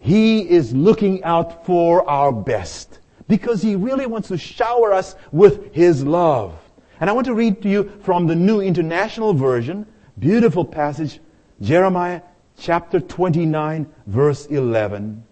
he 0.00 0.48
is 0.48 0.74
looking 0.74 1.24
out 1.24 1.66
for 1.66 2.08
our 2.08 2.32
best 2.32 2.98
because 3.28 3.62
He 3.62 3.76
really 3.76 4.06
wants 4.06 4.28
to 4.28 4.38
shower 4.38 4.92
us 4.92 5.14
with 5.30 5.74
His 5.74 6.04
love. 6.04 6.58
And 7.00 7.08
I 7.08 7.12
want 7.12 7.26
to 7.26 7.34
read 7.34 7.62
to 7.62 7.68
you 7.68 7.92
from 8.02 8.26
the 8.26 8.34
New 8.34 8.60
International 8.60 9.32
Version, 9.34 9.86
beautiful 10.18 10.64
passage, 10.64 11.20
Jeremiah 11.60 12.22
chapter 12.58 12.98
29 12.98 13.86
verse 14.06 14.46
11. 14.46 15.22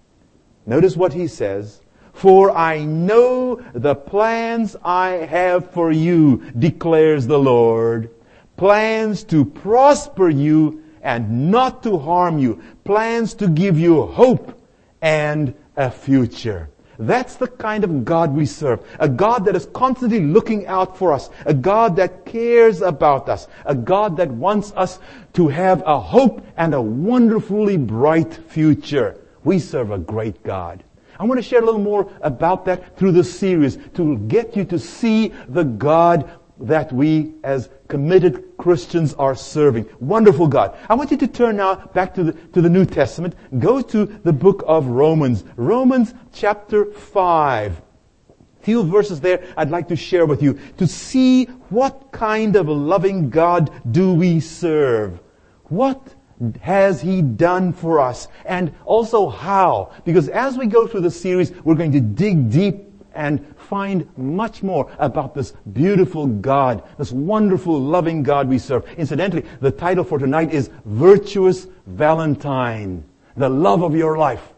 Notice 0.64 0.96
what 0.96 1.12
he 1.12 1.26
says. 1.26 1.80
For 2.12 2.50
I 2.50 2.84
know 2.84 3.56
the 3.74 3.94
plans 3.94 4.76
I 4.82 5.08
have 5.10 5.70
for 5.72 5.92
you, 5.92 6.50
declares 6.58 7.26
the 7.26 7.38
Lord. 7.38 8.10
Plans 8.56 9.22
to 9.24 9.44
prosper 9.44 10.28
you 10.28 10.82
and 11.02 11.50
not 11.50 11.82
to 11.82 11.98
harm 11.98 12.38
you. 12.38 12.62
Plans 12.86 13.34
to 13.34 13.48
give 13.48 13.78
you 13.78 14.06
hope 14.06 14.60
and 15.02 15.54
a 15.76 15.90
future. 15.90 16.70
That's 16.98 17.36
the 17.36 17.48
kind 17.48 17.84
of 17.84 18.04
God 18.04 18.34
we 18.34 18.46
serve. 18.46 18.80
A 18.98 19.08
God 19.08 19.44
that 19.44 19.56
is 19.56 19.66
constantly 19.66 20.20
looking 20.20 20.66
out 20.66 20.96
for 20.96 21.12
us. 21.12 21.28
A 21.44 21.52
God 21.52 21.96
that 21.96 22.24
cares 22.24 22.80
about 22.80 23.28
us. 23.28 23.48
A 23.64 23.74
God 23.74 24.16
that 24.16 24.30
wants 24.30 24.72
us 24.76 24.98
to 25.34 25.48
have 25.48 25.82
a 25.84 26.00
hope 26.00 26.46
and 26.56 26.74
a 26.74 26.80
wonderfully 26.80 27.76
bright 27.76 28.32
future. 28.32 29.20
We 29.44 29.58
serve 29.58 29.90
a 29.90 29.98
great 29.98 30.42
God. 30.42 30.82
I 31.18 31.24
want 31.24 31.38
to 31.38 31.42
share 31.42 31.62
a 31.62 31.64
little 31.64 31.80
more 31.80 32.10
about 32.20 32.64
that 32.66 32.96
through 32.96 33.12
this 33.12 33.38
series 33.38 33.78
to 33.94 34.18
get 34.18 34.56
you 34.56 34.64
to 34.66 34.78
see 34.78 35.32
the 35.48 35.64
God 35.64 36.30
that 36.60 36.92
we 36.92 37.34
as 37.42 37.68
committed 37.88 38.56
Christians 38.56 39.14
are 39.14 39.34
serving. 39.34 39.88
Wonderful 40.00 40.46
God. 40.46 40.76
I 40.88 40.94
want 40.94 41.10
you 41.10 41.16
to 41.18 41.26
turn 41.28 41.56
now 41.56 41.76
back 41.76 42.14
to 42.14 42.24
the, 42.24 42.32
to 42.32 42.60
the 42.60 42.68
New 42.68 42.84
Testament. 42.84 43.34
Go 43.58 43.80
to 43.82 44.06
the 44.06 44.32
book 44.32 44.64
of 44.66 44.86
Romans. 44.86 45.44
Romans 45.56 46.14
chapter 46.32 46.86
5. 46.86 47.72
A 47.72 48.64
Few 48.64 48.82
verses 48.82 49.20
there 49.20 49.46
I'd 49.56 49.70
like 49.70 49.88
to 49.88 49.96
share 49.96 50.26
with 50.26 50.42
you 50.42 50.58
to 50.78 50.86
see 50.86 51.44
what 51.70 52.10
kind 52.12 52.56
of 52.56 52.68
a 52.68 52.72
loving 52.72 53.30
God 53.30 53.70
do 53.90 54.14
we 54.14 54.40
serve. 54.40 55.20
What 55.64 56.14
has 56.60 57.00
He 57.00 57.22
done 57.22 57.72
for 57.72 58.00
us? 58.00 58.28
And 58.44 58.74
also 58.84 59.28
how? 59.28 59.92
Because 60.04 60.28
as 60.28 60.58
we 60.58 60.66
go 60.66 60.86
through 60.86 61.02
the 61.02 61.10
series, 61.10 61.52
we're 61.64 61.74
going 61.74 61.92
to 61.92 62.00
dig 62.00 62.50
deep 62.50 62.86
and 63.14 63.55
find 63.66 64.08
much 64.16 64.62
more 64.62 64.90
about 64.98 65.34
this 65.34 65.52
beautiful 65.72 66.26
God, 66.26 66.82
this 66.98 67.12
wonderful, 67.12 67.80
loving 67.80 68.22
God 68.22 68.48
we 68.48 68.58
serve. 68.58 68.86
Incidentally, 68.96 69.44
the 69.60 69.70
title 69.70 70.04
for 70.04 70.18
tonight 70.18 70.52
is 70.52 70.70
Virtuous 70.84 71.66
Valentine, 71.86 73.04
the 73.36 73.48
love 73.48 73.82
of 73.82 73.94
your 73.94 74.16
life. 74.16 74.52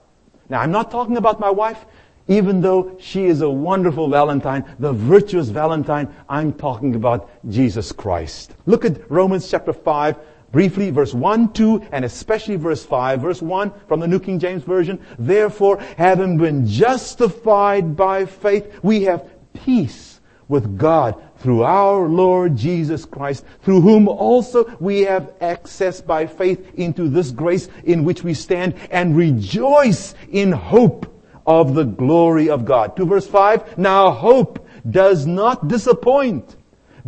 Now, 0.49 0.61
I'm 0.61 0.73
not 0.73 0.91
talking 0.91 1.17
about 1.17 1.41
my 1.41 1.51
wife, 1.51 1.85
even 2.29 2.61
though 2.61 2.97
she 3.01 3.25
is 3.25 3.41
a 3.41 3.49
wonderful 3.49 4.09
Valentine, 4.09 4.65
the 4.79 4.93
virtuous 4.93 5.49
Valentine, 5.49 6.15
I'm 6.29 6.53
talking 6.53 6.95
about 6.95 7.31
Jesus 7.49 7.91
Christ. 7.91 8.55
Look 8.67 8.85
at 8.85 9.11
Romans 9.11 9.51
chapter 9.51 9.73
5, 9.73 10.17
briefly 10.53 10.91
verse 10.91 11.15
1, 11.15 11.53
2, 11.53 11.89
and 11.93 12.05
especially 12.05 12.57
verse 12.57 12.85
5. 12.85 13.21
Verse 13.21 13.43
1 13.43 13.73
from 13.87 14.01
the 14.01 14.09
New 14.09 14.21
King 14.21 14.39
James 14.39 14.63
Version. 14.65 14.99
Therefore, 15.19 15.79
having 15.97 16.39
been 16.39 16.67
justified 16.67 17.97
by 17.97 18.27
faith, 18.27 18.79
we 18.83 19.03
have 19.05 19.29
peace 19.53 20.21
with 20.49 20.79
God 20.79 21.23
through 21.39 21.63
our 21.63 22.09
Lord 22.09 22.57
Jesus 22.57 23.05
Christ, 23.05 23.45
through 23.63 23.83
whom 23.83 24.09
also 24.09 24.75
we 24.81 25.03
have 25.03 25.33
access 25.41 26.01
by 26.01 26.27
faith 26.27 26.75
into 26.75 27.09
this 27.09 27.31
grace 27.31 27.69
in 27.85 28.05
which 28.05 28.25
we 28.25 28.35
stand 28.35 28.75
and 28.91 29.17
rejoice 29.17 30.15
in 30.31 30.53
hope 30.53 31.15
of 31.47 31.75
the 31.75 31.85
glory 31.85 32.51
of 32.51 32.65
God. 32.65 32.97
To 32.97 33.07
verse 33.07 33.27
5, 33.27 33.79
now 33.79 34.11
hope 34.11 34.67
does 34.89 35.27
not 35.27 35.69
disappoint 35.69 36.57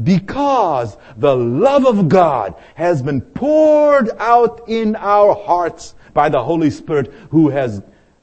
because 0.03 0.97
the 1.17 1.35
love 1.35 1.87
of 1.87 2.09
God 2.09 2.55
has 2.75 3.03
been 3.03 3.21
poured 3.21 4.11
out 4.19 4.69
in 4.69 4.97
our 4.97 5.35
hearts 5.35 5.95
by 6.15 6.29
the 6.29 6.43
Holy 6.43 6.71
Spirit 6.71 7.13
who 7.31 7.49
has, 7.49 7.83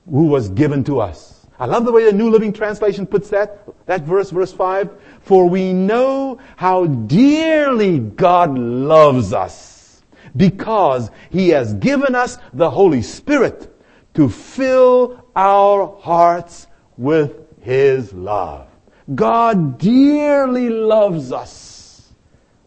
who 0.09 0.25
was 0.25 0.49
given 0.49 0.83
to 0.85 0.99
us. 0.99 1.45
I 1.59 1.65
love 1.65 1.85
the 1.85 1.91
way 1.91 2.05
the 2.05 2.11
New 2.11 2.29
Living 2.29 2.53
Translation 2.53 3.07
puts 3.07 3.29
that, 3.29 3.63
that 3.87 4.03
verse, 4.03 4.29
verse 4.29 4.53
5. 4.53 4.91
For 5.21 5.49
we 5.49 5.73
know 5.73 6.39
how 6.55 6.85
dearly 6.85 7.99
God 7.99 8.57
loves 8.57 9.33
us 9.33 10.03
because 10.35 11.09
He 11.31 11.49
has 11.49 11.73
given 11.73 12.13
us 12.13 12.37
the 12.53 12.69
Holy 12.69 13.01
Spirit 13.01 13.73
to 14.13 14.29
fill 14.29 15.25
our 15.35 15.97
hearts 15.99 16.67
with 16.95 17.33
His 17.61 18.13
love. 18.13 18.67
God 19.13 19.77
dearly 19.77 20.69
loves 20.69 21.31
us. 21.31 22.11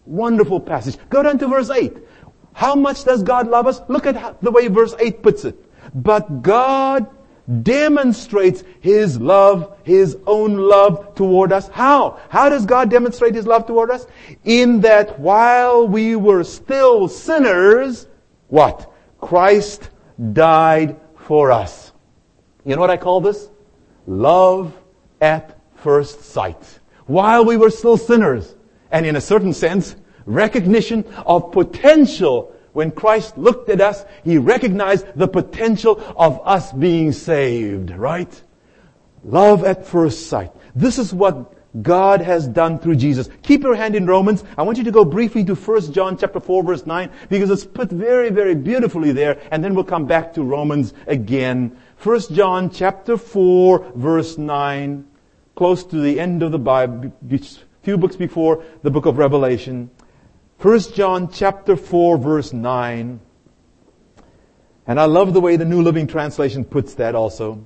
Wonderful 0.07 0.61
passage. 0.61 0.97
Go 1.09 1.23
down 1.23 1.39
to 1.39 1.49
verse 1.49 1.71
8. 1.71 1.97
How 2.53 2.75
much 2.75 3.05
does 3.05 3.23
God 3.23 3.49
love 3.49 3.67
us? 3.67 3.81
Look 3.89 4.07
at 4.07 4.41
the 4.43 4.51
way 4.51 4.69
verse 4.69 4.95
8 4.99 5.23
puts 5.23 5.45
it. 5.45 5.57
But 5.95 6.43
God 6.43 7.09
demonstrates 7.63 8.65
His 8.81 9.21
love, 9.21 9.77
His 9.83 10.17
own 10.27 10.57
love 10.57 11.15
toward 11.15 11.53
us. 11.53 11.69
How? 11.69 12.21
How 12.29 12.49
does 12.49 12.67
God 12.67 12.91
demonstrate 12.91 13.35
His 13.35 13.47
love 13.47 13.67
toward 13.67 13.91
us? 13.91 14.07
In 14.45 14.81
that 14.81 15.19
while 15.19 15.87
we 15.87 16.17
were 16.17 16.45
still 16.45 17.09
sinners, 17.09 18.07
what? 18.49 18.93
Christ 19.21 19.91
died 20.33 20.99
for 21.17 21.53
us. 21.53 21.93
You 22.65 22.75
know 22.75 22.81
what 22.81 22.91
I 22.91 22.97
call 22.97 23.21
this? 23.21 23.49
Love 24.07 24.77
at 25.21 25.60
first 25.81 26.25
sight. 26.25 26.81
While 27.07 27.45
we 27.45 27.57
were 27.57 27.71
still 27.71 27.97
sinners, 27.97 28.55
and 28.91 29.07
in 29.07 29.17
a 29.17 29.21
certain 29.21 29.53
sense, 29.53 29.97
recognition 30.27 31.05
of 31.27 31.53
potential. 31.53 32.55
When 32.73 32.91
Christ 32.93 33.37
looked 33.37 33.69
at 33.69 33.81
us, 33.81 34.05
He 34.25 34.39
recognized 34.39 35.07
the 35.17 35.29
potential 35.29 36.01
of 36.17 36.41
us 36.45 36.73
being 36.73 37.13
saved, 37.13 37.91
right? 37.91 38.43
Love 39.25 39.65
at 39.65 39.87
first 39.87 40.29
sight. 40.29 40.53
This 40.75 40.99
is 40.99 41.13
what 41.13 41.57
God 41.83 42.21
has 42.21 42.49
done 42.49 42.79
through 42.79 42.97
Jesus. 42.97 43.29
Keep 43.43 43.63
your 43.63 43.77
hand 43.77 43.95
in 43.95 44.07
Romans. 44.07 44.43
I 44.57 44.63
want 44.63 44.79
you 44.79 44.85
to 44.85 44.91
go 44.91 45.05
briefly 45.05 45.45
to 45.45 45.55
1 45.55 45.93
John 45.93 46.17
chapter 46.17 46.41
4 46.41 46.65
verse 46.65 46.87
9 46.87 47.11
because 47.29 47.51
it's 47.51 47.65
put 47.65 47.91
very, 47.91 48.31
very 48.31 48.57
beautifully 48.57 49.13
there 49.13 49.41
and 49.53 49.63
then 49.63 49.75
we'll 49.75 49.85
come 49.85 50.07
back 50.07 50.35
to 50.35 50.43
Romans 50.43 50.95
again. 51.07 51.77
1 52.03 52.21
John 52.33 52.71
chapter 52.71 53.17
4 53.17 53.93
verse 53.95 54.37
9 54.37 55.10
close 55.61 55.85
to 55.85 56.01
the 56.01 56.19
end 56.19 56.43
of 56.43 56.53
the 56.53 56.59
Bible, 56.59 57.13
a 57.31 57.39
few 57.83 57.99
books 57.99 58.17
before 58.17 58.65
the 58.83 58.91
book 58.91 59.05
of 59.05 59.19
Revelation. 59.19 59.91
1 60.61 60.81
John 60.95 61.31
chapter 61.31 61.77
4 61.77 62.17
verse 62.17 62.55
9. 62.55 63.21
And 64.87 64.99
I 64.99 65.05
love 65.05 65.35
the 65.35 65.41
way 65.43 65.57
the 65.57 65.67
New 65.67 65.83
Living 65.83 66.07
Translation 66.07 66.65
puts 66.65 66.95
that 66.95 67.15
also. 67.15 67.63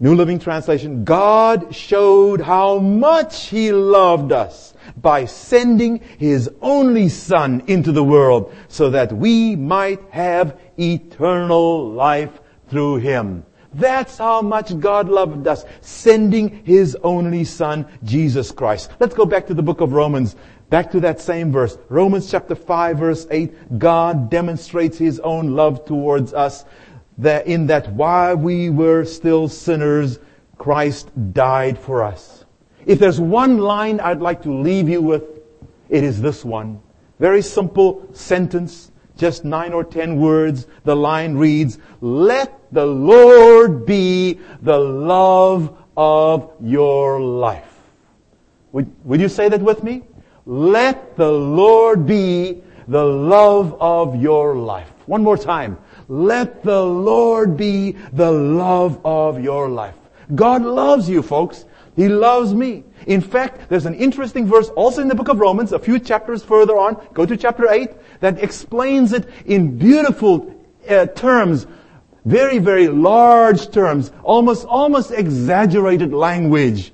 New 0.00 0.14
Living 0.14 0.38
Translation, 0.38 1.04
God 1.04 1.74
showed 1.74 2.40
how 2.40 2.78
much 2.78 3.48
He 3.48 3.70
loved 3.70 4.32
us 4.32 4.72
by 4.96 5.26
sending 5.26 5.98
His 6.16 6.50
only 6.62 7.10
Son 7.10 7.64
into 7.66 7.92
the 7.92 8.02
world 8.02 8.54
so 8.68 8.88
that 8.88 9.12
we 9.12 9.56
might 9.56 10.00
have 10.08 10.58
eternal 10.78 11.90
life 11.90 12.40
through 12.70 12.96
Him. 12.96 13.44
That's 13.74 14.18
how 14.18 14.42
much 14.42 14.78
God 14.78 15.08
loved 15.08 15.46
us, 15.46 15.64
sending 15.80 16.64
His 16.64 16.96
only 17.02 17.44
Son, 17.44 17.86
Jesus 18.04 18.50
Christ. 18.50 18.90
Let's 19.00 19.14
go 19.14 19.24
back 19.24 19.46
to 19.46 19.54
the 19.54 19.62
book 19.62 19.80
of 19.80 19.92
Romans. 19.92 20.36
Back 20.70 20.90
to 20.92 21.00
that 21.00 21.20
same 21.20 21.52
verse. 21.52 21.76
Romans 21.88 22.30
chapter 22.30 22.54
5 22.54 22.98
verse 22.98 23.26
8. 23.30 23.78
God 23.78 24.30
demonstrates 24.30 24.98
His 24.98 25.20
own 25.20 25.54
love 25.54 25.84
towards 25.84 26.32
us 26.32 26.64
that 27.18 27.46
in 27.46 27.66
that 27.66 27.92
while 27.92 28.36
we 28.36 28.70
were 28.70 29.04
still 29.04 29.48
sinners, 29.48 30.18
Christ 30.58 31.10
died 31.32 31.78
for 31.78 32.04
us. 32.04 32.44
If 32.86 32.98
there's 32.98 33.20
one 33.20 33.58
line 33.58 34.00
I'd 34.00 34.20
like 34.20 34.42
to 34.42 34.52
leave 34.52 34.88
you 34.88 35.02
with, 35.02 35.24
it 35.88 36.04
is 36.04 36.22
this 36.22 36.44
one. 36.44 36.80
Very 37.18 37.42
simple 37.42 38.08
sentence, 38.12 38.91
just 39.16 39.44
nine 39.44 39.72
or 39.72 39.84
ten 39.84 40.20
words. 40.20 40.66
The 40.84 40.96
line 40.96 41.36
reads, 41.36 41.78
let 42.00 42.58
the 42.72 42.86
Lord 42.86 43.86
be 43.86 44.40
the 44.62 44.78
love 44.78 45.76
of 45.96 46.52
your 46.62 47.20
life. 47.20 47.68
Would, 48.72 48.90
would 49.04 49.20
you 49.20 49.28
say 49.28 49.48
that 49.48 49.60
with 49.60 49.82
me? 49.82 50.02
Let 50.46 51.16
the 51.16 51.30
Lord 51.30 52.06
be 52.06 52.62
the 52.88 53.04
love 53.04 53.76
of 53.80 54.20
your 54.20 54.56
life. 54.56 54.90
One 55.06 55.22
more 55.22 55.36
time. 55.36 55.78
Let 56.08 56.62
the 56.62 56.82
Lord 56.82 57.56
be 57.56 57.92
the 58.12 58.30
love 58.30 59.00
of 59.04 59.42
your 59.42 59.68
life. 59.68 59.94
God 60.34 60.62
loves 60.62 61.08
you, 61.08 61.22
folks. 61.22 61.64
He 61.96 62.08
loves 62.08 62.54
me. 62.54 62.84
In 63.06 63.20
fact, 63.20 63.68
there's 63.68 63.86
an 63.86 63.94
interesting 63.94 64.46
verse 64.46 64.68
also 64.70 65.02
in 65.02 65.08
the 65.08 65.14
book 65.14 65.28
of 65.28 65.38
Romans, 65.38 65.72
a 65.72 65.78
few 65.78 65.98
chapters 65.98 66.42
further 66.42 66.76
on, 66.78 66.96
go 67.12 67.26
to 67.26 67.36
chapter 67.36 67.70
8, 67.70 67.90
that 68.20 68.42
explains 68.42 69.12
it 69.12 69.28
in 69.44 69.78
beautiful 69.78 70.54
uh, 70.88 71.06
terms, 71.06 71.66
very, 72.24 72.58
very 72.58 72.88
large 72.88 73.70
terms, 73.70 74.10
almost, 74.22 74.64
almost 74.66 75.10
exaggerated 75.10 76.12
language. 76.12 76.92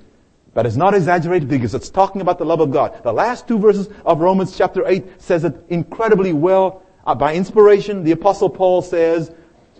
But 0.53 0.65
it's 0.65 0.75
not 0.75 0.93
exaggerated 0.93 1.47
because 1.47 1.75
it's 1.75 1.89
talking 1.89 2.21
about 2.21 2.39
the 2.39 2.45
love 2.45 2.59
of 2.59 2.71
God. 2.71 3.01
The 3.03 3.13
last 3.13 3.47
two 3.47 3.59
verses 3.59 3.87
of 4.05 4.19
Romans 4.19 4.57
chapter 4.57 4.85
8 4.85 5.21
says 5.21 5.45
it 5.45 5.55
incredibly 5.69 6.33
well. 6.33 6.83
Uh, 7.05 7.15
by 7.15 7.35
inspiration, 7.35 8.03
the 8.03 8.11
apostle 8.11 8.49
Paul 8.49 8.81
says, 8.81 9.31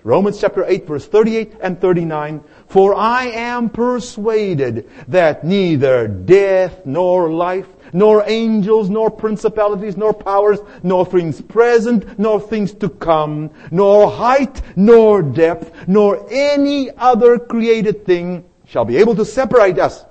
Romans 0.03 0.39
chapter 0.39 0.63
8 0.65 0.87
verse 0.87 1.07
38 1.07 1.53
and 1.61 1.79
39, 1.79 2.43
For 2.67 2.95
I 2.95 3.25
am 3.25 3.69
persuaded 3.69 4.89
that 5.07 5.43
neither 5.43 6.07
death 6.07 6.85
nor 6.85 7.29
life, 7.29 7.67
nor 7.91 8.23
angels, 8.27 8.89
nor 8.89 9.11
principalities, 9.11 9.97
nor 9.97 10.13
powers, 10.13 10.59
nor 10.83 11.05
things 11.05 11.41
present, 11.41 12.17
nor 12.17 12.39
things 12.39 12.73
to 12.75 12.89
come, 12.89 13.49
nor 13.71 14.09
height, 14.09 14.61
nor 14.75 15.21
depth, 15.21 15.71
nor 15.87 16.25
any 16.31 16.89
other 16.97 17.37
created 17.37 18.05
thing 18.05 18.45
shall 18.65 18.85
be 18.85 18.97
able 18.97 19.15
to 19.15 19.25
separate 19.25 19.79
us 19.79 20.05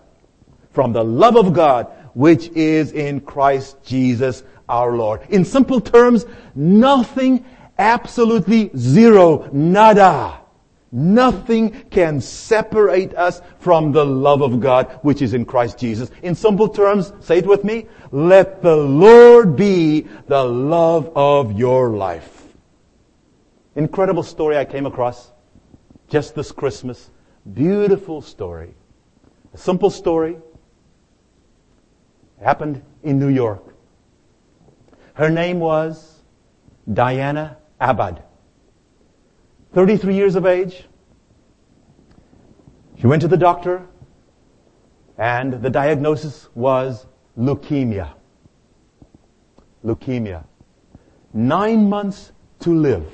from 0.72 0.92
the 0.92 1.04
love 1.04 1.36
of 1.36 1.52
God 1.52 1.86
which 2.14 2.48
is 2.48 2.92
in 2.92 3.20
Christ 3.20 3.76
Jesus 3.84 4.42
our 4.68 4.96
Lord. 4.96 5.20
In 5.30 5.44
simple 5.44 5.80
terms, 5.80 6.26
nothing 6.54 7.44
Absolutely 7.78 8.70
zero. 8.76 9.48
Nada. 9.52 10.40
Nothing 10.90 11.70
can 11.90 12.20
separate 12.20 13.14
us 13.14 13.42
from 13.58 13.92
the 13.92 14.04
love 14.04 14.40
of 14.40 14.58
God 14.58 14.98
which 15.02 15.20
is 15.20 15.34
in 15.34 15.44
Christ 15.44 15.78
Jesus. 15.78 16.10
In 16.22 16.34
simple 16.34 16.68
terms, 16.68 17.12
say 17.20 17.38
it 17.38 17.46
with 17.46 17.62
me. 17.62 17.86
Let 18.10 18.62
the 18.62 18.74
Lord 18.74 19.54
be 19.54 20.06
the 20.26 20.42
love 20.42 21.12
of 21.14 21.58
your 21.58 21.90
life. 21.90 22.46
Incredible 23.76 24.22
story 24.22 24.56
I 24.56 24.64
came 24.64 24.86
across 24.86 25.30
just 26.08 26.34
this 26.34 26.52
Christmas. 26.52 27.10
Beautiful 27.52 28.22
story. 28.22 28.74
A 29.52 29.58
simple 29.58 29.90
story. 29.90 30.38
Happened 32.42 32.82
in 33.02 33.18
New 33.18 33.28
York. 33.28 33.62
Her 35.14 35.28
name 35.28 35.60
was 35.60 36.22
Diana 36.90 37.58
Abad. 37.80 38.22
33 39.72 40.14
years 40.14 40.34
of 40.34 40.46
age. 40.46 40.84
She 42.98 43.06
went 43.06 43.22
to 43.22 43.28
the 43.28 43.36
doctor 43.36 43.86
and 45.16 45.62
the 45.62 45.70
diagnosis 45.70 46.48
was 46.54 47.06
leukemia. 47.38 48.12
Leukemia. 49.84 50.44
Nine 51.32 51.88
months 51.88 52.32
to 52.60 52.74
live. 52.74 53.06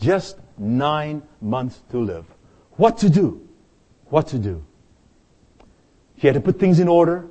Just 0.00 0.38
nine 0.58 1.22
months 1.40 1.82
to 1.90 1.98
live. 1.98 2.26
What 2.72 2.98
to 2.98 3.10
do? 3.10 3.48
What 4.06 4.28
to 4.28 4.38
do? 4.38 4.64
She 6.18 6.26
had 6.26 6.34
to 6.34 6.40
put 6.40 6.58
things 6.58 6.80
in 6.80 6.88
order. 6.88 7.26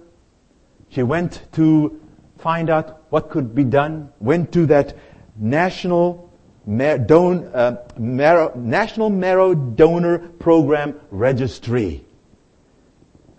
She 0.89 1.03
went 1.03 1.41
to 1.53 1.99
find 2.37 2.69
out 2.69 3.03
what 3.09 3.29
could 3.29 3.53
be 3.53 3.63
done. 3.63 4.11
Went 4.19 4.51
to 4.53 4.65
that 4.67 4.95
national 5.35 6.31
Don, 6.67 7.45
uh, 7.53 7.83
National 7.97 9.09
Marrow 9.09 9.53
Donor 9.53 10.19
Program 10.19 10.99
Registry. 11.11 12.03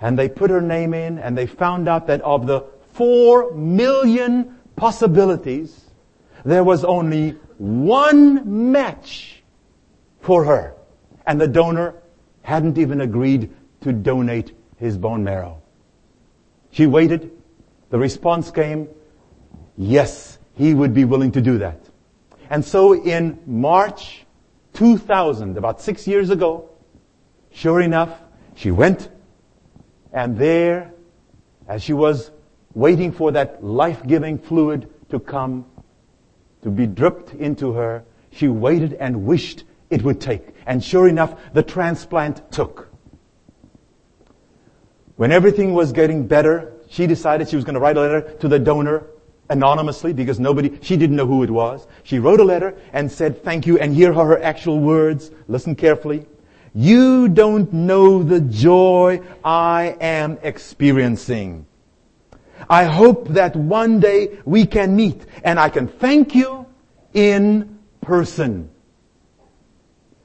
And 0.01 0.19
they 0.19 0.29
put 0.29 0.51
her 0.51 0.61
name 0.61 0.95
in 0.95 1.19
and 1.19 1.37
they 1.37 1.47
found 1.47 1.89
out 1.89 2.07
that 2.07 2.21
of 2.21 2.47
the 2.47 2.65
four 2.93 3.53
million 3.55 4.57
possibilities, 4.77 5.87
there 6.45 6.63
was 6.63 6.85
only 6.85 7.31
one 7.59 8.71
match 8.71 9.43
for 10.21 10.45
her. 10.45 10.75
And 11.27 11.41
the 11.41 11.49
donor 11.49 11.95
hadn't 12.43 12.79
even 12.79 13.01
agreed 13.01 13.53
to 13.81 13.93
donate 13.93 14.57
his 14.77 14.97
bone 14.97 15.25
marrow. 15.25 15.63
She 16.71 16.87
waited. 16.87 17.33
The 17.91 17.99
response 17.99 18.51
came, 18.51 18.89
yes, 19.77 20.39
he 20.55 20.75
would 20.75 20.95
be 20.95 21.05
willing 21.05 21.33
to 21.33 21.41
do 21.41 21.59
that. 21.59 21.86
And 22.51 22.65
so 22.65 22.93
in 22.95 23.39
March 23.47 24.25
2000, 24.75 25.57
about 25.57 25.81
six 25.81 26.07
years 26.07 26.31
ago, 26.31 26.71
sure 27.51 27.81
enough, 27.81 28.19
she 28.55 28.71
went 28.71 29.09
and 30.13 30.37
there, 30.37 30.93
as 31.69 31.83
she 31.83 31.93
was 31.93 32.31
waiting 32.75 33.13
for 33.13 33.33
that 33.33 33.65
life-giving 33.65 34.39
fluid 34.39 34.89
to 35.11 35.19
come, 35.19 35.67
to 36.63 36.71
be 36.71 36.87
dripped 36.87 37.33
into 37.35 37.73
her, 37.73 38.05
she 38.31 38.49
waited 38.49 38.95
and 38.95 39.25
wished 39.25 39.65
it 39.91 40.03
would 40.03 40.21
take. 40.21 40.49
And 40.67 40.83
sure 40.83 41.09
enough, 41.09 41.35
the 41.53 41.63
transplant 41.63 42.51
took. 42.53 42.89
When 45.17 45.33
everything 45.33 45.75
was 45.75 45.93
getting 45.93 46.27
better, 46.27 46.73
she 46.91 47.07
decided 47.07 47.49
she 47.49 47.57
was 47.57 47.65
going 47.65 47.75
to 47.75 47.81
write 47.81 47.97
a 47.97 48.01
letter 48.01 48.21
to 48.41 48.49
the 48.49 48.59
donor 48.59 49.07
anonymously 49.49 50.13
because 50.13 50.41
nobody, 50.41 50.79
she 50.83 50.97
didn't 50.97 51.17
know 51.17 51.27
who 51.27 51.43
it 51.43 51.51
was. 51.51 51.87
She 52.03 52.19
wrote 52.19 52.41
a 52.41 52.45
letter 52.45 52.75
and 52.93 53.11
said 53.11 53.43
thank 53.43 53.67
you 53.67 53.79
and 53.79 53.95
here 53.95 54.13
are 54.13 54.27
her 54.27 54.43
actual 54.43 54.79
words. 54.79 55.31
Listen 55.49 55.75
carefully. 55.75 56.27
You 56.75 57.29
don't 57.29 57.73
know 57.73 58.23
the 58.23 58.41
joy 58.41 59.23
I 59.45 59.97
am 60.01 60.39
experiencing. 60.43 61.67
I 62.69 62.85
hope 62.85 63.29
that 63.29 63.55
one 63.55 64.01
day 64.01 64.39
we 64.45 64.67
can 64.67 64.97
meet 64.97 65.25
and 65.45 65.59
I 65.59 65.69
can 65.69 65.89
thank 65.89 66.35
you 66.35 66.67
in 67.15 67.79
person. 68.01 68.71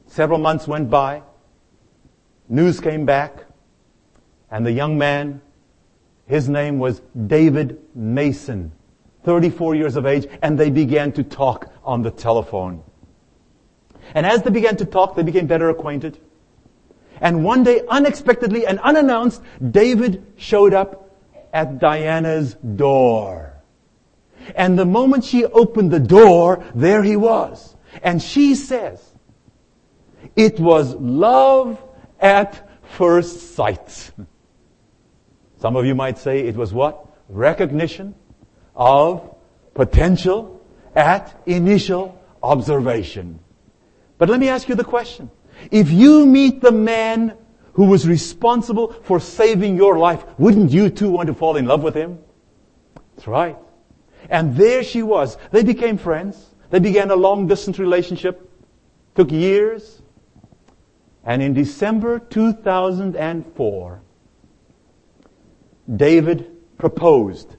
Several 0.07 0.39
months 0.39 0.67
went 0.67 0.89
by. 0.89 1.21
News 2.49 2.79
came 2.79 3.05
back 3.05 3.45
and 4.49 4.65
the 4.65 4.71
young 4.71 4.97
man, 4.97 5.41
his 6.27 6.49
name 6.49 6.79
was 6.79 7.01
David 7.27 7.79
Mason 7.95 8.73
34 9.23 9.75
years 9.75 9.95
of 9.95 10.05
age, 10.05 10.27
and 10.41 10.59
they 10.59 10.69
began 10.69 11.11
to 11.13 11.23
talk 11.23 11.71
on 11.83 12.01
the 12.01 12.11
telephone. 12.11 12.83
And 14.13 14.25
as 14.25 14.41
they 14.41 14.49
began 14.49 14.77
to 14.77 14.85
talk, 14.85 15.15
they 15.15 15.23
became 15.23 15.47
better 15.47 15.69
acquainted. 15.69 16.19
And 17.19 17.43
one 17.43 17.63
day, 17.63 17.81
unexpectedly 17.87 18.65
and 18.65 18.79
unannounced, 18.79 19.41
David 19.69 20.25
showed 20.37 20.73
up 20.73 21.15
at 21.53 21.79
Diana's 21.79 22.55
door. 22.55 23.53
And 24.55 24.77
the 24.77 24.85
moment 24.85 25.23
she 25.23 25.45
opened 25.45 25.91
the 25.91 25.99
door, 25.99 26.65
there 26.73 27.03
he 27.03 27.15
was. 27.15 27.75
And 28.01 28.21
she 28.21 28.55
says, 28.55 29.13
it 30.35 30.59
was 30.59 30.95
love 30.95 31.81
at 32.19 32.69
first 32.83 33.55
sight. 33.55 34.11
Some 35.59 35.75
of 35.75 35.85
you 35.85 35.93
might 35.93 36.17
say 36.17 36.39
it 36.39 36.55
was 36.55 36.73
what? 36.73 37.05
Recognition 37.29 38.15
of 38.75 39.35
potential 39.73 40.61
at 40.95 41.41
initial 41.45 42.21
observation. 42.41 43.39
But 44.17 44.29
let 44.29 44.39
me 44.39 44.49
ask 44.49 44.69
you 44.69 44.75
the 44.75 44.83
question. 44.83 45.31
If 45.69 45.91
you 45.91 46.25
meet 46.25 46.61
the 46.61 46.71
man 46.71 47.37
who 47.73 47.85
was 47.85 48.07
responsible 48.07 48.93
for 49.03 49.19
saving 49.19 49.77
your 49.77 49.97
life, 49.97 50.23
wouldn't 50.37 50.71
you 50.71 50.89
too 50.89 51.09
want 51.09 51.27
to 51.27 51.33
fall 51.33 51.55
in 51.55 51.65
love 51.65 51.83
with 51.83 51.95
him? 51.95 52.19
That's 53.15 53.27
right. 53.27 53.57
And 54.29 54.55
there 54.55 54.83
she 54.83 55.03
was. 55.03 55.37
They 55.51 55.63
became 55.63 55.97
friends. 55.97 56.43
They 56.69 56.79
began 56.79 57.11
a 57.11 57.15
long 57.15 57.47
distance 57.47 57.79
relationship. 57.79 58.49
Took 59.15 59.31
years. 59.31 60.01
And 61.23 61.41
in 61.41 61.53
December 61.53 62.19
2004, 62.19 64.01
David 65.95 66.77
proposed 66.77 67.55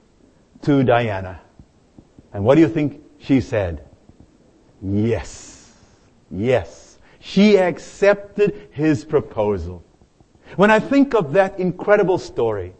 to 0.63 0.83
Diana. 0.83 1.41
And 2.33 2.43
what 2.43 2.55
do 2.55 2.61
you 2.61 2.67
think 2.67 3.01
she 3.19 3.41
said? 3.41 3.85
Yes. 4.81 5.71
Yes. 6.31 6.97
She 7.19 7.57
accepted 7.57 8.69
his 8.71 9.05
proposal. 9.05 9.83
When 10.55 10.71
I 10.71 10.79
think 10.79 11.13
of 11.13 11.33
that 11.33 11.59
incredible 11.59 12.17
story, 12.17 12.73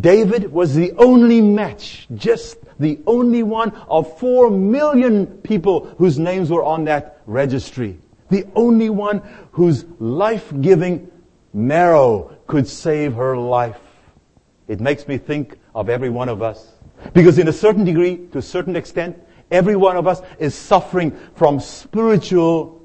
David 0.00 0.52
was 0.52 0.74
the 0.74 0.92
only 0.92 1.40
match, 1.40 2.06
just 2.14 2.58
the 2.78 3.00
only 3.06 3.42
one 3.42 3.72
of 3.88 4.18
four 4.18 4.50
million 4.50 5.26
people 5.26 5.86
whose 5.98 6.18
names 6.18 6.50
were 6.50 6.62
on 6.62 6.84
that 6.84 7.20
registry. 7.26 7.98
The 8.28 8.46
only 8.54 8.88
one 8.88 9.22
whose 9.52 9.84
life-giving 9.98 11.10
marrow 11.52 12.36
could 12.46 12.68
save 12.68 13.14
her 13.14 13.36
life. 13.36 13.80
It 14.68 14.80
makes 14.80 15.08
me 15.08 15.18
think 15.18 15.58
of 15.74 15.88
every 15.88 16.10
one 16.10 16.28
of 16.28 16.40
us. 16.40 16.72
Because 17.12 17.38
in 17.38 17.48
a 17.48 17.52
certain 17.52 17.84
degree, 17.84 18.26
to 18.32 18.38
a 18.38 18.42
certain 18.42 18.76
extent, 18.76 19.18
every 19.50 19.76
one 19.76 19.96
of 19.96 20.06
us 20.06 20.20
is 20.38 20.54
suffering 20.54 21.16
from 21.34 21.60
spiritual 21.60 22.82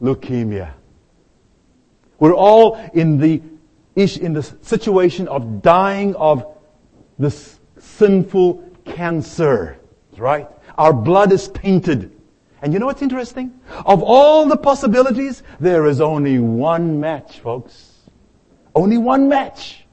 leukemia. 0.00 0.72
We're 2.18 2.34
all 2.34 2.76
in 2.94 3.18
the 3.18 3.42
in 3.96 4.34
the 4.34 4.42
situation 4.60 5.26
of 5.26 5.62
dying 5.62 6.14
of 6.16 6.54
this 7.18 7.58
sinful 7.78 8.62
cancer, 8.84 9.78
right? 10.18 10.48
Our 10.76 10.92
blood 10.92 11.32
is 11.32 11.48
tainted. 11.48 12.12
And 12.60 12.72
you 12.72 12.78
know 12.78 12.86
what's 12.86 13.02
interesting? 13.02 13.58
Of 13.86 14.02
all 14.02 14.46
the 14.46 14.56
possibilities, 14.56 15.42
there 15.60 15.86
is 15.86 16.00
only 16.00 16.38
one 16.38 17.00
match, 17.00 17.40
folks. 17.40 17.92
Only 18.74 18.98
one 18.98 19.28
match. 19.28 19.86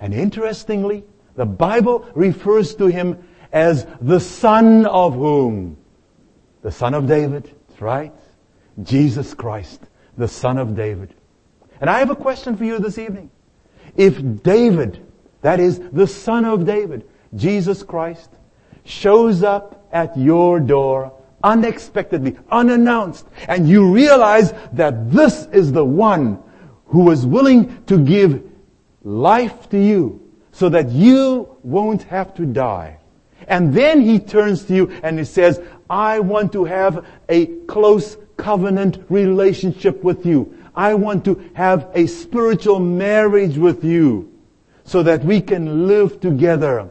And 0.00 0.12
interestingly, 0.12 1.04
the 1.38 1.46
Bible 1.46 2.04
refers 2.16 2.74
to 2.74 2.86
him 2.86 3.16
as 3.52 3.86
the 4.00 4.18
son 4.18 4.86
of 4.86 5.14
whom? 5.14 5.76
The 6.62 6.72
son 6.72 6.94
of 6.94 7.06
David, 7.06 7.54
right? 7.78 8.12
Jesus 8.82 9.34
Christ, 9.34 9.80
the 10.16 10.26
son 10.26 10.58
of 10.58 10.74
David. 10.74 11.14
And 11.80 11.88
I 11.88 12.00
have 12.00 12.10
a 12.10 12.16
question 12.16 12.56
for 12.56 12.64
you 12.64 12.80
this 12.80 12.98
evening. 12.98 13.30
If 13.96 14.42
David, 14.42 15.06
that 15.42 15.60
is 15.60 15.78
the 15.78 16.08
son 16.08 16.44
of 16.44 16.66
David, 16.66 17.08
Jesus 17.36 17.84
Christ, 17.84 18.30
shows 18.82 19.44
up 19.44 19.86
at 19.92 20.18
your 20.18 20.58
door 20.58 21.12
unexpectedly, 21.44 22.36
unannounced, 22.50 23.28
and 23.46 23.68
you 23.68 23.92
realize 23.92 24.52
that 24.72 25.12
this 25.12 25.46
is 25.52 25.70
the 25.70 25.84
one 25.84 26.42
who 26.86 27.04
was 27.04 27.24
willing 27.24 27.84
to 27.84 27.96
give 27.96 28.42
life 29.04 29.68
to 29.70 29.78
you 29.78 30.27
so 30.58 30.68
that 30.68 30.90
you 30.90 31.56
won't 31.62 32.02
have 32.02 32.34
to 32.34 32.44
die. 32.44 32.98
And 33.46 33.72
then 33.72 34.00
he 34.00 34.18
turns 34.18 34.64
to 34.64 34.74
you 34.74 34.90
and 35.04 35.16
he 35.16 35.24
says, 35.24 35.60
I 35.88 36.18
want 36.18 36.52
to 36.54 36.64
have 36.64 37.06
a 37.28 37.46
close 37.68 38.16
covenant 38.36 38.98
relationship 39.08 40.02
with 40.02 40.26
you. 40.26 40.58
I 40.74 40.94
want 40.94 41.24
to 41.26 41.48
have 41.54 41.88
a 41.94 42.08
spiritual 42.08 42.80
marriage 42.80 43.56
with 43.56 43.84
you 43.84 44.32
so 44.82 45.04
that 45.04 45.24
we 45.24 45.40
can 45.40 45.86
live 45.86 46.18
together 46.20 46.90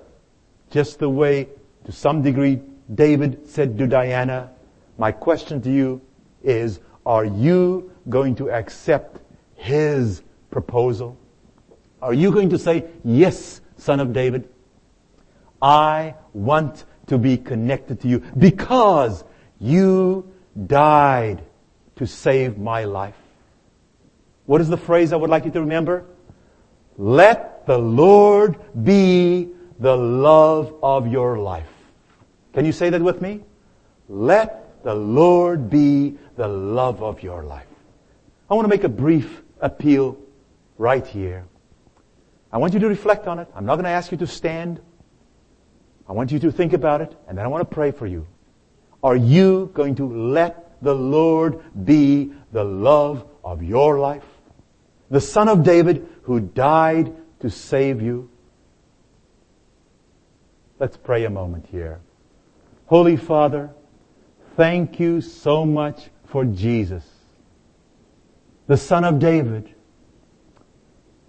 just 0.72 1.00
the 1.00 1.10
way, 1.10 1.50
to 1.84 1.92
some 1.92 2.22
degree, 2.22 2.62
David 2.96 3.50
said 3.50 3.78
to 3.80 3.88
Diana, 3.88 4.50
my 4.98 5.12
question 5.12 5.62
to 5.64 5.70
you 5.70 6.02
is, 6.42 6.80
are 7.06 7.26
you 7.26 7.92
going 8.08 8.36
to 8.36 8.50
accept 8.50 9.20
his 9.56 10.24
proposal? 10.52 11.18
Are 12.08 12.14
you 12.14 12.32
going 12.32 12.52
to 12.52 12.58
say, 12.58 12.86
yes, 13.04 13.60
son 13.76 14.00
of 14.00 14.14
David? 14.14 14.48
I 15.62 16.16
want 16.32 16.86
to 17.08 17.18
be 17.18 17.36
connected 17.36 18.00
to 18.00 18.08
you 18.08 18.20
because 18.38 19.26
you 19.60 20.32
died 20.68 21.44
to 21.98 22.08
save 22.08 22.58
my 22.58 22.86
life. 22.86 23.18
What 24.46 24.62
is 24.62 24.70
the 24.70 24.78
phrase 24.78 25.12
I 25.12 25.18
would 25.18 25.30
like 25.30 25.44
you 25.44 25.52
to 25.52 25.60
remember? 25.60 26.06
Let 26.98 27.66
the 27.66 27.78
Lord 27.78 28.58
be 28.86 29.50
the 29.78 29.98
love 29.98 30.76
of 30.82 31.08
your 31.08 31.38
life. 31.38 31.68
Can 32.54 32.66
you 32.66 32.72
say 32.72 32.90
that 32.90 33.02
with 33.02 33.22
me? 33.22 33.42
Let 34.08 34.82
the 34.86 34.96
Lord 34.96 35.70
be 35.70 36.18
the 36.38 36.48
love 36.48 37.04
of 37.04 37.22
your 37.22 37.44
life. 37.44 37.68
I 38.50 38.54
want 38.54 38.64
to 38.64 38.70
make 38.70 38.86
a 38.86 38.90
brief 38.90 39.42
appeal 39.60 40.18
right 40.78 41.06
here. 41.06 41.44
I 42.52 42.58
want 42.58 42.74
you 42.74 42.80
to 42.80 42.88
reflect 42.88 43.28
on 43.28 43.40
it. 43.40 43.48
I'm 43.56 43.66
not 43.66 43.76
going 43.76 43.86
to 43.86 43.90
ask 43.90 44.12
you 44.12 44.18
to 44.20 44.28
stand. 44.28 44.80
I 46.08 46.14
want 46.14 46.32
you 46.32 46.40
to 46.40 46.52
think 46.52 46.74
about 46.74 47.02
it, 47.02 47.16
and 47.28 47.38
then 47.38 47.46
I 47.46 47.48
want 47.48 47.70
to 47.70 47.74
pray 47.74 47.92
for 47.92 48.08
you. 48.08 48.28
Are 49.04 49.16
you 49.16 49.72
going 49.74 49.96
to 49.96 50.06
let 50.06 50.82
the 50.82 50.96
Lord 50.96 51.62
be 51.86 52.32
the 52.52 52.64
love 52.64 53.26
of 53.44 53.64
your 53.64 54.00
life? 54.00 54.24
the 55.10 55.22
son 55.22 55.48
of 55.48 55.64
David 55.64 56.08
who 56.24 56.40
died 56.40 57.16
to 57.40 57.50
save 57.50 58.02
you. 58.02 58.30
Let's 60.80 60.98
pray 60.98 61.26
a 61.26 61.30
moment 61.30 61.68
here. 61.72 62.00
Holy 62.86 63.18
Father, 63.18 63.72
thank 64.56 65.00
you 65.00 65.22
so 65.22 65.66
much 65.66 66.10
for 66.26 66.46
Jesus, 66.46 67.06
the 68.68 68.78
son 68.78 69.04
of 69.06 69.20
David, 69.20 69.74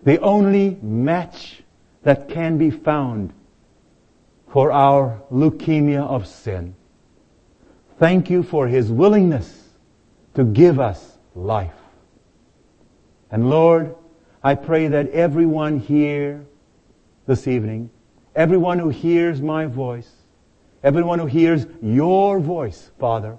the 0.05 0.20
only 0.20 0.78
match 0.82 1.62
that 2.03 2.28
can 2.28 2.59
be 2.59 2.70
found 2.70 3.32
for 4.53 4.72
our 4.72 5.20
leukemia 5.30 6.01
of 6.01 6.26
sin. 6.26 6.74
Thank 7.99 8.30
you 8.30 8.42
for 8.42 8.68
his 8.68 8.90
willingness 8.90 9.68
to 10.34 10.44
give 10.44 10.78
us 10.78 11.18
life. 11.34 11.74
And 13.30 13.51
Lord, 13.51 13.94
I 14.42 14.55
pray 14.55 14.88
that 14.88 15.11
everyone 15.11 15.80
here 15.80 16.46
this 17.26 17.46
evening, 17.46 17.90
everyone 18.34 18.78
who 18.78 18.88
hears 18.88 19.42
my 19.42 19.66
voice, 19.66 20.11
everyone 20.82 21.18
who 21.18 21.26
hears 21.26 21.66
your 21.82 22.38
voice, 22.38 22.90
Father, 22.99 23.36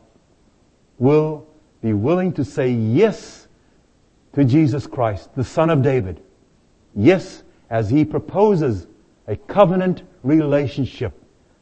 will 1.00 1.48
be 1.82 1.94
willing 1.94 2.34
to 2.34 2.44
say 2.44 2.70
yes 2.70 3.48
to 4.34 4.44
Jesus 4.44 4.86
Christ, 4.86 5.34
the 5.36 5.44
Son 5.44 5.70
of 5.70 5.82
David. 5.82 6.22
Yes, 7.00 7.44
as 7.70 7.90
He 7.90 8.04
proposes 8.04 8.86
a 9.26 9.38
covenant 9.38 10.04
relationship 10.22 11.14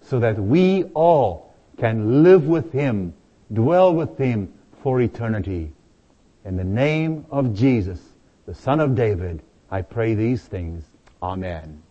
so 0.01 0.19
that 0.19 0.39
we 0.39 0.85
all 0.95 1.53
can 1.77 2.23
live 2.23 2.47
with 2.47 2.71
Him, 2.71 3.13
dwell 3.53 3.93
with 3.93 4.17
Him 4.17 4.51
for 4.81 4.99
eternity. 4.99 5.71
In 6.43 6.57
the 6.57 6.63
name 6.63 7.23
of 7.29 7.53
Jesus 7.53 7.99
the 8.47 8.55
Son 8.55 8.79
of 8.79 8.95
David, 8.95 9.43
I 9.69 9.83
pray 9.83 10.15
these 10.15 10.41
things. 10.41 10.85
Amen. 11.21 11.83